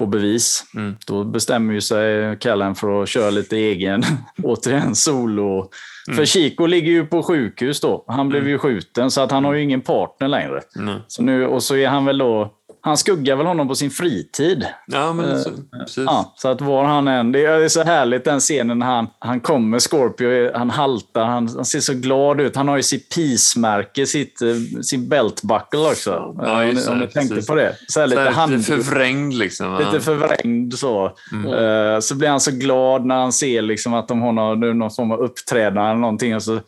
på 0.00 0.06
bevis. 0.06 0.64
Då 1.06 1.24
bestämmer 1.24 1.74
ju 1.74 1.80
sig 1.80 2.36
Callan 2.38 2.74
för 2.74 3.02
att 3.02 3.08
köra 3.08 3.30
lite 3.30 3.56
egen, 3.56 4.02
återigen 4.42 4.94
solo. 4.94 5.70
För 6.16 6.24
Chico 6.24 6.66
ligger 6.66 6.92
ju 6.92 7.06
på 7.06 7.22
sjukhus 7.22 7.80
då. 7.80 8.04
Han 8.08 8.28
blev 8.28 8.48
ju 8.48 8.58
skjuten 8.58 9.10
så 9.10 9.20
att 9.20 9.30
han 9.30 9.44
har 9.44 9.54
ju 9.54 9.62
ingen 9.62 9.80
partner 9.80 10.28
längre. 10.28 10.60
Så 11.08 11.22
nu, 11.22 11.46
och 11.46 11.62
så 11.62 11.76
är 11.76 11.88
han 11.88 12.04
väl 12.04 12.18
då... 12.18 12.54
Han 12.82 12.96
skuggar 12.96 13.36
väl 13.36 13.46
honom 13.46 13.68
på 13.68 13.74
sin 13.74 13.90
fritid. 13.90 14.66
Ja, 14.86 15.12
men 15.12 15.42
så, 15.42 15.50
precis. 15.72 16.04
Ja, 16.06 16.34
så 16.36 16.48
att 16.48 16.60
var 16.60 16.84
han 16.84 17.08
än... 17.08 17.32
Det 17.32 17.44
är 17.44 17.68
så 17.68 17.82
härligt 17.82 18.24
den 18.24 18.40
scenen 18.40 18.78
när 18.78 18.86
han, 18.86 19.06
han 19.18 19.40
kommer, 19.40 19.78
Scorpio, 19.78 20.52
han 20.58 20.70
haltar, 20.70 21.24
han, 21.24 21.48
han 21.48 21.64
ser 21.64 21.80
så 21.80 21.94
glad 21.94 22.40
ut. 22.40 22.56
Han 22.56 22.68
har 22.68 22.76
ju 22.76 22.82
sitt 22.82 23.14
peace-märke, 23.14 24.06
sitt, 24.06 24.42
eh, 24.42 24.80
sin 24.82 25.08
beltbuckle 25.08 25.80
också. 25.80 26.34
Ja, 26.38 26.64
just 26.64 26.88
om, 26.88 26.98
det, 26.98 27.06
ni 27.06 27.12
tänkte 27.12 27.34
precis. 27.34 27.48
på 27.48 27.54
det. 27.54 27.76
Så 27.88 28.00
här 28.00 28.06
Så 28.06 28.10
lite, 28.10 28.22
här, 28.22 28.30
hand, 28.30 28.52
lite 28.52 28.64
förvrängd 28.64 29.34
liksom. 29.34 29.78
lite 29.78 29.90
Ja. 29.92 30.00
förvrängd 30.00 30.74
så. 30.74 31.04
Eh, 31.34 32.00
så 32.00 32.14
blir 32.14 32.28
han 32.28 32.40
så 32.40 32.50
glad 32.50 33.06
när 33.06 33.16
han 33.16 33.32
ser 33.32 33.62
liksom 33.62 33.94
att 33.94 34.08
de 34.08 34.22
har 34.22 34.32
någon, 34.32 34.78
någon 34.78 34.90
form 34.90 35.10
av 35.10 35.20
uppträdande 35.20 35.80
eller 35.90 36.00
någonting. 36.00 36.34
Och 36.36 36.42
så, 36.42 36.60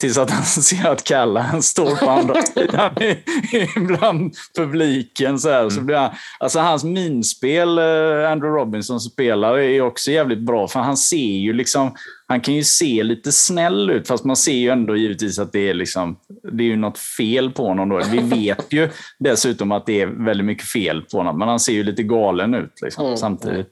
tills 0.00 0.18
att 0.18 0.30
han 0.30 0.44
ser 0.44 0.88
att 0.88 1.04
Callahan 1.04 1.62
står 1.62 1.96
på 1.96 2.10
andra 2.10 2.42
sidan 2.42 2.90
bland 3.86 4.34
publiken. 4.56 5.38
Så, 5.38 5.50
här. 5.50 5.70
så 5.70 5.80
blir 5.80 5.96
han, 5.96 6.10
alltså 6.38 6.58
hans 6.58 6.84
minspel, 6.84 7.78
eh, 7.78 8.30
Andrew 8.30 8.60
Robinson 8.60 9.00
spelar, 9.00 9.58
är 9.58 9.80
också 9.80 10.10
jävligt 10.10 10.38
bra. 10.38 10.68
För 10.68 10.80
han 10.80 10.96
ser 10.96 11.16
ju 11.16 11.52
liksom, 11.52 11.94
han 12.26 12.40
kan 12.40 12.54
ju 12.54 12.64
se 12.64 13.02
lite 13.02 13.32
snäll 13.32 13.90
ut, 13.90 14.08
fast 14.08 14.24
man 14.24 14.36
ser 14.36 14.52
ju 14.52 14.68
ändå 14.68 14.96
givetvis 14.96 15.38
att 15.38 15.52
det 15.52 15.68
är, 15.68 15.74
liksom, 15.74 16.16
det 16.52 16.62
är 16.62 16.68
ju 16.68 16.76
något 16.76 16.98
fel 16.98 17.50
på 17.50 17.66
honom. 17.66 17.88
Då. 17.88 18.00
Vi 18.10 18.18
vet 18.46 18.72
ju 18.72 18.88
dessutom 19.18 19.72
att 19.72 19.86
det 19.86 20.00
är 20.00 20.06
väldigt 20.06 20.46
mycket 20.46 20.68
fel 20.68 21.02
på 21.02 21.16
honom, 21.16 21.38
men 21.38 21.48
han 21.48 21.60
ser 21.60 21.72
ju 21.72 21.82
lite 21.82 22.02
galen 22.02 22.54
ut 22.54 22.82
liksom, 22.82 23.16
samtidigt. 23.16 23.68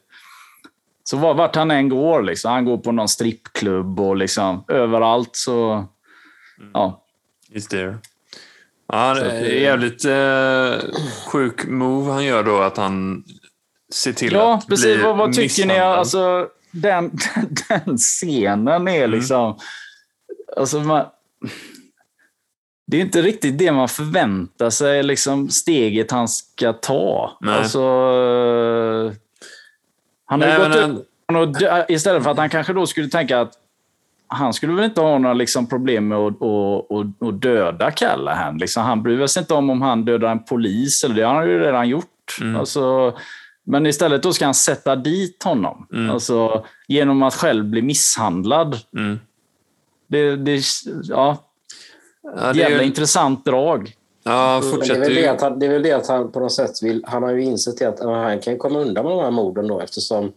Så 1.05 1.17
var- 1.17 1.35
vart 1.35 1.57
han 1.57 1.71
än 1.71 1.89
går, 1.89 2.23
liksom, 2.23 2.53
han 2.53 2.65
går 2.65 2.79
på 2.79 2.93
någon 2.93 3.09
strippklubb 3.09 4.01
och 4.01 4.17
liksom, 4.17 4.65
överallt 4.69 5.31
så... 5.33 5.89
Ja, 6.75 7.05
Is 7.51 7.69
there. 7.69 7.99
Ja, 8.93 9.15
det 9.15 9.31
är 9.31 9.61
jävligt 9.61 10.05
eh, 10.05 10.91
sjuk 11.27 11.65
move 11.67 12.13
han 12.13 12.25
gör 12.25 12.43
då, 12.45 12.59
att 12.59 12.77
han 12.77 13.25
ser 13.93 14.13
till 14.13 14.33
Ja, 14.33 14.55
att 14.55 14.67
precis. 14.67 14.85
bli 14.85 15.03
Vad, 15.03 15.17
vad 15.17 15.33
tycker 15.33 15.67
ni? 15.67 15.79
Alltså, 15.79 16.49
den, 16.71 17.11
den 17.69 17.97
scenen 17.99 18.89
är 18.89 19.05
Mm. 19.05 19.11
liksom... 19.11 19.59
Alltså, 20.57 20.81
man, 20.81 21.07
det 22.87 22.97
är 22.97 23.01
inte 23.01 23.23
riktigt 23.23 23.59
det 23.59 23.73
man 23.73 23.89
förväntar 23.89 24.71
sig, 24.71 25.03
liksom 25.03 25.49
upp 25.49 26.11
han 26.11 26.29
ska 26.29 26.73
ta. 26.73 27.39
Nej. 27.41 27.55
Alltså, 27.59 27.79
eh, 27.81 29.13
han 30.25 30.41
har 30.43 30.49
Nej, 30.49 30.59
gått 30.59 31.07
men 31.29 31.37
upp 31.37 31.57
istället 31.89 32.23
för 32.23 32.31
att 32.31 32.37
han 32.39 32.49
kanske 32.51 32.73
då 32.73 32.87
skulle 32.87 33.09
tänka 33.09 33.41
att 33.41 33.53
han 34.29 34.53
skulle 34.53 34.73
väl 34.73 34.85
inte 34.85 35.01
ha 35.01 35.19
några 35.19 35.35
liksom 35.35 35.67
problem 35.67 36.09
med 36.09 36.19
att, 36.19 36.43
att, 36.43 36.93
att, 36.93 37.29
att 37.29 37.43
döda 37.43 37.91
Callahan. 37.91 38.59
Liksom, 38.59 38.83
han 38.83 39.03
bryr 39.03 39.27
sig 39.27 39.41
inte 39.41 39.55
om 39.55 39.71
om 39.71 39.83
han 39.83 40.05
dödar 40.05 40.29
en 40.29 40.45
polis, 40.45 41.05
eller 41.05 41.15
det 41.15 41.23
har 41.23 41.35
han 41.35 41.49
ju 41.49 41.59
redan 41.59 41.89
gjort. 41.89 42.39
Mm. 42.41 42.57
Alltså, 42.57 43.15
men 43.65 43.87
istället 43.87 44.23
då 44.23 44.33
ska 44.33 44.45
han 44.45 44.55
sätta 44.55 44.97
dit 44.97 45.43
honom. 45.43 45.87
Alltså, 46.13 46.65
genom 46.89 47.23
att 47.23 47.35
själv 47.35 47.65
bli 47.65 47.83
misshandlad. 47.83 48.77
Mm. 48.97 49.21
Det, 50.09 50.37
det, 50.37 50.63
ja, 51.03 51.37
Ja, 52.37 52.41
det 52.41 52.49
är 52.49 52.55
jävla 52.55 52.83
ju- 52.83 52.87
intressant 52.87 53.45
drag. 53.45 53.93
Ja, 54.25 54.63
Men 54.71 54.81
det, 54.81 54.95
är 54.95 55.01
väl 55.01 55.15
det, 55.15 55.29
att 55.29 55.41
han, 55.41 55.59
det 55.59 55.67
är 55.67 55.71
väl 55.71 55.83
det 55.83 55.93
att 55.93 56.09
han 56.09 56.33
på 56.33 56.41
något 56.41 56.53
sätt 56.53 56.83
vill... 56.83 57.05
Han 57.07 57.23
har 57.23 57.31
ju 57.31 57.43
insett 57.43 57.83
att 57.83 58.01
han 58.01 58.41
kan 58.41 58.59
komma 58.59 58.79
undan 58.79 59.05
med 59.05 59.13
de 59.13 59.23
här 59.23 59.31
morden 59.31 59.69
då 59.69 59.81
eftersom, 59.81 60.33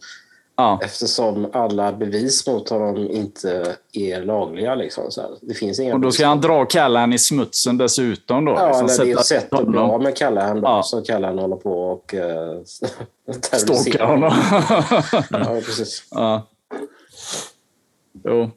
Ja. 0.62 0.80
eftersom 0.84 1.50
alla 1.52 1.92
bevis 1.92 2.46
mot 2.46 2.68
honom 2.68 3.10
inte 3.10 3.76
är 3.92 4.22
lagliga. 4.24 4.74
Liksom, 4.74 5.10
så 5.10 5.20
här. 5.20 5.30
Det 5.40 5.54
finns 5.54 5.80
inga 5.80 5.94
Och 5.94 6.00
då 6.00 6.02
bevis. 6.02 6.14
ska 6.14 6.26
han 6.26 6.40
dra 6.40 6.64
Callahan 6.64 7.12
i 7.12 7.18
smutsen 7.18 7.78
dessutom. 7.78 8.44
Då, 8.44 8.52
Ja, 8.52 8.66
liksom, 8.66 8.86
eller 8.86 9.04
det 9.04 9.10
är 9.10 9.20
ett 9.20 9.26
sätta 9.26 9.40
sätt 9.40 9.52
att 9.52 9.66
bli 9.66 9.78
av 9.78 10.02
med 10.02 10.16
Callahan 10.16 10.60
då, 10.60 10.68
Ja. 10.68 10.82
så 10.82 11.00
Callahan 11.02 11.38
håller 11.38 11.56
på 11.56 11.90
och 11.90 12.14
uh, 12.18 12.62
Stalkar 13.58 14.06
honom. 14.06 14.32
Ja, 15.30 15.60
precis. 15.66 16.04
ja. 16.10 16.46
Jo. 18.24 18.50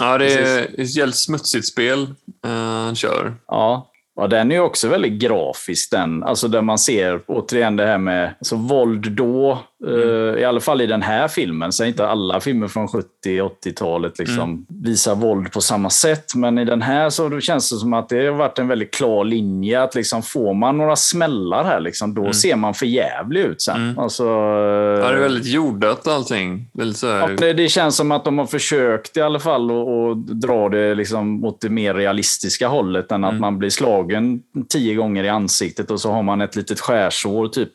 Ja, 0.00 0.18
det 0.18 0.32
är 0.34 0.80
ett 0.80 0.96
jävligt 0.96 1.16
smutsigt 1.16 1.66
spel 1.66 2.02
eh, 2.44 2.50
han 2.50 2.94
kör. 2.94 3.34
Ja. 3.46 3.90
ja, 4.16 4.26
den 4.26 4.50
är 4.50 4.54
ju 4.54 4.60
också 4.60 4.88
väldigt 4.88 5.12
grafisk. 5.12 5.90
Den. 5.90 6.22
Alltså 6.22 6.48
där 6.48 6.62
man 6.62 6.78
ser 6.78 7.20
återigen 7.26 7.76
det 7.76 7.86
här 7.86 7.98
med 7.98 8.34
alltså, 8.38 8.56
våld 8.56 9.12
då. 9.12 9.58
Eh, 9.86 10.40
I 10.40 10.44
alla 10.44 10.60
fall 10.60 10.80
i 10.80 10.86
den 10.86 11.02
här 11.02 11.28
filmen. 11.28 11.72
Så 11.72 11.84
inte 11.84 12.08
alla 12.08 12.40
filmer 12.40 12.68
från 12.68 12.88
70-80-talet 13.26 14.18
liksom 14.18 14.66
visar 14.68 15.14
våld 15.14 15.52
på 15.52 15.60
samma 15.60 15.90
sätt. 15.90 16.34
Men 16.34 16.58
i 16.58 16.64
den 16.64 16.82
här 16.82 17.10
så 17.10 17.40
känns 17.40 17.70
det 17.70 17.76
som 17.76 17.92
att 17.92 18.08
det 18.08 18.26
har 18.26 18.32
varit 18.32 18.58
en 18.58 18.68
väldigt 18.68 18.94
klar 18.94 19.24
linje. 19.24 19.82
Att 19.82 19.94
liksom, 19.94 20.22
får 20.22 20.54
man 20.54 20.78
några 20.78 20.96
smällar 20.96 21.64
här, 21.64 21.80
liksom, 21.80 22.14
då 22.14 22.32
ser 22.32 22.56
man 22.56 22.74
för 22.74 22.86
jävlig 22.86 23.40
ut 23.40 23.62
sen. 23.62 23.98
Alltså, 23.98 24.24
Ja, 24.24 25.10
det 25.10 25.16
är 25.16 25.20
väldigt 25.20 25.46
jordat 25.46 26.06
allting. 26.06 26.70
Väldigt 26.74 27.02
Ja, 27.02 27.28
det, 27.38 27.52
det 27.52 27.68
känns 27.68 27.96
som 27.96 28.12
att 28.12 28.24
de 28.24 28.38
har 28.38 28.46
försökt 28.46 29.16
i 29.16 29.20
alla 29.20 29.40
fall 29.40 29.70
att 29.70 30.08
att 30.08 30.26
dra 30.26 30.68
det 30.68 30.94
liksom 30.94 31.44
åt 31.44 31.60
det 31.60 31.68
mer 31.68 31.94
realistiska 31.94 32.68
hållet 32.68 33.12
än 33.12 33.24
att 33.24 33.40
man 33.40 33.58
blir 33.58 33.70
slagen 33.70 34.40
tio 34.68 34.94
gånger 34.94 35.24
i 35.24 35.28
ansiktet 35.28 35.90
och 35.90 36.00
så 36.00 36.12
har 36.12 36.22
man 36.22 36.40
ett 36.40 36.56
litet 36.56 36.80
skärsår 36.80 37.48
typ 37.48 37.72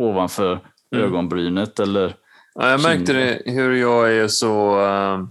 ovanför 0.00 0.58
ögonbrynet. 0.92 1.80
Eller, 1.80 2.14
Ja, 2.54 2.70
jag 2.70 2.82
märkte 2.82 3.12
det 3.12 3.42
hur 3.44 3.72
jag 3.72 4.12
är 4.12 4.28
så 4.28 4.80
eh, 4.84 5.24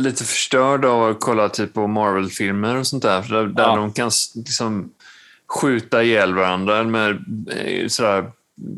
lite 0.00 0.24
förstörd 0.24 0.84
av 0.84 1.10
att 1.10 1.20
kolla 1.20 1.48
typ 1.48 1.74
på 1.74 1.86
Marvel-filmer 1.86 2.76
och 2.76 2.86
sånt 2.86 3.02
där. 3.02 3.22
För 3.22 3.34
där, 3.34 3.46
där 3.46 3.62
Ja. 3.62 3.76
de 3.76 3.92
kan 3.92 4.10
liksom 4.34 4.90
skjuta 5.48 6.02
ihjäl 6.02 6.34
varandra 6.34 6.84
med 6.84 7.10
eh, 7.50 7.88
sådär, 7.88 8.30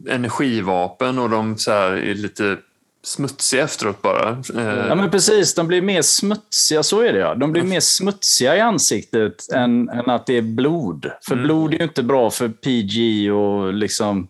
energivapen 0.08 1.18
och 1.18 1.30
de 1.30 1.58
så 1.58 1.70
här, 1.70 1.92
är 1.92 2.14
lite 2.14 2.56
smutsiga 3.04 3.64
efteråt 3.64 4.02
bara. 4.02 4.30
Eh, 4.56 4.86
ja, 4.88 4.94
men 4.94 5.10
precis, 5.10 5.54
de 5.54 5.66
blir 5.66 5.82
mer 5.82 6.02
smutsiga, 6.02 6.82
så 6.82 7.00
är 7.00 7.12
det 7.12 7.18
ja. 7.18 7.34
De 7.34 7.52
blir 7.52 7.62
mer 7.62 7.80
smutsiga 7.80 8.56
i 8.56 8.60
ansiktet 8.60 9.52
än, 9.52 9.88
än 9.88 10.10
att 10.10 10.26
det 10.26 10.36
är 10.36 10.42
blod. 10.42 11.10
För 11.28 11.36
blod 11.36 11.74
är 11.74 11.78
ju 11.78 11.84
inte 11.84 12.02
bra 12.02 12.30
för 12.30 12.48
PG 12.48 13.30
och 13.32 13.72
liksom... 13.74 14.28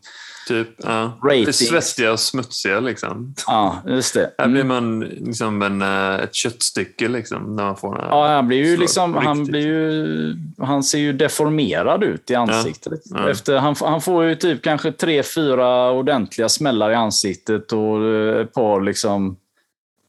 typ, 0.48 0.68
ja. 0.84 1.12
Ratings. 1.24 1.56
Svettiga 1.68 2.12
och 2.12 2.20
smutsiga 2.20 2.80
liksom. 2.80 3.34
Ja, 3.46 3.76
just 3.86 4.14
det. 4.14 4.30
Här 4.38 4.48
blir 4.48 4.64
man 4.64 5.00
liksom 5.00 5.62
en, 5.62 5.82
eh, 5.82 6.14
ett 6.24 6.34
köttstycke 6.34 7.08
liksom, 7.08 7.56
när 7.56 7.64
man 7.64 7.76
får 7.76 7.94
den 7.94 8.00
här- 8.04 8.10
Ja, 8.10 8.28
han 8.34 8.48
blir 8.48 8.64
ju 8.66 8.76
liksom, 8.76 9.14
han 9.14 9.44
blir 9.44 9.66
ju, 9.66 10.36
han 10.58 10.82
ser 10.82 10.98
ju 10.98 11.12
deformerad 11.12 12.04
ut 12.04 12.30
i 12.30 12.34
ansiktet. 12.34 13.00
Ja. 13.04 13.28
Efter, 13.30 13.56
han, 13.58 13.74
han 13.80 14.00
får 14.00 14.24
ju 14.24 14.34
typ 14.34 14.62
kanske 14.62 14.92
tre, 14.92 15.22
fyra 15.22 15.90
ordentliga 15.90 16.48
smällar 16.48 16.90
i 16.90 16.94
ansiktet 16.94 17.72
och 17.72 18.04
eh, 18.04 18.40
ett 18.40 18.52
par 18.54 18.80
liksom, 18.80 19.36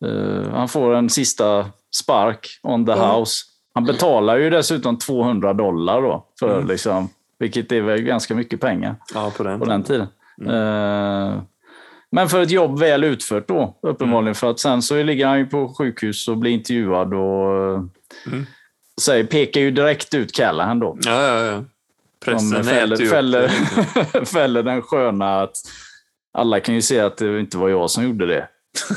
eh, 0.06 0.52
han 0.54 0.68
får 0.70 0.94
en 0.96 1.10
sista 1.10 1.66
spark 1.96 2.60
on 2.64 2.86
the 2.86 2.92
house. 2.94 3.44
Han 3.76 3.84
betalar 3.86 4.38
ju 4.38 4.50
dessutom 4.50 4.98
200 4.98 5.54
dollar 5.54 6.02
då, 6.02 6.26
för 6.40 6.56
Mm. 6.56 6.68
liksom, 6.68 7.10
vilket 7.40 7.72
är 7.72 7.82
väl 7.82 8.02
ganska 8.02 8.36
mycket 8.36 8.60
pengar 8.62 8.96
Ja, 9.14 9.32
på 9.38 9.44
den. 9.44 9.60
på 9.60 9.66
den 9.66 9.84
tiden. 9.84 10.08
Mm. 10.48 11.34
Eh, 11.36 11.42
men 12.12 12.30
för 12.30 12.42
ett 12.42 12.52
jobb 12.52 12.80
väl 12.80 13.04
utfört 13.04 13.48
då, 13.48 13.78
uppenbarligen. 13.82 14.24
Mm. 14.28 14.36
För 14.36 14.50
att 14.52 14.60
sen 14.60 14.82
så 14.82 15.04
ligger 15.04 15.28
han 15.28 15.40
ju 15.40 15.46
på 15.46 15.74
sjukhus 15.78 16.28
och 16.28 16.38
blir 16.38 16.52
intervjuad 16.52 17.14
och 17.14 17.74
Mm. 18.28 18.46
säger, 19.02 19.24
pekar 19.24 19.62
ju 19.62 19.72
direkt 19.72 20.14
ut 20.14 20.32
Callahan 20.32 20.80
då. 20.80 20.98
Ja, 21.02 21.28
ja, 21.28 21.46
ja. 21.46 21.64
Pressen 22.26 22.64
fäller, 22.64 23.06
fäller, 23.10 23.48
fäller 24.26 24.64
den 24.64 24.82
sköna 24.82 25.42
att 25.42 25.56
alla 26.34 26.60
kan 26.60 26.76
ju 26.76 26.82
se 26.82 27.00
att 27.00 27.18
det 27.18 27.40
inte 27.40 27.58
var 27.58 27.70
jag 27.70 27.90
som 27.92 28.04
gjorde 28.04 28.26
det. 28.26 28.48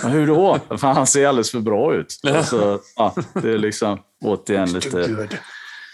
Men 0.03 0.13
hur 0.13 0.27
då? 0.27 0.59
För 0.77 0.87
han 0.87 1.07
ser 1.07 1.27
alldeles 1.27 1.51
för 1.51 1.61
bra 1.61 1.95
ut. 1.95 2.21
Alltså, 2.35 2.81
ja, 2.97 3.15
det 3.43 3.51
är 3.51 3.59
liksom 3.59 3.99
återigen 4.25 4.73
lite... 4.73 5.29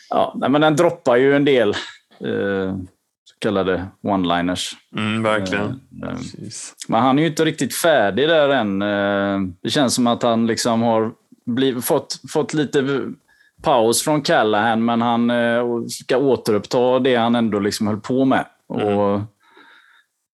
Ja, 0.08 0.36
men 0.48 0.60
den 0.60 0.76
droppar 0.76 1.16
ju 1.16 1.36
en 1.36 1.44
del 1.44 1.68
eh, 2.20 2.76
kallade 3.42 3.86
one-liners. 4.02 4.72
Mm, 4.96 5.22
verkligen. 5.22 5.80
Eh, 6.02 6.08
eh, 6.08 6.14
Precis. 6.14 6.74
men 6.88 7.02
han 7.02 7.18
är 7.18 7.22
ju 7.22 7.28
inte 7.28 7.44
riktigt 7.44 7.74
färdig 7.74 8.28
där 8.28 8.48
än. 8.48 8.82
Eh, 8.82 9.52
Det 9.62 9.70
känns 9.70 9.94
som 9.94 10.06
att 10.06 10.22
han 10.22 10.46
liksom 10.46 10.82
har 10.82 11.12
bliv, 11.46 11.80
fått, 11.80 12.20
fått 12.28 12.54
lite 12.54 13.00
paus 13.62 14.02
från 14.02 14.22
Callahan, 14.22 14.84
men 14.84 15.02
han 15.02 15.30
eh, 15.30 15.64
ska 15.88 16.16
återuppta 16.16 16.98
det 16.98 17.16
han 17.16 17.34
ändå 17.34 17.58
liksom 17.58 17.86
höll 17.86 18.00
på 18.00 18.24
med. 18.24 18.44
Och 18.66 19.20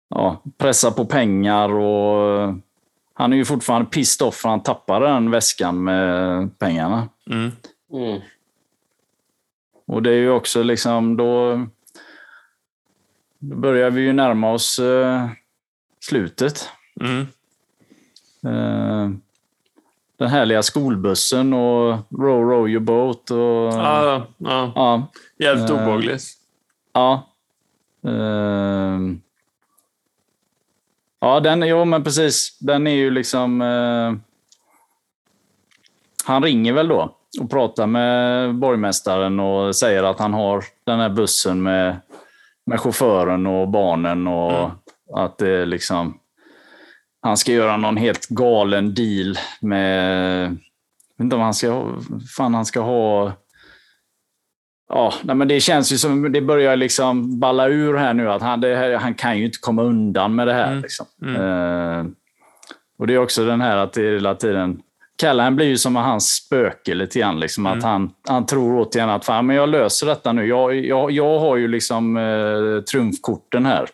ja, 0.09 0.43
Pressa 0.57 0.91
på 0.91 1.05
pengar 1.05 1.73
och 1.73 2.53
han 3.13 3.33
är 3.33 3.37
ju 3.37 3.45
fortfarande 3.45 3.89
pissed 3.89 4.27
off 4.27 4.35
för 4.35 4.49
han 4.49 4.63
tappade 4.63 5.07
den 5.07 5.31
väskan 5.31 5.83
med 5.83 6.59
pengarna. 6.59 7.09
Mm. 7.31 7.51
Mm. 7.93 8.21
Och 9.87 10.03
det 10.03 10.09
är 10.09 10.15
ju 10.17 10.29
också 10.31 10.63
liksom 10.63 11.17
då... 11.17 11.61
Då 13.49 13.55
börjar 13.55 13.89
vi 13.89 14.01
ju 14.01 14.13
närma 14.13 14.51
oss 14.53 14.79
eh, 14.79 15.27
slutet. 15.99 16.69
Mm. 17.01 17.21
Eh, 18.45 19.09
den 20.17 20.29
härliga 20.29 20.63
skolbussen 20.63 21.53
och 21.53 21.97
Row 22.19 22.49
Row 22.49 22.69
Your 22.69 22.79
Boat. 22.81 23.31
Och, 23.31 23.37
Ja, 23.37 24.27
ja. 24.37 24.71
ja, 24.75 25.07
Jävligt 25.37 25.69
Eh. 25.69 25.75
obehagligt. 25.75 26.23
ja. 26.93 27.29
Ehm. 28.07 29.21
ja, 31.19 31.39
den, 31.39 31.61
jo 31.67 31.85
men 31.85 32.03
precis. 32.03 32.57
Den 32.59 32.87
är 32.87 32.95
ju 32.95 33.11
liksom... 33.11 33.61
eh, 33.61 34.13
han 36.25 36.43
ringer 36.43 36.73
väl 36.73 36.87
då 36.87 37.15
och 37.41 37.49
pratar 37.49 37.87
med 37.87 38.55
borgmästaren 38.55 39.39
och 39.39 39.75
säger 39.75 40.03
att 40.03 40.19
han 40.19 40.33
har 40.33 40.63
den 40.83 40.99
här 40.99 41.09
bussen 41.09 41.63
med, 41.63 41.97
med 42.65 42.79
chauffören 42.79 43.47
och 43.47 43.69
barnen 43.69 44.27
och 44.27 44.69
att 45.15 45.37
det 45.37 45.65
liksom... 45.65 46.19
Han 47.21 47.37
ska 47.37 47.51
göra 47.51 47.77
någon 47.77 47.97
helt 47.97 48.27
galen 48.27 48.93
deal 48.93 49.37
med... 49.61 50.43
Jag 50.45 51.17
vet 51.17 51.23
inte 51.23 51.35
om 51.35 51.41
han 51.41 51.53
ska. 51.53 51.85
Fan, 52.37 52.53
han 52.53 52.65
ska 52.65 52.79
ha... 52.79 53.31
Ja, 54.89 55.13
nej, 55.23 55.35
men 55.35 55.47
det 55.47 55.59
känns 55.59 55.91
ju 55.91 55.97
som 55.97 56.31
det 56.31 56.41
börjar 56.41 56.75
liksom 56.75 57.39
balla 57.39 57.67
ur 57.67 57.97
här 57.97 58.13
nu. 58.13 58.31
att 58.31 58.41
Han, 58.41 58.61
det 58.61 58.75
här, 58.75 58.93
han 58.93 59.13
kan 59.13 59.37
ju 59.37 59.45
inte 59.45 59.59
komma 59.61 59.83
undan 59.83 60.35
med 60.35 60.47
det 60.47 60.53
här. 60.53 60.75
Liksom. 60.75 61.05
Eh, 61.21 62.05
och 62.97 63.07
Det 63.07 63.13
är 63.13 63.17
också 63.17 63.45
den 63.45 63.61
här 63.61 63.77
att 63.77 63.93
det 63.93 64.01
hela 64.01 64.35
tiden... 64.35 64.81
Callahan 65.19 65.55
blir 65.55 65.65
ju 65.65 65.77
som 65.77 65.95
hans 65.95 66.27
spöke 66.29 66.93
lite 66.93 67.19
grann. 67.19 67.39
Liksom, 67.39 67.65
att 67.65 67.83
han, 67.83 68.11
han 68.27 68.45
tror 68.45 68.79
återigen 68.81 69.09
att 69.09 69.25
fan, 69.25 69.45
men 69.45 69.55
jag 69.55 69.69
löser 69.69 70.07
detta 70.07 70.31
nu. 70.33 70.45
Jag, 70.47 70.75
jag, 70.75 71.11
jag 71.11 71.39
har 71.39 71.55
ju 71.55 71.67
liksom 71.67 72.17
eh, 72.17 72.83
trumfkorten 72.91 73.65
här. 73.65 73.87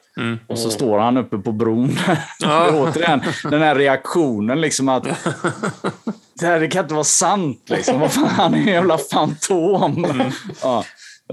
Och 0.47 0.59
så 0.59 0.69
står 0.69 0.99
han 0.99 1.17
uppe 1.17 1.37
på 1.37 1.51
bron. 1.51 1.97
Ja. 2.41 2.69
återigen, 2.73 3.21
den 3.43 3.61
här 3.61 3.75
reaktionen 3.75 4.61
liksom 4.61 4.89
att 4.89 5.03
det 6.39 6.45
här 6.45 6.59
det 6.59 6.67
kan 6.67 6.83
inte 6.83 6.93
vara 6.93 7.03
sant. 7.03 7.63
Liksom. 7.69 7.99
Vad 7.99 8.11
fan, 8.11 8.27
han 8.27 8.53
är 8.53 8.57
en 8.57 8.67
jävla 8.67 8.97
fantom. 8.97 10.23
Ja. 10.61 10.83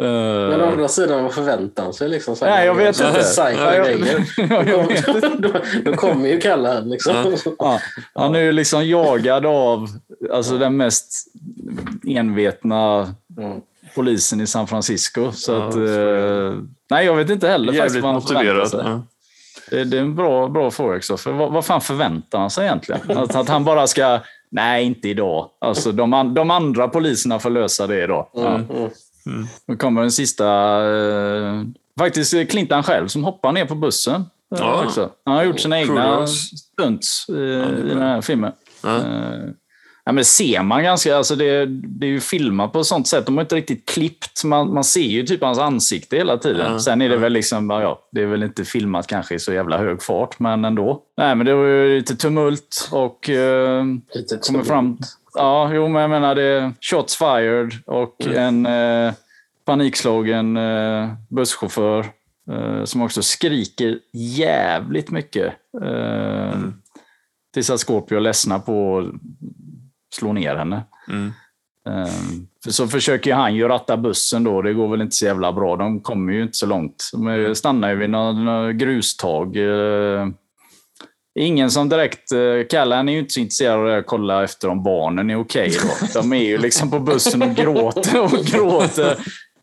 Men 0.01 0.61
å 0.61 0.64
andra 0.66 0.88
sidan, 0.88 1.22
vad 1.22 1.32
förväntar 1.34 1.82
han 1.82 1.92
sig? 1.92 2.09
Liksom, 2.09 2.36
Nej, 2.40 2.66
jag 2.66 2.74
vet 2.74 3.01
inte. 3.01 3.12
Psycho 3.20 3.42
Ja, 3.62 3.74
jag- 3.74 3.86
grejer. 3.86 4.24
Ja, 4.51 4.64
jag 4.64 4.86
vet 4.88 5.38
då, 5.38 5.51
då 5.84 5.92
kommer 5.92 6.28
ju 6.28 6.40
Kalle 6.40 6.68
här. 6.68 6.82
Liksom. 6.82 7.36
Ja, 7.59 7.80
han 8.14 8.34
är 8.34 8.40
ju 8.40 8.53
liksom 8.53 8.86
jagad 8.88 9.47
av 9.47 9.88
alltså, 10.32 10.59
den 10.59 10.76
mest 10.76 11.26
envetna 12.09 13.14
Mm. 13.38 13.61
polisen 13.94 14.40
i 14.40 14.47
San 14.47 14.66
Francisco. 14.66 15.32
Så 15.32 15.53
Ja, 15.53 15.68
att, 15.68 15.74
eh, 15.74 16.61
nej, 16.90 17.07
jag 17.07 17.16
vet 17.16 17.30
inte 17.30 17.49
heller 17.49 17.72
faktiskt 17.72 18.01
vad 18.03 18.12
han 18.12 18.22
förväntar 18.22 18.44
motiverad. 18.55 18.68
sig. 18.70 18.80
Ja. 18.84 19.03
Det, 19.70 19.84
det 19.84 19.97
är 19.97 20.01
en 20.01 20.14
bra, 20.14 20.49
bra 20.49 20.70
fråga 20.70 20.97
också. 20.97 21.16
För 21.16 21.32
vad, 21.32 21.53
vad 21.53 21.64
fan 21.64 21.80
förväntar 21.80 22.38
han 22.38 22.51
sig 22.51 22.64
egentligen? 22.66 23.01
Att, 23.18 23.34
att 23.36 23.49
han 23.49 23.64
bara 23.64 23.86
ska... 23.86 24.20
Nej, 24.51 24.84
inte 24.84 25.09
idag. 25.09 25.49
Alltså, 25.61 25.92
de, 25.92 26.12
an, 26.12 26.34
de 26.34 26.51
andra 26.51 26.88
poliserna 26.88 27.38
får 27.38 27.51
lösa 27.51 27.86
det 27.86 28.03
idag. 28.05 28.28
Ja. 28.34 28.61
Mm. 29.26 29.46
Nu 29.66 29.76
kommer 29.76 30.00
den 30.00 30.10
sista... 30.12 30.46
Eh, 30.96 31.62
faktiskt 31.98 32.50
Clintan 32.50 32.82
själv 32.82 33.08
som 33.08 33.24
hoppar 33.24 33.52
ner 33.52 33.64
på 33.64 33.74
bussen. 33.74 34.14
eh, 34.20 34.58
Ja. 34.58 34.84
Också. 34.84 35.10
Han 35.24 35.34
har 35.36 35.44
gjort 35.44 35.60
sina 35.60 35.80
egna 35.80 36.26
stunts 36.26 37.26
eh, 37.28 37.34
i 37.34 37.82
bra. 37.82 37.94
den 37.94 37.98
här 38.02 38.20
filmen. 38.20 38.52
Ja. 38.82 39.00
Ja, 40.09 40.12
men 40.12 40.16
det 40.16 40.24
ser 40.24 40.62
man 40.62 40.82
ganska, 40.82 41.16
alltså 41.16 41.36
det, 41.36 41.66
det 41.66 42.07
är 42.07 42.11
ju 42.11 42.20
filmat 42.20 42.72
på 42.72 42.80
ett 42.80 42.86
sånt 42.86 43.09
sätt. 43.09 43.26
De 43.26 43.36
har 43.36 43.44
inte 43.44 43.57
riktigt 43.57 43.88
klippt. 43.88 44.44
Man, 44.44 44.74
man 44.74 44.84
ser 44.84 45.00
ju 45.00 45.22
typ 45.22 45.42
hans 45.42 45.59
ansikte 45.59 46.16
hela 46.16 46.38
tiden. 46.38 46.72
Ja, 46.72 46.78
Sen 46.78 47.02
är 47.02 47.09
det 47.09 47.16
väl 47.16 47.32
liksom, 47.32 47.70
ja, 47.70 48.09
det 48.12 48.22
är 48.22 48.26
väl 48.26 48.42
inte 48.42 48.64
filmat 48.64 49.07
kanske 49.07 49.34
i 49.34 49.38
så 49.38 49.52
jävla 49.52 49.78
hög 49.78 50.02
fart, 50.02 50.38
men 50.38 50.64
ändå. 50.64 51.02
Nej, 51.16 51.34
men 51.34 51.46
det 51.46 51.54
var 51.54 51.64
ju 51.64 51.96
lite 51.96 52.16
tumult 52.16 52.88
och 52.92 53.30
eh, 53.30 53.84
Lite 54.14 54.36
kommer 54.36 54.64
fram... 54.64 54.98
Ja, 55.34 55.70
jo, 55.74 55.88
men 55.88 56.02
jag 56.02 56.11
menar 56.11 56.34
det 56.34 56.72
shots 56.80 57.16
fired 57.16 57.72
och 57.86 58.26
en 58.26 58.66
eh, 58.66 59.12
panikslagen 59.64 60.57
eh, 60.57 61.09
busschaufför 61.28 62.07
eh, 62.50 62.84
som 62.84 63.02
också 63.02 63.22
skriker 63.22 63.98
jävligt 64.12 65.11
mycket. 65.11 65.52
Eh, 65.84 66.59
Tills 67.54 67.70
att 67.70 67.80
Scorpio 67.80 68.18
ledsnar 68.18 68.59
på 68.59 69.11
slå 70.16 70.32
ner 70.32 70.56
henne. 70.56 70.82
Mm. 71.08 71.32
Eh, 71.88 72.12
för 72.64 72.70
så 72.70 72.88
försöker 72.88 73.34
han 73.34 73.54
ju 73.54 73.68
ratta 73.68 73.96
bussen 73.96 74.44
då. 74.44 74.62
Det 74.62 74.72
går 74.72 74.88
väl 74.88 75.00
inte 75.00 75.16
så 75.16 75.24
jävla 75.24 75.52
bra. 75.52 75.76
De 75.76 76.00
kommer 76.00 76.32
ju 76.32 76.42
inte 76.42 76.56
så 76.56 76.66
långt. 76.66 77.10
De 77.12 77.54
stannar 77.54 77.88
ju 77.90 77.96
vid 77.96 78.10
något 78.10 78.74
grustag. 78.76 79.56
Eh, 79.56 80.26
Ingen 81.38 81.70
som 81.70 81.88
direkt... 81.88 82.32
eh, 82.32 82.66
Callan 82.70 83.08
är 83.08 83.12
ju 83.12 83.18
inte 83.18 83.32
så 83.34 83.40
intresserad 83.40 83.80
av 83.90 83.98
att 83.98 84.06
kolla 84.06 84.44
efter 84.44 84.68
om 84.68 84.82
barnen 84.82 85.30
är 85.30 85.40
okej. 85.40 85.72
då. 85.82 86.06
De 86.20 86.32
är 86.32 86.44
ju 86.44 86.58
liksom 86.58 86.90
på 86.90 86.98
bussen 86.98 87.42
och 87.42 87.54
gråter 87.54 88.22
och 88.22 88.44
gråter. 88.44 89.18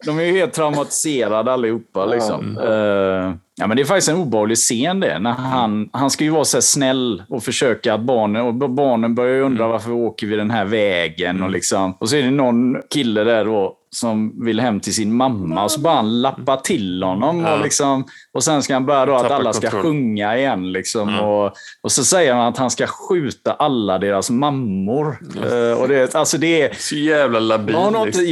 De 0.05 0.19
är 0.19 0.23
ju 0.23 0.31
helt 0.31 0.53
traumatiserade 0.53 1.51
allihopa. 1.51 2.05
Liksom. 2.05 2.57
Eh, 2.57 3.33
ja, 3.55 3.67
men 3.67 3.77
det 3.77 3.83
är 3.83 3.85
faktiskt 3.85 4.09
en 4.09 4.15
obehaglig 4.15 4.57
scen 4.57 4.99
det. 4.99 5.19
När 5.19 5.31
han, 5.31 5.89
han 5.93 6.09
ska 6.09 6.23
ju 6.23 6.29
vara 6.29 6.45
så 6.45 6.57
här 6.57 6.61
snäll 6.61 7.23
och 7.29 7.43
försöka 7.43 7.93
att 7.93 8.01
barnen... 8.01 8.41
Och 8.41 8.53
barnen 8.53 9.15
börjar 9.15 9.35
ju 9.35 9.41
undra 9.41 9.67
varför 9.67 9.91
åker 9.91 10.27
vi 10.27 10.35
den 10.35 10.51
här 10.51 10.65
vägen. 10.65 11.43
Och, 11.43 11.49
liksom, 11.49 11.93
och 11.99 12.09
så 12.09 12.15
är 12.15 12.23
det 12.23 12.31
någon 12.31 12.81
kille 12.89 13.23
där 13.23 13.45
då 13.45 13.77
som 13.93 14.45
vill 14.45 14.59
hem 14.59 14.79
till 14.79 14.93
sin 14.95 15.13
mamma 15.13 15.63
och 15.63 15.71
så 15.71 15.79
bara 15.79 15.95
han 15.95 16.21
lappa 16.21 16.57
till 16.57 17.03
honom. 17.03 17.39
Ja. 17.39 17.53
Och, 17.57 17.63
liksom, 17.63 18.05
och 18.33 18.43
sen 18.43 18.63
ska 18.63 18.73
han 18.73 18.85
börja 18.85 19.05
då 19.05 19.15
att 19.15 19.31
alla 19.31 19.53
ska 19.53 19.61
kontroll. 19.69 19.81
sjunga 19.83 20.37
igen. 20.37 20.71
Liksom, 20.71 21.09
Mm. 21.09 21.19
och, 21.25 21.53
och 21.81 21.91
så 21.91 22.03
säger 22.03 22.33
han 22.33 22.47
att 22.47 22.57
han 22.57 22.71
ska 22.71 22.87
skjuta 22.87 23.53
alla 23.53 23.99
deras 23.99 24.29
mammor. 24.29 25.17
Eh, 25.51 25.81
och 25.81 25.87
det, 25.87 26.15
alltså 26.15 26.37
det 26.37 26.61
är... 26.61 26.73
Så 26.73 26.95
jävla 26.95 27.39
labil. 27.39 27.75
Jag 27.75 27.81
har 27.83 27.91
nog 27.91 28.05
liksom. 28.05 28.23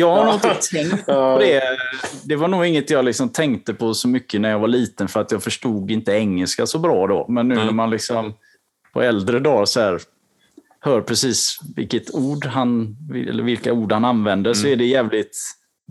inte 0.80 0.90
tänkt 0.90 1.06
på 1.06 1.38
det. 1.40 1.62
Det 2.24 2.36
var 2.36 2.48
nog 2.48 2.66
inget 2.66 2.90
jag 2.90 3.06
liksom 3.06 3.30
tänkte 3.30 3.74
på 3.74 3.94
så 3.94 4.08
mycket 4.08 4.42
när 4.42 4.50
jag 4.50 4.60
var 4.60 4.68
liten 4.68 5.08
för 5.08 5.22
att 5.22 5.32
jag 5.32 5.44
förstod 5.44 5.92
inte 5.92 6.12
engelska 6.12 6.66
så 6.66 6.80
bra 6.80 7.08
då. 7.08 7.26
Men 7.30 7.48
nu 7.48 7.54
Mm. 7.54 7.66
när 7.66 7.74
man 7.74 7.90
liksom 7.90 8.34
på 8.94 9.02
äldre 9.02 9.40
dagar 9.40 9.66
så 9.66 9.80
här, 9.80 10.00
hör 10.82 11.02
precis 11.02 11.60
vilket 11.76 12.14
ord 12.14 12.46
han, 12.46 12.98
eller 13.16 13.44
vilka 13.44 13.74
ord 13.74 13.92
han 13.92 14.06
använder 14.06 14.54
så 14.54 14.68
är 14.68 14.76
det 14.76 14.86
jävligt 14.86 15.38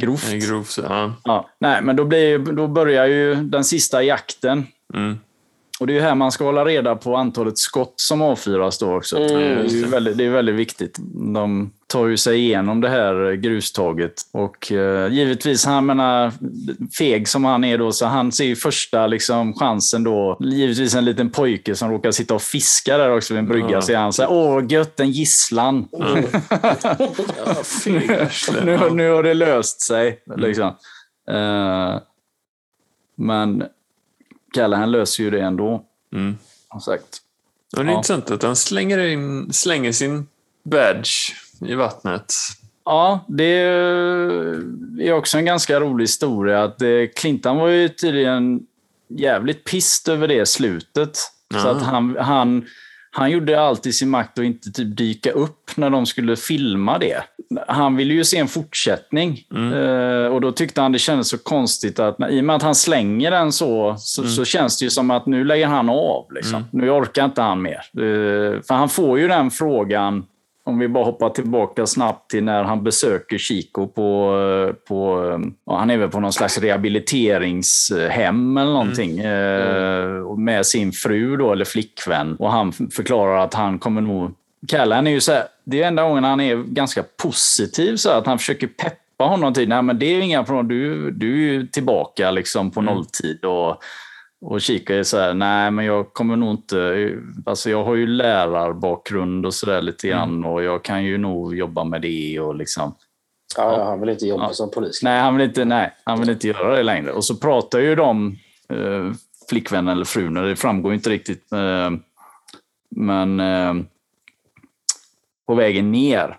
grovt. 0.00 0.30
Det 0.30 0.38
grovt. 0.38 0.70
så, 0.70 0.80
Ja. 0.80 1.14
Ja, 1.24 1.50
nej, 1.60 1.82
men 1.82 1.96
då, 1.96 2.04
blir, 2.04 2.38
då 2.38 2.68
börjar 2.68 3.06
ju 3.06 3.34
den 3.34 3.64
sista 3.64 4.02
jakten. 4.02 4.66
Mm. 4.94 5.18
Och 5.80 5.86
det 5.86 5.98
är 5.98 6.00
här 6.00 6.14
man 6.14 6.32
ska 6.32 6.44
hålla 6.44 6.64
reda 6.64 6.96
på 6.96 7.16
antalet 7.16 7.58
skott 7.58 7.94
som 7.96 8.22
avfyras 8.22 8.78
då 8.78 8.96
också. 8.96 9.16
Mm, 9.16 9.28
det, 9.68 9.80
är 9.80 9.86
väldigt, 9.86 10.18
det 10.18 10.24
är 10.24 10.30
väldigt 10.30 10.54
viktigt. 10.54 10.98
De 11.34 11.72
tar 11.86 12.06
ju 12.06 12.16
sig 12.16 12.38
igenom 12.38 12.80
det 12.80 12.88
här 12.88 13.32
grustaget. 13.32 14.12
Och 14.32 14.72
eh, 14.72 15.12
givetvis, 15.12 15.64
han 15.64 15.86
menar, 15.86 16.32
feg 16.98 17.28
som 17.28 17.44
han 17.44 17.64
är 17.64 17.78
då, 17.78 17.92
så 17.92 18.06
han 18.06 18.32
ser 18.32 18.44
ju 18.44 18.56
första 18.56 19.06
liksom, 19.06 19.54
chansen 19.54 20.04
då. 20.04 20.36
Givetvis 20.40 20.94
en 20.94 21.04
liten 21.04 21.30
pojke 21.30 21.74
som 21.74 21.90
råkar 21.90 22.10
sitta 22.10 22.34
och 22.34 22.42
fiska 22.42 22.98
där 22.98 23.16
också 23.16 23.34
vid 23.34 23.38
en 23.38 23.48
brygga. 23.48 23.70
Ja. 23.70 23.82
Så 23.82 23.92
är 23.92 23.96
han 23.96 24.12
så 24.12 24.22
här, 24.22 24.32
åh 24.32 24.64
gött, 24.68 25.00
en 25.00 25.10
gisslan. 25.10 25.88
nu, 28.64 28.78
nu 28.92 29.10
har 29.10 29.22
det 29.22 29.34
löst 29.34 29.80
sig. 29.80 30.22
Liksom. 30.36 30.68
Eh, 31.30 31.98
men 33.16 33.64
Kalle, 34.52 34.76
han 34.76 34.90
löser 34.90 35.22
ju 35.24 35.30
det 35.30 35.40
ändå. 35.40 35.84
Mm. 36.14 36.36
Som 36.70 36.80
sagt. 36.80 37.18
Och 37.76 37.84
det 37.84 37.90
är 37.90 37.92
Ja. 37.92 37.96
intressant 37.98 38.30
att 38.30 38.42
han 38.42 38.56
slänger, 38.56 38.98
in, 38.98 39.52
slänger 39.52 39.92
sin 39.92 40.26
badge 40.64 41.10
i 41.66 41.74
vattnet. 41.74 42.34
Ja, 42.84 43.24
det 43.28 43.44
är 45.00 45.12
också 45.12 45.38
en 45.38 45.44
ganska 45.44 45.80
rolig 45.80 46.02
historia. 46.04 46.62
Att 46.62 46.82
eh, 46.82 46.88
Clinton 47.16 47.56
var 47.56 47.68
ju 47.68 47.88
tydligen 47.88 48.60
jävligt 49.08 49.64
pist 49.64 50.08
över 50.08 50.28
det 50.28 50.46
slutet. 50.46 51.16
Så 51.16 51.58
Ja. 51.58 51.70
att 51.70 51.82
han, 51.82 52.16
han, 52.20 52.66
han 53.10 53.30
gjorde 53.30 53.60
allt 53.60 53.86
i 53.86 53.92
sin 53.92 54.10
makt 54.10 54.38
att 54.38 54.44
inte 54.44 54.70
typ 54.72 54.96
dyka 54.96 55.30
upp 55.32 55.70
när 55.76 55.90
de 55.90 56.06
skulle 56.06 56.36
filma 56.36 56.98
det. 56.98 57.22
Han 57.66 57.96
ville 57.96 58.14
ju 58.14 58.24
se 58.24 58.36
en 58.38 58.48
fortsättning. 58.48 59.38
Eh, 59.74 60.26
och 60.26 60.40
då 60.40 60.52
tyckte 60.52 60.80
han 60.80 60.92
det 60.92 60.98
kändes 60.98 61.28
så 61.28 61.38
konstigt 61.38 61.98
att 61.98 62.18
när, 62.18 62.28
i 62.28 62.40
och 62.40 62.44
med 62.44 62.56
att 62.56 62.62
han 62.62 62.74
slänger 62.74 63.30
den 63.30 63.52
så, 63.52 63.94
så, 63.98 64.24
så 64.24 64.44
känns 64.44 64.78
det 64.78 64.84
ju 64.84 64.90
som 64.90 65.10
att 65.10 65.26
nu 65.26 65.44
lägger 65.44 65.66
han 65.66 65.88
av. 65.88 66.32
Liksom. 66.32 66.64
Nu 66.70 66.90
orkar 66.90 67.24
inte 67.24 67.42
han 67.42 67.62
mer. 67.62 67.80
Eh, 67.96 68.62
för 68.62 68.74
han 68.74 68.88
får 68.88 69.18
ju 69.18 69.28
den 69.28 69.50
frågan 69.50 70.24
om 70.64 70.78
vi 70.78 70.88
bara 70.88 71.04
hoppar 71.04 71.30
tillbaka 71.30 71.86
snabbt 71.86 72.30
till 72.30 72.44
när 72.44 72.64
han 72.64 72.84
besöker 72.84 73.38
Chico 73.38 73.86
på, 73.86 74.72
på 74.88 75.24
ja, 75.66 75.78
han 75.78 75.90
är 75.90 75.96
väl 75.96 76.08
på 76.08 76.20
någon 76.20 76.32
slags 76.32 76.58
rehabiliteringshem 76.58 78.56
eller 78.56 78.72
någonting. 78.72 79.18
Eh, 79.18 80.20
och 80.20 80.38
med 80.38 80.66
sin 80.66 80.92
fru 80.92 81.36
då, 81.36 81.52
eller 81.52 81.64
flickvän. 81.64 82.36
Och 82.36 82.52
han 82.52 82.72
förklarar 82.72 83.44
att 83.44 83.54
han 83.54 83.78
kommer 83.78 84.00
nog... 84.00 84.34
Kalle, 84.68 84.94
han 84.94 85.06
är 85.06 85.10
ju 85.10 85.20
så 85.20 85.32
här, 85.32 85.44
det 85.64 85.82
är 85.82 85.88
enda 85.88 86.02
gången 86.02 86.24
han 86.24 86.40
är 86.40 86.56
ganska 86.56 87.04
positiv, 87.22 87.96
så 87.96 88.10
här, 88.10 88.18
att 88.18 88.26
han 88.26 88.38
försöker 88.38 88.66
peppa 88.66 89.24
honom 89.24 89.54
till, 89.54 89.68
nej 89.68 89.82
men 89.82 89.98
det 89.98 90.06
är 90.06 90.14
ju 90.14 90.20
inga 90.22 90.44
problem, 90.44 90.68
du, 90.68 91.10
du 91.10 91.32
är 91.48 91.52
ju 91.52 91.66
tillbaka 91.66 92.30
liksom 92.30 92.70
på 92.70 92.80
nolltid. 92.82 93.44
Och, 93.44 93.82
och 94.40 94.60
Chico 94.60 94.92
är 94.92 95.02
så 95.02 95.18
här, 95.18 95.34
nej 95.34 95.70
men 95.70 95.84
jag 95.84 96.12
kommer 96.12 96.36
nog 96.36 96.50
inte... 96.50 97.10
Alltså 97.46 97.70
jag 97.70 97.84
har 97.84 97.94
ju 97.94 98.06
lärarbakgrund 98.06 99.46
och 99.46 99.54
sådär 99.54 99.82
lite 99.82 100.08
grann 100.08 100.44
och 100.44 100.62
jag 100.62 100.84
kan 100.84 101.04
ju 101.04 101.18
nog 101.18 101.56
jobba 101.56 101.84
med 101.84 102.02
det 102.02 102.40
och 102.40 102.54
liksom... 102.54 102.94
Ja, 103.56 103.78
ja, 103.78 103.84
han 103.84 104.00
vill 104.00 104.08
inte 104.08 104.26
jobba 104.26 104.42
Ja. 104.42 104.52
som 104.52 104.70
polis. 104.70 105.02
Nej, 105.02 105.20
han 105.20 105.36
vill 105.36 105.46
inte, 105.48 105.64
nej, 105.64 105.92
han 106.04 106.20
vill 106.20 106.30
inte 106.30 106.48
göra 106.48 106.76
det 106.76 106.82
längre. 106.82 107.12
Och 107.12 107.24
så 107.24 107.36
pratar 107.36 107.78
ju 107.78 107.94
de, 107.94 108.36
eh, 108.68 109.12
flickvännen 109.50 109.88
eller 109.92 110.04
frun, 110.04 110.34
det 110.34 110.56
framgår 110.56 110.94
inte 110.94 111.10
riktigt. 111.10 111.52
Eh, 111.52 111.90
men 112.96 113.40
eh, 113.40 113.74
på 115.50 115.54
vägen 115.54 115.92
ner. 115.92 116.36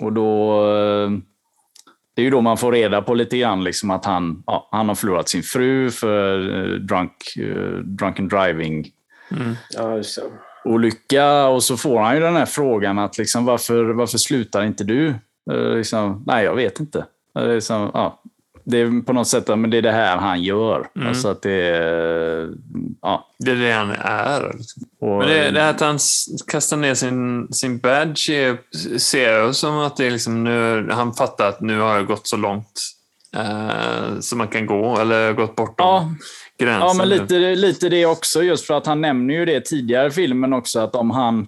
Och 0.00 0.12
då... 0.12 0.60
Eh, 0.70 1.10
det 2.14 2.22
är 2.22 2.24
ju 2.24 2.30
då 2.30 2.40
man 2.40 2.56
får 2.56 2.72
reda 2.72 3.02
på 3.02 3.14
lite 3.14 3.38
grann 3.38 3.64
liksom 3.64 3.90
att 3.90 4.04
han, 4.04 4.42
ja, 4.46 4.68
han 4.72 4.88
har 4.88 4.94
förlorat 4.94 5.28
sin 5.28 5.42
fru 5.42 5.90
för 5.90 6.38
eh, 6.58 6.74
drunk, 6.74 7.12
eh, 7.36 7.78
drunken 7.78 8.28
driving 8.28 8.86
Ja, 9.70 9.96
just 9.96 10.16
det. 10.16 10.22
olycka 10.64 11.46
och 11.46 11.62
så 11.62 11.76
får 11.76 12.00
han 12.00 12.14
ju 12.14 12.20
den 12.20 12.36
här 12.36 12.46
frågan 12.46 12.98
att 12.98 13.18
liksom, 13.18 13.44
varför, 13.44 13.84
varför 13.84 14.18
slutar 14.18 14.64
inte 14.64 14.84
du? 14.84 15.14
Liksom, 15.76 16.24
nej, 16.26 16.44
jag 16.44 16.54
vet 16.54 16.80
inte. 16.80 17.06
Liksom, 17.38 17.90
ja, 17.94 18.21
det 18.64 18.78
är 18.78 19.02
på 19.04 19.12
något 19.12 19.28
sätt 19.28 19.48
men 19.48 19.70
det 19.70 19.76
är 19.78 19.82
det 19.82 19.92
här 19.92 20.16
han 20.16 20.42
gör. 20.42 20.86
Alltså 21.06 21.28
att 21.28 21.42
det 21.42 21.52
är, 21.52 22.50
ja, 23.02 23.28
Det 23.38 23.50
är 23.50 23.56
det 23.56 23.72
han 23.72 23.90
är. 23.90 24.46
och, 25.00 25.18
Men 25.18 25.28
det, 25.28 25.50
det 25.50 25.60
här 25.60 25.70
att 25.70 25.80
han 25.80 25.98
kastar 26.46 26.76
ner 26.76 26.94
sin, 26.94 27.48
sin 27.52 27.78
badge 27.78 28.30
är, 28.30 28.58
ser 28.98 29.32
jag 29.32 29.54
som 29.54 29.78
att 29.78 29.96
det 29.96 30.06
är 30.06 30.10
liksom 30.10 30.44
nu, 30.44 30.88
han 30.90 31.14
fattar 31.14 31.48
att 31.48 31.60
nu 31.60 31.80
har 31.80 31.96
jag 31.96 32.06
gått 32.06 32.26
så 32.26 32.36
långt 32.36 32.80
eh, 33.36 34.20
som 34.20 34.38
man 34.38 34.48
kan 34.48 34.66
gå, 34.66 34.98
eller 35.00 35.32
gått 35.32 35.56
bortom 35.56 35.74
Ja. 35.86 36.08
gränsen. 36.58 36.88
Ja, 36.88 36.94
men 36.94 37.08
lite, 37.08 37.34
lite 37.54 37.88
det 37.88 38.06
också. 38.06 38.42
Just 38.42 38.66
för 38.66 38.74
att 38.74 38.86
han 38.86 39.00
nämner 39.00 39.34
ju 39.34 39.44
det 39.44 39.60
tidigare 39.60 40.06
i 40.06 40.10
filmen 40.10 40.52
också, 40.52 40.80
att 40.80 40.94
om 40.94 41.10
han... 41.10 41.46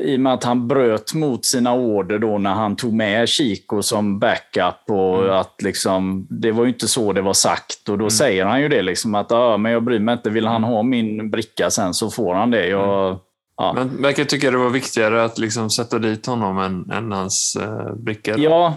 i 0.00 0.16
och 0.16 0.20
med 0.20 0.32
att 0.32 0.44
han 0.44 0.68
bröt 0.68 1.14
mot 1.14 1.44
sina 1.44 1.72
order 1.72 2.18
då 2.18 2.38
när 2.38 2.54
han 2.54 2.76
tog 2.76 2.92
med 2.92 3.28
Chico 3.28 3.82
som 3.82 4.18
backup 4.18 4.90
och 4.90 5.18
Mm. 5.24 5.36
att 5.36 5.62
liksom, 5.62 6.26
det 6.30 6.52
var 6.52 6.64
ju 6.64 6.68
inte 6.70 6.88
så 6.88 7.12
det 7.12 7.22
var 7.22 7.32
sagt. 7.32 7.88
Och 7.88 7.98
då 7.98 8.10
säger 8.10 8.46
han 8.46 8.60
ju 8.60 8.68
det 8.68 8.82
liksom 8.82 9.14
att 9.14 9.26
ja, 9.30 9.56
men 9.56 9.72
jag 9.72 9.82
bryr 9.84 9.98
mig 9.98 10.12
inte, 10.12 10.30
vill 10.30 10.46
han 10.46 10.64
ha 10.64 10.82
min 10.82 11.30
bricka 11.30 11.70
sen 11.70 11.94
så 11.94 12.10
får 12.10 12.34
han 12.34 12.50
det. 12.50 12.66
Jag, 12.66 13.18
ja. 13.56 13.72
Men 13.72 14.02
verkar 14.02 14.24
tycka 14.24 14.50
det 14.50 14.58
var 14.58 14.70
viktigare 14.70 15.24
att 15.24 15.38
liksom 15.38 15.70
sätta 15.70 15.98
dit 15.98 16.26
honom 16.26 16.58
än, 16.58 16.90
än 16.90 17.12
hans 17.12 17.56
eh, 17.60 17.94
bricka. 17.94 18.34
Ja, 18.38 18.76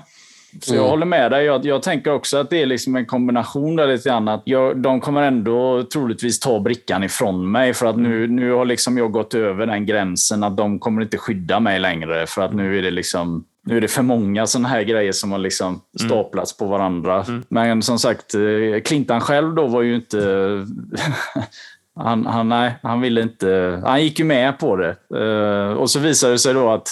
så 0.62 0.74
jag 0.76 0.80
Mm. 0.80 0.90
håller 0.90 1.06
med 1.06 1.32
dig. 1.32 1.46
Jag, 1.46 1.66
jag 1.66 1.84
tänker 1.84 2.14
också 2.14 2.38
att 2.38 2.50
det 2.50 2.62
är 2.62 2.66
liksom 2.66 2.96
en 2.96 3.06
kombination 3.06 3.76
där 3.76 3.88
lite 3.88 4.10
grann. 4.10 4.28
Att 4.28 4.42
jag, 4.46 4.78
de 4.78 5.02
kommer 5.02 5.22
ändå 5.22 5.84
troligtvis 5.94 6.40
ta 6.40 6.60
brickan 6.60 7.04
ifrån 7.04 7.52
mig 7.52 7.74
för 7.74 7.86
att 7.86 7.98
nu, 7.98 8.28
nu 8.28 8.52
har 8.52 8.66
liksom 8.66 8.98
jag 8.98 9.12
gått 9.12 9.34
över 9.34 9.66
den 9.66 9.86
gränsen 9.86 10.44
att 10.44 10.58
de 10.58 10.80
kommer 10.80 11.02
inte 11.02 11.18
skydda 11.18 11.60
mig 11.60 11.80
längre 11.80 12.28
för 12.28 12.42
att 12.42 12.54
nu 12.54 12.78
är 12.78 12.82
det 12.82 12.92
liksom 12.92 13.46
nu 13.64 13.78
är 13.78 13.82
det 13.82 13.88
för 13.88 14.02
många 14.04 14.48
sådana 14.48 14.68
här 14.68 14.82
grejer 14.82 15.12
som 15.12 15.32
har 15.32 15.40
liksom 15.40 15.82
staplats 16.06 16.58
på 16.58 16.66
varandra. 16.66 17.26
Men 17.50 17.82
som 17.82 18.00
sagt, 18.00 18.34
eh, 18.34 18.82
Clintan 18.86 19.22
själv 19.22 19.56
då 19.56 19.68
var 19.68 19.82
ju 19.82 19.96
inte... 19.96 20.18
han, 21.96 22.26
han, 22.26 22.50
nej, 22.50 22.74
han 22.84 23.02
ville 23.02 23.22
inte... 23.22 23.82
Han 23.86 24.04
gick 24.04 24.20
ju 24.20 24.26
med 24.26 24.60
på 24.60 24.76
det. 24.76 24.96
Eh, 25.16 25.74
och 25.74 25.90
så 25.90 26.00
visade 26.00 26.34
det 26.34 26.40
sig 26.40 26.54
då 26.54 26.70
att 26.70 26.88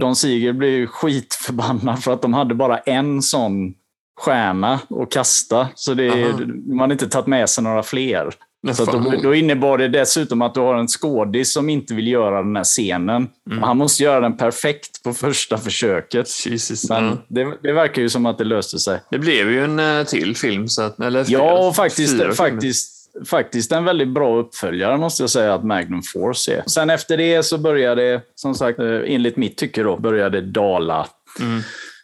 Don 0.00 0.16
Siegel 0.16 0.54
blev 0.54 0.70
ju 0.70 0.86
skitförbannad 0.86 2.02
för 2.02 2.12
att 2.12 2.22
de 2.22 2.34
hade 2.34 2.54
bara 2.54 2.78
en 2.78 3.22
sån 3.22 3.74
stjärna 4.20 4.80
att 5.02 5.10
kasta. 5.10 5.68
Så 5.74 5.94
det, 5.94 6.10
Aha. 6.10 6.38
man 6.68 6.80
hade 6.80 6.92
inte 6.92 7.08
tagit 7.08 7.26
med 7.26 7.48
sig 7.50 7.64
några 7.64 7.82
fler. 7.82 8.30
Men 8.62 8.74
Så 8.74 8.84
då, 8.84 9.12
då 9.22 9.34
innebar 9.34 9.78
det 9.78 9.88
dessutom 9.88 10.42
att 10.42 10.54
du 10.54 10.60
har 10.60 10.74
en 10.74 10.88
skådis 10.88 11.52
som 11.52 11.68
inte 11.68 11.94
vill 11.94 12.08
göra 12.08 12.42
den 12.42 12.56
här 12.56 12.64
scenen. 12.64 13.28
Mm. 13.50 13.62
Han 13.62 13.76
måste 13.76 14.02
göra 14.02 14.20
den 14.20 14.36
perfekt 14.36 15.02
på 15.02 15.12
första 15.14 15.58
försöket. 15.58 16.46
Jesus, 16.46 16.88
Men 16.88 17.04
ja. 17.04 17.12
det, 17.28 17.56
det 17.62 17.72
verkar 17.72 18.02
ju 18.02 18.08
som 18.08 18.26
att 18.26 18.38
det 18.38 18.44
löste 18.44 18.78
sig. 18.78 19.00
Det 19.10 19.18
blev 19.18 19.50
ju 19.50 19.64
en 19.64 19.78
eh, 19.78 20.04
till 20.04 20.36
film. 20.36 20.68
Så 20.68 20.82
att, 20.82 21.00
eller 21.00 21.24
flera- 21.24 21.40
Ja, 21.42 21.68
och 21.68 21.76
faktiskt, 21.76 22.12
fyra 22.18 22.32
faktiskt, 22.32 22.95
faktiskt 23.24 23.72
en 23.72 23.84
väldigt 23.84 24.08
bra 24.08 24.36
uppföljare 24.36 24.96
måste 24.96 25.22
jag 25.22 25.30
säga 25.30 25.54
att 25.54 25.64
Magnum 25.64 26.02
Force 26.02 26.54
är. 26.54 26.62
Sen 26.66 26.90
efter 26.90 27.16
det 27.16 27.42
så 27.42 27.58
började, 27.58 28.20
som 28.34 28.54
sagt, 28.54 28.78
eh, 28.78 29.00
enligt 29.04 29.36
mitt 29.36 29.56
tycke 29.56 29.82
då, 29.82 29.96
började 29.96 30.40
dala. 30.40 31.06
Mm. 31.40 31.60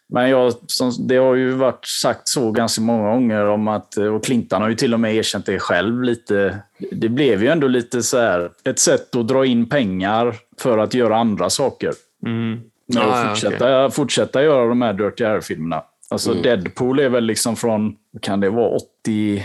Men 0.08 0.30
jag, 0.30 0.52
som, 0.66 0.92
det 1.08 1.16
har 1.16 1.34
ju 1.34 1.50
varit 1.50 1.86
sagt 1.86 2.28
så 2.28 2.50
ganska 2.50 2.80
många 2.80 3.10
gånger 3.10 3.46
om 3.46 3.68
att, 3.68 3.96
eh, 3.96 4.14
och 4.14 4.24
Clintan 4.24 4.62
har 4.62 4.68
ju 4.68 4.74
till 4.74 4.94
och 4.94 5.00
med 5.00 5.14
erkänt 5.14 5.46
det 5.46 5.58
själv 5.58 6.02
lite. 6.02 6.58
Det 6.92 7.08
blev 7.08 7.42
ju 7.42 7.48
ändå 7.48 7.66
lite 7.66 8.02
så 8.02 8.18
här, 8.18 8.50
ett 8.64 8.78
sätt 8.78 9.16
att 9.16 9.28
dra 9.28 9.46
in 9.46 9.68
pengar 9.68 10.36
för 10.58 10.78
att 10.78 10.94
göra 10.94 11.16
andra 11.16 11.50
saker. 11.50 11.92
Mm. 12.26 12.60
Ja, 12.86 13.02
att 13.02 13.18
ja, 13.18 13.28
fortsätta, 13.28 13.90
fortsätta 13.90 14.42
göra 14.42 14.68
de 14.68 14.82
här 14.82 14.92
Dirty 14.92 15.24
Harry-filmerna. 15.24 15.82
Alltså 16.10 16.34
Deadpool 16.34 16.98
är 16.98 17.08
väl 17.08 17.24
liksom 17.24 17.56
från, 17.56 17.96
kan 18.20 18.40
det 18.40 18.50
vara, 18.50 18.68
80... 18.68 19.44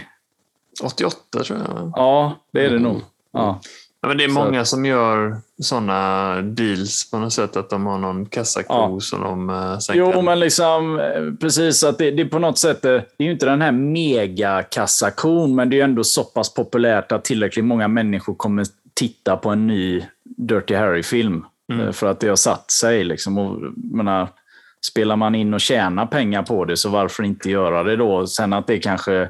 88 0.83 1.43
tror 1.43 1.59
jag. 1.59 1.91
Ja, 1.95 2.35
det 2.53 2.65
är 2.65 2.69
det 2.69 2.79
nog. 2.79 3.01
Ja. 3.33 3.59
Ja, 4.01 4.07
men 4.07 4.17
det 4.17 4.23
är 4.23 4.29
många 4.29 4.65
som 4.65 4.85
gör 4.85 5.37
såna 5.61 6.35
deals 6.41 7.11
på 7.11 7.17
något 7.17 7.33
sätt. 7.33 7.55
Att 7.57 7.69
de 7.69 7.85
har 7.85 7.97
någon 7.97 8.25
kassako 8.25 8.73
Ja. 8.73 8.99
som 8.99 9.21
de 9.21 9.49
uh, 9.49 9.77
sen 9.79 9.97
Jo, 9.97 10.11
kan... 10.11 10.25
men 10.25 10.39
liksom 10.39 10.99
eh, 10.99 11.33
precis 11.41 11.83
att 11.83 11.97
det, 11.97 12.11
det 12.11 12.21
är 12.21 12.25
på 12.27 12.39
något 12.39 12.57
sätt, 12.57 12.85
eh, 12.85 12.91
det 12.91 13.23
är 13.23 13.25
ju 13.25 13.31
inte 13.31 13.45
den 13.45 13.61
här 13.61 13.71
megakassakon, 14.51 15.55
men 15.55 15.69
det 15.69 15.79
är 15.79 15.83
ändå 15.83 16.03
så 16.03 16.23
pass 16.23 16.53
populärt 16.53 17.11
att 17.11 17.25
tillräckligt 17.25 17.65
många 17.65 17.87
människor 17.87 18.35
kommer 18.35 18.65
titta 18.93 19.37
på 19.37 19.49
en 19.49 19.67
ny 19.67 20.03
Dirty 20.23 20.75
Harry-film. 20.75 21.45
eh, 21.73 21.91
För 21.91 22.07
att 22.07 22.19
det 22.19 22.27
har 22.27 22.35
satt 22.35 22.71
sig. 22.71 23.03
Liksom. 23.03 23.37
Och, 23.37 23.61
menar, 23.75 24.27
spelar 24.87 25.15
man 25.15 25.35
in 25.35 25.53
och 25.53 25.61
tjänar 25.61 26.05
pengar 26.05 26.43
på 26.43 26.65
det, 26.65 26.77
så 26.77 26.89
varför 26.89 27.23
inte 27.23 27.49
göra 27.49 27.83
det 27.83 27.95
då? 27.95 28.27
Sen 28.27 28.53
att 28.53 28.67
det 28.67 28.77
kanske 28.79 29.29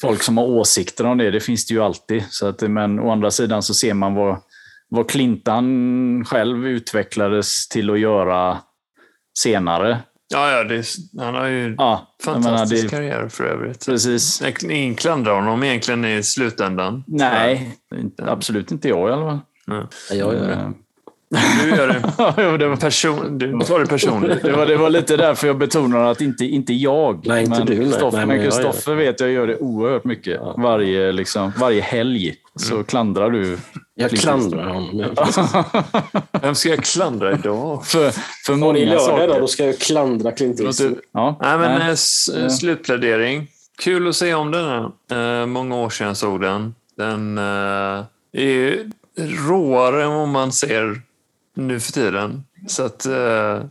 folk 0.00 0.22
som 0.22 0.36
har 0.38 0.44
åsikter 0.44 1.06
om 1.06 1.18
det, 1.18 1.30
det 1.30 1.40
finns 1.40 1.66
det 1.66 1.74
ju 1.74 1.82
alltid. 1.82 2.24
Så 2.30 2.46
att, 2.46 2.60
men 2.60 2.98
å 3.00 3.10
andra 3.10 3.30
sidan 3.30 3.62
så 3.62 3.74
ser 3.74 3.94
man 3.94 4.14
vad, 4.14 4.38
vad 4.88 5.10
Clintan 5.10 6.24
själv 6.26 6.66
utvecklades 6.66 7.68
till 7.68 7.90
att 7.90 7.98
göra 8.00 8.58
senare. 9.38 9.98
Ja, 10.32 10.50
ja 10.50 10.64
det 10.64 10.74
är, 10.76 10.84
han 11.24 11.34
har 11.34 11.46
ju 11.46 11.74
Ja, 11.78 12.16
jag 12.26 12.32
menar, 12.32 12.42
fantastisk 12.48 12.82
det, 12.82 12.88
karriär 12.90 13.28
för 13.28 13.44
övrigt. 13.44 13.86
precis. 13.86 14.42
Ingen 14.62 14.94
klandrar 14.94 15.34
honom 15.34 15.62
egentligen 15.62 16.04
i 16.04 16.22
slutändan. 16.22 17.04
Nej, 17.06 17.78
inte- 17.94 18.30
absolut 18.30 18.72
inte 18.72 18.88
jag 18.88 19.08
i 19.08 19.12
alla 19.12 19.24
fall. 19.30 19.38
Ja, 19.66 19.88
jag 20.10 20.34
gör 20.34 20.46
det. 20.46 20.52
Eh, 20.52 20.70
Du 21.62 21.68
gör 21.76 21.88
det. 21.88 22.02
jo, 22.42 22.56
det, 22.56 22.68
var, 22.68 22.76
Person, 22.76 23.38
du 23.38 23.58
tar 23.60 23.78
det 23.80 23.86
personligt. 23.86 24.42
det, 24.42 24.52
var, 24.52 24.66
det 24.66 24.76
var 24.76 24.90
lite 24.90 25.16
därför 25.16 25.46
jag 25.46 25.58
betonade 25.58 26.10
att 26.10 26.20
inte, 26.20 26.44
inte 26.44 26.72
jag. 26.72 27.26
Nej, 27.26 27.44
inte 27.44 27.58
men 27.58 27.66
du, 27.66 27.74
nej. 27.78 27.84
Kristoffer- 27.86 28.16
Nej, 28.16 28.26
men 28.26 28.28
men 28.28 28.36
jag 28.36 28.44
gör 28.44 28.62
Kristoffer 28.62 28.94
vet 28.94 29.20
jag 29.20 29.30
gör 29.30 29.46
det 29.46 29.56
oerhört 29.58 30.04
mycket. 30.04 30.40
Varje, 30.56 31.12
liksom, 31.12 31.52
varje 31.58 31.80
helg 31.80 32.34
så 32.56 32.84
klandrar 32.84 33.30
du. 33.30 33.58
Jag 33.94 34.10
klandrar 34.10 34.64
honom. 34.68 35.14
Vem 36.42 36.54
ska 36.54 36.68
jag 36.68 36.84
klandra 36.84 37.32
idag? 37.32 37.86
För, 37.86 38.10
för 38.46 38.54
många 38.54 38.78
lördag 38.78 38.96
då, 38.98 39.04
saker. 39.04 39.40
då 39.40 39.46
ska 39.46 39.64
jag 39.66 39.78
klandra 39.78 40.32
Clint 40.32 40.60
Eastwood. 40.60 40.98
Ja, 41.12 41.38
Nej, 41.42 41.58
men 41.58 41.78
nej. 41.78 41.86
eh, 41.88 41.92
s- 41.92 42.58
slutplädering. 42.60 43.46
Kul 43.82 44.08
att 44.08 44.16
se 44.16 44.34
om 44.34 44.50
den 44.50 44.64
här. 44.68 45.40
Eh, 45.42 45.46
många 45.46 45.76
år 45.76 45.90
sedan 45.90 46.06
jag 46.06 46.16
såg 46.16 46.40
den. 46.40 46.74
Den 46.96 47.38
eh, 47.38 48.04
är 48.32 48.44
ju 48.44 48.90
råare 49.48 50.04
än 50.04 50.10
vad 50.14 50.28
man 50.28 50.52
ser 50.52 51.00
nu 51.54 51.80
för 51.80 51.92
tiden. 51.92 52.44
Så 52.66 52.82
att 52.82 53.06
eh, 53.06 53.62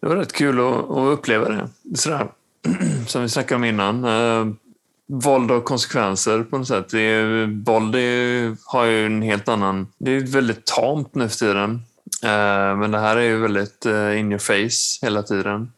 det 0.00 0.08
var 0.08 0.16
rätt 0.16 0.32
kul 0.32 0.60
att, 0.60 0.90
att 0.90 1.18
uppleva 1.18 1.48
det. 1.48 1.68
Sådär. 1.94 2.28
Som 3.06 3.22
vi 3.22 3.28
snackade 3.28 3.56
om 3.56 3.64
innan. 3.64 4.04
Eh, 4.04 4.54
våld 5.08 5.50
och 5.50 5.64
konsekvenser 5.64 6.42
på 6.42 6.58
något 6.58 6.68
sätt. 6.68 6.88
Det 6.88 7.00
är, 7.00 7.46
våld 7.64 7.94
är, 7.94 8.56
har 8.64 8.84
ju 8.84 9.06
en 9.06 9.22
helt 9.22 9.48
annan... 9.48 9.86
Det 9.98 10.10
är 10.10 10.20
väldigt 10.20 10.64
tamt 10.64 11.14
nu 11.14 11.28
för 11.28 11.36
tiden. 11.36 11.70
Eh, 12.22 12.76
men 12.76 12.90
det 12.90 12.98
här 12.98 13.16
är 13.16 13.22
ju 13.22 13.38
väldigt 13.38 13.86
eh, 13.86 14.20
in 14.20 14.32
your 14.32 14.38
face 14.38 15.06
hela 15.06 15.22
tiden. 15.22 15.72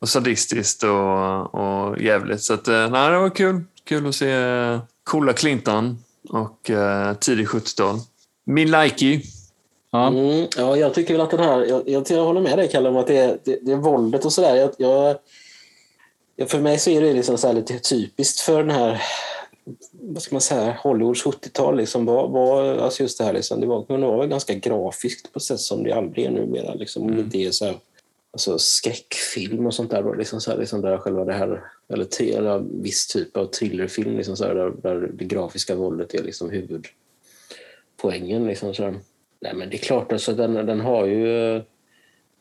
Och 0.00 0.08
sadistiskt 0.08 0.82
och, 0.82 1.54
och 1.54 1.98
jävligt. 1.98 2.42
Så 2.42 2.54
att, 2.54 2.68
eh, 2.68 2.90
nej, 2.90 3.10
det 3.10 3.18
var 3.18 3.30
kul. 3.30 3.64
Kul 3.84 4.06
att 4.06 4.14
se 4.14 4.32
eh, 4.32 4.80
coola 5.04 5.32
Clintan 5.32 5.98
och 6.28 6.70
eh, 6.70 7.14
tidig 7.14 7.46
70-tal. 7.46 7.98
Min 8.44 8.70
likey. 8.70 9.22
Ja. 9.90 10.06
Mm, 10.08 10.46
ja, 10.56 10.76
jag 10.76 10.94
tycker 10.94 11.14
väl 11.14 11.20
att 11.20 11.30
den 11.30 11.40
här... 11.40 11.64
Jag, 11.64 11.88
jag, 11.88 12.10
jag 12.10 12.24
håller 12.24 12.40
med 12.40 12.58
dig, 12.58 12.68
Kalle, 12.68 12.88
om 12.88 12.96
att 12.96 13.06
det 13.06 13.44
det, 13.44 13.58
det 13.62 13.72
är 13.72 13.76
våldet 13.76 14.24
och 14.24 14.32
sådär. 14.32 14.56
Jag, 14.56 14.70
jag, 14.78 15.16
ja, 16.36 16.46
för 16.46 16.60
mig 16.60 16.78
så 16.78 16.90
är 16.90 17.00
det 17.00 17.12
liksom 17.12 17.38
så 17.38 17.46
här 17.46 17.54
lite 17.54 17.78
typiskt 17.78 18.40
för 18.40 18.58
den 18.58 18.70
här 18.70 19.02
vad 19.92 20.22
ska 20.22 20.34
man 20.34 20.40
säga, 20.40 20.76
Hollywoods 20.82 21.24
70-tal. 21.24 21.76
Liksom, 21.76 22.04
var, 22.04 22.28
var, 22.28 22.76
alltså 22.76 23.02
just 23.02 23.18
det 23.18 23.24
här 23.24 23.32
liksom, 23.32 23.60
det 23.60 23.66
var, 23.66 23.84
kunde 23.84 24.06
vara 24.06 24.26
ganska 24.26 24.54
grafiskt 24.54 25.32
på 25.32 25.36
ett 25.36 25.42
sätt 25.42 25.60
som 25.60 25.82
det 25.82 25.92
aldrig 25.92 26.24
är 26.24 26.30
numera. 26.30 26.74
Liksom, 26.74 27.02
om 27.02 27.28
det 27.28 27.44
är 27.44 27.50
så 27.50 27.64
här, 27.64 27.76
alltså, 28.32 28.58
skräckfilm 28.58 29.66
och 29.66 29.74
sånt 29.74 29.90
där. 29.90 30.02
Då, 30.02 30.14
liksom, 30.14 30.40
så 30.40 30.50
här, 30.50 30.58
liksom, 30.58 30.80
där 30.80 30.98
själva 30.98 31.24
det 31.24 31.32
här, 31.32 31.62
eller, 31.92 32.22
eller 32.22 32.82
viss 32.82 33.06
typ 33.06 33.36
av 33.36 33.46
thrillerfilm 33.46 34.16
liksom, 34.16 34.36
så 34.36 34.44
här, 34.44 34.54
där, 34.54 34.70
där 34.82 35.10
det 35.14 35.24
grafiska 35.24 35.74
våldet 35.74 36.14
är 36.14 36.22
liksom 36.22 36.50
huvudpoängen. 36.50 38.46
Liksom, 38.46 38.74
så 38.74 38.82
här. 38.82 38.94
Nej, 39.40 39.54
men 39.54 39.70
det 39.70 39.76
är 39.76 39.78
klart, 39.78 40.12
alltså, 40.12 40.32
den, 40.32 40.54
den 40.54 40.80
har 40.80 41.06
ju... 41.06 41.62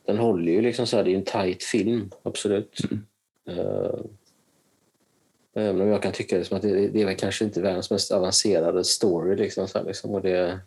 Den 0.06 0.18
håller 0.18 0.52
ju 0.52 0.62
liksom 0.62 0.88
så 0.88 0.98
här, 0.98 1.04
det 1.04 1.12
är 1.12 1.16
en 1.16 1.24
tight 1.24 1.64
film, 1.64 2.12
absolut. 2.24 2.80
Eh, 3.48 4.00
även 5.54 5.82
om 5.82 5.88
jag 5.88 6.04
kan 6.04 6.12
tycka 6.12 6.38
liksom 6.38 6.58
att 6.58 6.64
det, 6.64 6.88
det 6.88 7.02
är 7.02 7.06
väl 7.06 7.16
kanske 7.16 7.46
inte 7.46 7.62
världens 7.62 7.92
mest 7.92 8.12
avancerade 8.12 8.84
story. 8.84 9.36
Liksom, 9.36 9.68
så 9.68 9.78
här, 9.78 9.86
liksom, 9.86 10.16
och 10.16 10.22
det, 10.22 10.60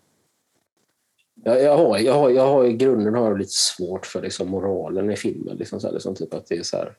jag, 1.35 1.62
jag, 1.62 1.76
har, 1.76 1.99
jag, 1.99 2.14
har, 2.14 2.31
jag 2.31 2.47
har 2.47 2.64
i 2.64 2.72
grunden 2.72 3.14
har 3.14 3.28
jag 3.28 3.39
lite 3.39 3.53
svårt 3.53 4.07
för 4.07 4.22
liksom, 4.22 4.49
moralen 4.49 5.11
i 5.11 5.16
filmen. 5.16 5.57
Liksom, 5.57 5.81
så 5.81 5.87
här, 5.87 5.95
liksom, 5.95 6.14
typ 6.14 6.35
att 6.35 6.47
det 6.47 6.57
är 6.57 6.62
så 6.62 6.76
här, 6.76 6.97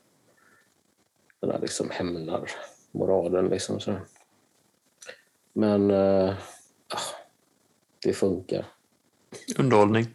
den 1.40 1.50
här 1.50 1.58
liksom, 1.58 1.90
hämnar-moralen. 1.90 3.48
Liksom, 3.48 3.80
så 3.80 3.90
här. 3.90 4.00
Men 5.52 5.90
ah, 5.90 6.34
det 8.02 8.12
funkar. 8.12 8.66
Underhållning. 9.58 10.06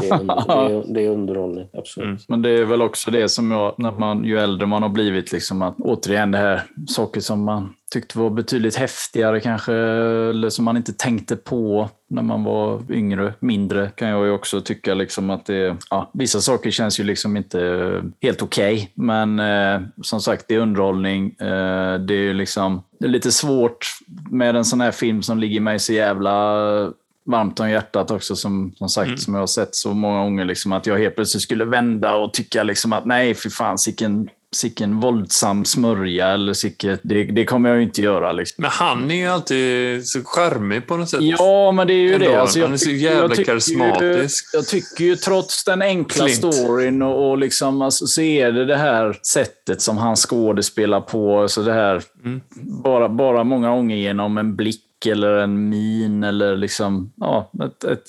Det 0.00 0.08
är, 0.08 0.20
under, 0.20 0.34
det 0.34 0.74
är, 0.74 0.84
det 0.94 1.04
är 1.04 1.10
underhållning, 1.10 1.68
absolut. 1.72 2.28
Men 2.28 2.42
det 2.42 2.50
är 2.50 2.64
väl 2.64 2.82
också 2.82 3.10
det 3.10 3.28
som 3.28 3.50
jag, 3.50 3.74
när 3.78 3.92
man, 3.92 4.24
ju 4.24 4.38
äldre 4.38 4.66
man 4.66 4.82
har 4.82 4.88
blivit, 4.88 5.32
liksom 5.32 5.62
att 5.62 5.76
återigen 5.78 6.30
det 6.30 6.38
här 6.38 6.62
saker 6.88 7.20
som 7.20 7.44
man 7.44 7.74
tyckte 7.92 8.18
var 8.18 8.30
betydligt 8.30 8.76
häftigare 8.76 9.40
kanske, 9.40 9.74
eller 9.74 10.48
som 10.48 10.64
man 10.64 10.76
inte 10.76 10.92
tänkte 10.92 11.36
på 11.36 11.88
när 12.08 12.22
man 12.22 12.44
var 12.44 12.92
yngre, 12.92 13.34
mindre, 13.40 13.90
kan 13.94 14.08
jag 14.08 14.26
ju 14.26 14.32
också 14.32 14.60
tycka 14.60 14.94
liksom 14.94 15.30
att 15.30 15.46
det, 15.46 15.76
ja, 15.90 16.10
vissa 16.14 16.40
saker 16.40 16.70
känns 16.70 17.00
ju 17.00 17.04
liksom 17.04 17.36
inte 17.36 18.02
helt 18.22 18.42
okej. 18.42 18.92
men 18.94 19.40
eh, 19.40 19.80
som 20.02 20.20
sagt, 20.20 20.44
det 20.48 20.54
är 20.54 20.58
underhållning. 20.58 21.30
Eh, 21.40 21.98
det 21.98 22.14
är 22.14 22.22
ju 22.22 22.34
liksom, 22.34 22.82
det 23.00 23.06
är 23.06 23.10
lite 23.10 23.32
svårt 23.32 23.86
med 24.30 24.56
en 24.56 24.64
sån 24.64 24.80
här 24.80 24.90
film 24.90 25.22
som 25.22 25.38
ligger 25.38 25.60
mig 25.60 25.78
så 25.78 25.92
jävla 25.92 26.92
varmt 27.26 27.60
om 27.60 27.70
hjärtat 27.70 28.10
också, 28.10 28.36
som, 28.36 28.72
som 28.78 28.88
sagt, 28.88 29.06
Mm. 29.06 29.18
som 29.18 29.34
jag 29.34 29.42
har 29.42 29.46
sett 29.46 29.74
så 29.74 29.94
många 29.94 30.18
gånger. 30.22 30.44
Liksom, 30.44 30.72
att 30.72 30.86
jag 30.86 30.98
helt 30.98 31.14
plötsligt 31.14 31.42
skulle 31.42 31.64
vända 31.64 32.14
och 32.14 32.32
tycka 32.34 32.62
liksom, 32.62 32.92
att 32.92 33.04
nej, 33.06 33.34
för 33.34 33.50
fan, 33.50 33.78
sicken, 33.78 34.28
sicken 34.56 35.00
våldsam 35.00 35.64
smörja. 35.64 36.28
Eller 36.28 36.52
sicken, 36.52 36.98
det, 37.02 37.24
det 37.24 37.44
kommer 37.44 37.68
jag 37.68 37.76
ju 37.78 37.82
inte 37.84 38.02
göra. 38.02 38.32
Liksom. 38.32 38.62
Men 38.62 38.70
han 38.70 39.10
är 39.10 39.14
ju 39.14 39.26
alltid 39.26 40.06
så 40.08 40.20
charmig 40.24 40.86
på 40.86 40.96
något 40.96 41.08
sätt. 41.08 41.20
Ja, 41.22 41.72
men 41.72 41.86
det 41.86 41.92
är 41.92 41.96
ju 41.96 42.14
Ändå, 42.14 42.26
det. 42.26 42.40
Alltså, 42.40 42.60
han 42.62 42.72
är 42.72 42.76
så 42.76 42.90
jävla 42.90 43.28
tycker 43.28 43.44
karismatisk. 43.52 44.54
Ju, 44.54 44.58
jag 44.58 44.66
tycker 44.66 45.04
ju 45.04 45.16
trots 45.16 45.64
den 45.64 45.82
enkla 45.82 46.24
Clint. 46.26 46.54
storyn 46.54 47.02
och, 47.02 47.30
och 47.30 47.38
liksom, 47.38 47.82
alltså, 47.82 48.06
så 48.06 48.20
är 48.22 48.52
det 48.52 48.64
det 48.64 48.76
här 48.76 49.18
sättet 49.22 49.82
som 49.82 49.96
han 49.98 50.16
skådespelar 50.16 51.00
på. 51.00 51.48
Så 51.48 51.62
det 51.62 51.72
här, 51.72 52.02
Mm. 52.24 52.40
bara, 52.84 53.08
bara 53.08 53.44
många 53.44 53.68
gånger 53.70 53.96
genom 53.96 54.38
en 54.38 54.56
blick 54.56 54.80
eller 55.06 55.32
en 55.32 55.68
min 55.68 56.24
eller 56.24 56.56
liksom, 56.56 57.12
ja, 57.16 57.50
ett, 57.64 57.84
ett, 57.84 58.06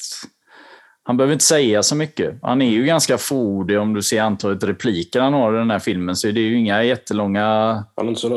han 1.04 1.18
behöver 1.18 1.34
inte 1.34 1.46
säga 1.46 1.84
så 1.84 1.96
mycket. 1.96 2.40
Han 2.42 2.62
är 2.62 2.70
ju 2.70 2.86
ganska 2.86 3.18
fåordig 3.18 3.80
om 3.80 3.94
du 3.94 4.02
ser 4.02 4.22
antalet 4.22 4.64
repliker 4.64 5.22
han 5.22 5.34
har 5.34 5.56
i 5.56 5.58
den 5.58 5.72
här 5.72 5.80
filmen. 5.80 6.16
Så 6.16 6.28
det 6.28 6.40
är 6.40 6.44
ju 6.44 6.58
inga 6.58 6.84
jättelånga 6.84 7.84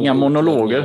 Inga 0.02 0.14
monologer. 0.14 0.82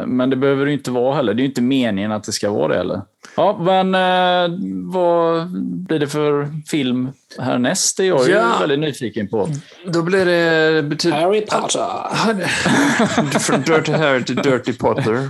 Eh, 0.00 0.06
Men 0.06 0.30
det 0.30 0.36
behöver 0.36 0.66
det 0.66 0.72
inte 0.72 0.90
vara 0.90 1.14
heller. 1.14 1.34
Det 1.34 1.40
är 1.40 1.44
ju 1.44 1.48
inte 1.48 1.62
meningen 1.62 2.12
att 2.12 2.24
det 2.24 2.32
ska 2.32 2.50
vara 2.50 2.68
det 2.68 2.76
heller. 2.76 3.00
Ja, 3.36 3.58
men 3.60 3.94
eh, 3.94 4.58
vad 4.92 5.48
blir 5.86 5.98
det 5.98 6.08
för 6.08 6.48
film 6.70 7.12
härnäst? 7.38 7.96
Det 7.96 8.02
är 8.02 8.06
jag 8.08 8.26
ju 8.28 8.32
Ja. 8.32 8.56
väldigt 8.60 8.78
nyfiken 8.80 9.28
på. 9.28 9.48
Då 9.86 10.02
blir 10.02 10.24
det 10.26 10.82
betydligt... 10.82 11.20
Harry 11.20 11.40
Potter. 11.40 13.38
Från 13.38 13.62
Dirty 13.62 13.92
Harry 13.92 14.24
till 14.24 14.36
Dirty 14.36 14.72
Potter. 14.72 15.28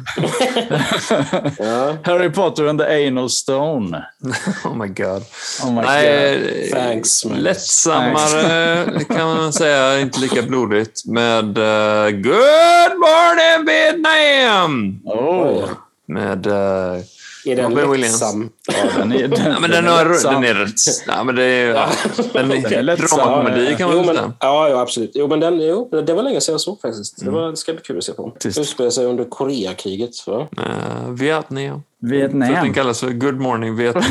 Ja. 1.58 1.96
Harry 2.02 2.30
Potter 2.30 2.66
and 2.66 2.80
the 2.80 3.06
Anal 3.08 3.30
Stone. 3.30 4.04
Oh 4.64 4.76
my 4.76 4.88
god. 4.88 5.22
Oh 5.62 5.68
my 5.70 5.74
God. 5.74 5.84
Nej, 5.84 6.70
Thanks, 6.72 7.24
man. 7.24 7.38
lättsammare 7.38 8.84
kan 9.04 9.26
man 9.36 9.52
säga. 9.52 10.00
Inte 10.00 10.20
lika 10.20 10.42
blodigt. 10.42 11.06
Med 11.06 11.58
eh, 11.58 12.10
Good 12.10 12.98
Morning 12.98 13.66
Vietnam! 13.66 15.00
Oh. 15.04 15.68
Med... 16.06 16.46
uh, 16.46 16.98
Är 17.46 17.56
den 17.56 17.70
Robin 17.70 17.90
Williams. 17.90 18.20
lättsam? 18.20 18.50
Ja, 18.66 18.98
den 18.98 19.12
är, 19.12 19.28
den, 19.28 19.52
ja, 19.52 19.60
men 19.60 19.70
den, 19.70 19.84
lättsam. 19.84 20.34
den 20.34 20.44
är 20.44 20.54
rätt... 20.54 20.72
Ja, 21.06 21.24
men 21.24 21.34
det 21.34 21.44
är, 21.44 21.74
ja, 21.74 21.88
den 22.32 22.48
Den 22.48 22.64
är 22.64 22.72
är 22.72 22.82
lättsam. 22.82 23.18
dramakomedi 23.18 23.76
kan 23.78 23.88
man 23.88 23.96
jo, 23.96 24.04
men, 24.04 24.14
säga. 24.16 24.32
ja, 24.40 24.68
ja, 24.68 24.80
absolut. 24.80 25.10
Jo, 25.14 25.28
men 25.28 25.40
den, 25.40 25.60
jo, 25.60 26.02
det 26.06 26.14
var 26.14 26.22
länge 26.22 26.40
sedan 26.40 26.52
jag 26.52 26.60
såg 26.60 26.80
faktiskt. 26.80 27.24
Det, 27.24 27.30
var, 27.30 27.50
det 27.50 27.56
ska 27.56 27.72
bli 27.72 27.82
kul 27.82 27.98
att 27.98 28.04
se 28.04 28.12
på. 28.12 28.36
Utspelar 28.44 28.90
sig 28.90 29.06
under 29.06 29.24
Koreakriget. 29.24 30.26
Va? 30.26 30.48
Uh, 30.58 31.10
Vietnam. 31.10 31.82
Vietnam. 32.02 32.52
den 32.52 32.74
kallas 32.74 33.00
för 33.00 33.10
Good 33.10 33.40
Morning 33.40 33.76
Vietnam. 33.76 34.04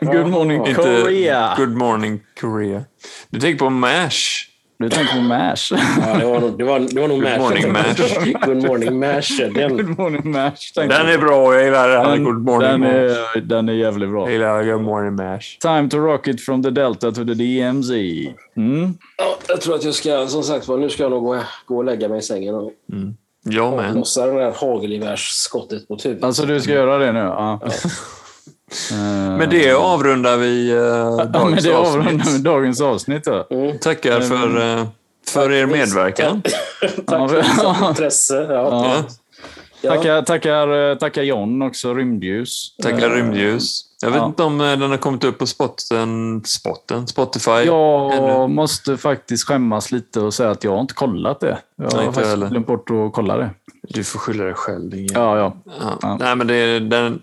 Good 0.00 0.26
morning 0.26 0.66
Inte 0.66 0.74
Korea. 0.74 1.54
Good 1.56 1.76
Morning 1.76 2.20
Korea. 2.40 2.84
Du 3.30 3.40
tänker 3.40 3.58
på 3.58 3.70
MASH. 3.70 4.45
Du 4.78 4.88
tänker 4.88 5.14
på 5.14 5.20
MASH. 5.20 5.72
Ja, 5.72 6.18
det 6.18 6.24
var 6.26 6.40
nog, 6.40 6.58
det 6.58 6.64
var, 6.64 6.80
det 6.80 7.00
var 7.00 7.08
nog 7.08 7.16
Good 7.22 7.30
Mash. 7.30 7.38
morning, 7.38 7.72
Mash. 7.72 8.46
Good 8.46 8.62
morning 8.68 8.98
Mash. 8.98 9.50
Den, 9.54 9.76
Good 9.76 9.98
morning 9.98 10.30
MASH. 10.32 10.72
Den 10.74 10.90
är 10.90 11.18
på. 11.18 11.24
bra. 11.24 11.54
Jag 11.54 11.64
gillar 11.64 11.88
den. 11.88 12.04
Den, 12.10 12.24
Good 12.24 12.42
Morning 12.44 12.70
den, 12.70 12.82
är, 12.82 13.40
den 13.40 13.68
är 13.68 13.72
jävligt 13.72 14.08
bra. 14.10 14.22
Jag 14.24 14.32
gillar 14.32 14.64
Good 14.72 14.80
Morning 14.82 15.14
MASH. 15.14 15.58
Time 15.60 15.88
to 15.88 15.98
rock 15.98 16.28
it 16.28 16.40
from 16.44 16.62
the 16.62 16.70
Delta 16.70 17.10
to 17.12 17.24
the 17.24 17.34
DMZ. 17.34 17.90
Mm. 18.56 18.94
ja, 19.18 19.36
jag 19.48 19.60
tror 19.60 19.74
att 19.74 19.84
jag 19.84 19.94
ska, 19.94 20.26
som 20.26 20.42
sagt 20.42 20.68
nu 20.68 20.90
ska 20.90 21.02
jag 21.02 21.10
nog 21.12 21.22
gå, 21.24 21.38
gå 21.66 21.76
och 21.76 21.84
lägga 21.84 22.08
mig 22.08 22.18
i 22.18 22.22
sängen 22.22 22.54
och 22.54 22.72
Jag 23.42 23.76
med. 23.76 23.90
avlossa 23.90 24.26
det 24.26 24.32
där 24.40 24.52
hagelgevärsskottet 24.56 25.88
mot 25.88 26.04
huvudet. 26.04 26.24
Alltså 26.24 26.46
du 26.46 26.60
ska 26.60 26.72
göra 26.72 26.98
det 26.98 27.12
nu? 27.12 27.18
Ja. 27.18 27.60
Eh, 27.64 27.70
Med 29.38 29.50
det 29.50 29.72
avrundar 29.72 30.36
vi 30.36 30.72
uh, 30.72 30.78
ja, 30.78 31.16
men 31.16 31.32
dagens 31.32 31.64
det 31.64 31.74
avrundar 31.76 32.10
vi 32.12 32.20
avsnitt. 32.20 32.44
dagens 32.44 32.80
avsnitt. 32.80 33.24
Då. 33.24 33.46
Tackar 33.80 34.20
för, 34.20 34.78
eh, 34.78 34.86
för 35.28 35.52
er 35.52 35.66
medverkan. 35.66 36.42
Tack 37.06 37.30
för 37.30 37.44
Ja. 37.62 37.88
intresse. 37.88 38.34
Ja. 38.34 38.46
Ja. 38.50 39.04
Ja. 39.80 39.90
Tackar, 39.94 40.22
tackar, 40.22 40.90
eh, 40.90 40.96
tackar 40.98 41.22
John 41.22 41.62
också, 41.62 41.94
Rymdljus. 41.94 42.74
Tackar 42.82 43.10
Rymdljus. 43.10 43.82
Jag 44.02 44.10
vet 44.10 44.18
Ja. 44.18 44.26
inte 44.26 44.42
om 44.42 44.60
eh, 44.60 44.78
den 44.78 44.90
har 44.90 44.96
kommit 44.96 45.24
upp 45.24 45.38
på 45.38 45.46
spotten, 45.46 46.42
spotten 46.44 47.06
Spotify. 47.06 47.50
Jag 47.50 48.14
ännu. 48.14 48.54
måste 48.54 48.96
faktiskt 48.96 49.44
skämmas 49.48 49.92
lite 49.92 50.20
och 50.20 50.34
säga 50.34 50.50
att 50.50 50.64
jag 50.64 50.70
har 50.72 50.80
inte 50.80 50.94
kollat 50.94 51.40
det. 51.40 51.58
Jag 51.76 51.90
har 51.90 51.96
Nej, 51.96 52.06
faktiskt 52.06 52.26
heller. 52.26 52.48
glömt 52.48 52.66
bort 52.66 52.90
att 52.90 53.12
kolla 53.12 53.36
det. 53.36 53.50
Du 53.82 54.04
får 54.04 54.18
skylla 54.18 54.44
dig 54.44 54.54
själv. 54.54 54.94
jävel. 54.94 55.10
Ja, 55.14 55.38
ja. 55.38 55.56
Ja. 55.80 55.98
Ja. 56.02 56.16
Nej, 56.20 56.36
men 56.36 56.46
det 56.46 56.80
den... 56.80 57.22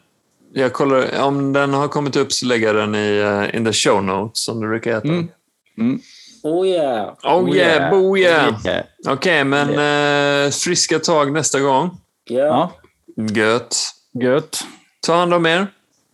Jag 0.56 0.74
kollar, 0.74 1.22
om 1.22 1.54
den 1.54 1.74
har 1.74 1.88
kommit 1.88 2.16
upp 2.16 2.34
så 2.34 2.46
lägger 2.46 2.68
jag 2.68 2.76
den 2.76 2.96
i 2.96 3.22
uh, 3.22 3.56
in 3.56 3.66
the 3.66 3.74
show 3.74 4.04
notes 4.04 4.46
som 4.46 4.62
det 4.62 4.68
brukar 4.68 4.94
heta. 4.94 5.08
Mm. 5.08 6.00
Oh 6.44 6.68
yeah. 6.68 7.14
Oh 7.24 7.56
yeah, 7.56 7.92
bo 7.92 8.18
yeah. 8.18 8.56
yeah. 8.66 8.84
Okej, 9.08 9.44
men 9.44 9.70
eh, 9.70 10.52
friska 10.52 11.00
tag 11.00 11.32
nästa 11.34 11.60
gång. 11.60 11.98
Ja. 12.30 12.72
Ja, 13.16 13.24
Gött. 13.24 13.78
gött. 14.22 14.64
Ta 15.06 15.16
hand 15.16 15.34
om 15.34 15.46
er. 15.46 15.68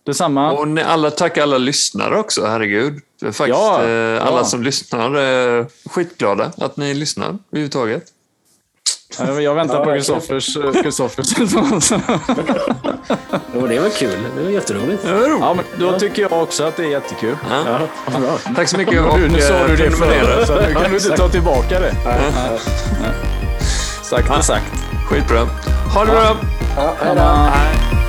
Detsamma. 0.06 0.52
Och 0.52 0.68
ni 0.68 0.82
alla, 0.82 1.10
tack 1.10 1.38
alla 1.38 1.58
lyssnare 1.58 2.18
också, 2.18 2.46
herregud. 2.46 3.00
Faktiskt, 3.22 3.48
Ja, 3.48 3.84
eh, 3.88 4.26
alla 4.26 4.36
ja. 4.36 4.44
som 4.44 4.62
lyssnar 4.62 5.14
är 5.14 5.66
skitglada 5.88 6.52
att 6.58 6.76
ni 6.76 6.94
lyssnar 6.94 7.38
överhuvudtaget. 7.52 8.04
Jag 9.42 9.54
väntar 9.54 9.74
Ja, 9.78 9.84
på. 9.84 9.90
Kristoffers 9.92 10.56
Kristoffers 10.82 11.26
Jo, 13.54 13.66
det 13.66 13.78
var 13.80 13.88
kul. 13.90 14.18
Det 14.36 14.42
var 14.42 14.50
jätteroligt. 14.50 15.04
Ja, 15.06 15.12
roligt. 15.12 15.36
Ja, 15.40 15.54
men 15.54 15.64
då 15.78 15.98
tycker 15.98 16.22
jag 16.22 16.42
också 16.42 16.64
att 16.64 16.76
det 16.76 16.82
är 16.84 16.88
jättekul. 16.90 17.36
Ja. 17.50 17.78
Ja. 18.06 18.52
Tack 18.56 18.68
så 18.68 18.78
mycket 18.78 19.00
och 19.00 19.20
nu 19.20 19.40
sa 19.40 19.54
eh, 19.54 19.66
du 19.66 19.76
det 19.76 19.90
förut, 19.90 20.46
så 20.46 20.54
nu 20.54 20.74
kan 20.74 20.90
du 20.90 20.96
inte 20.96 21.16
ta 21.16 21.28
tillbaka 21.28 21.80
det. 21.80 21.94
Sagt 24.02 24.30
är 24.30 24.40
sagt. 24.40 24.72
Skitbra. 25.10 25.38
Ha 25.94 26.04
det 26.04 26.10
bra. 26.10 26.36
Ja. 26.76 26.94
Hej. 27.54 27.99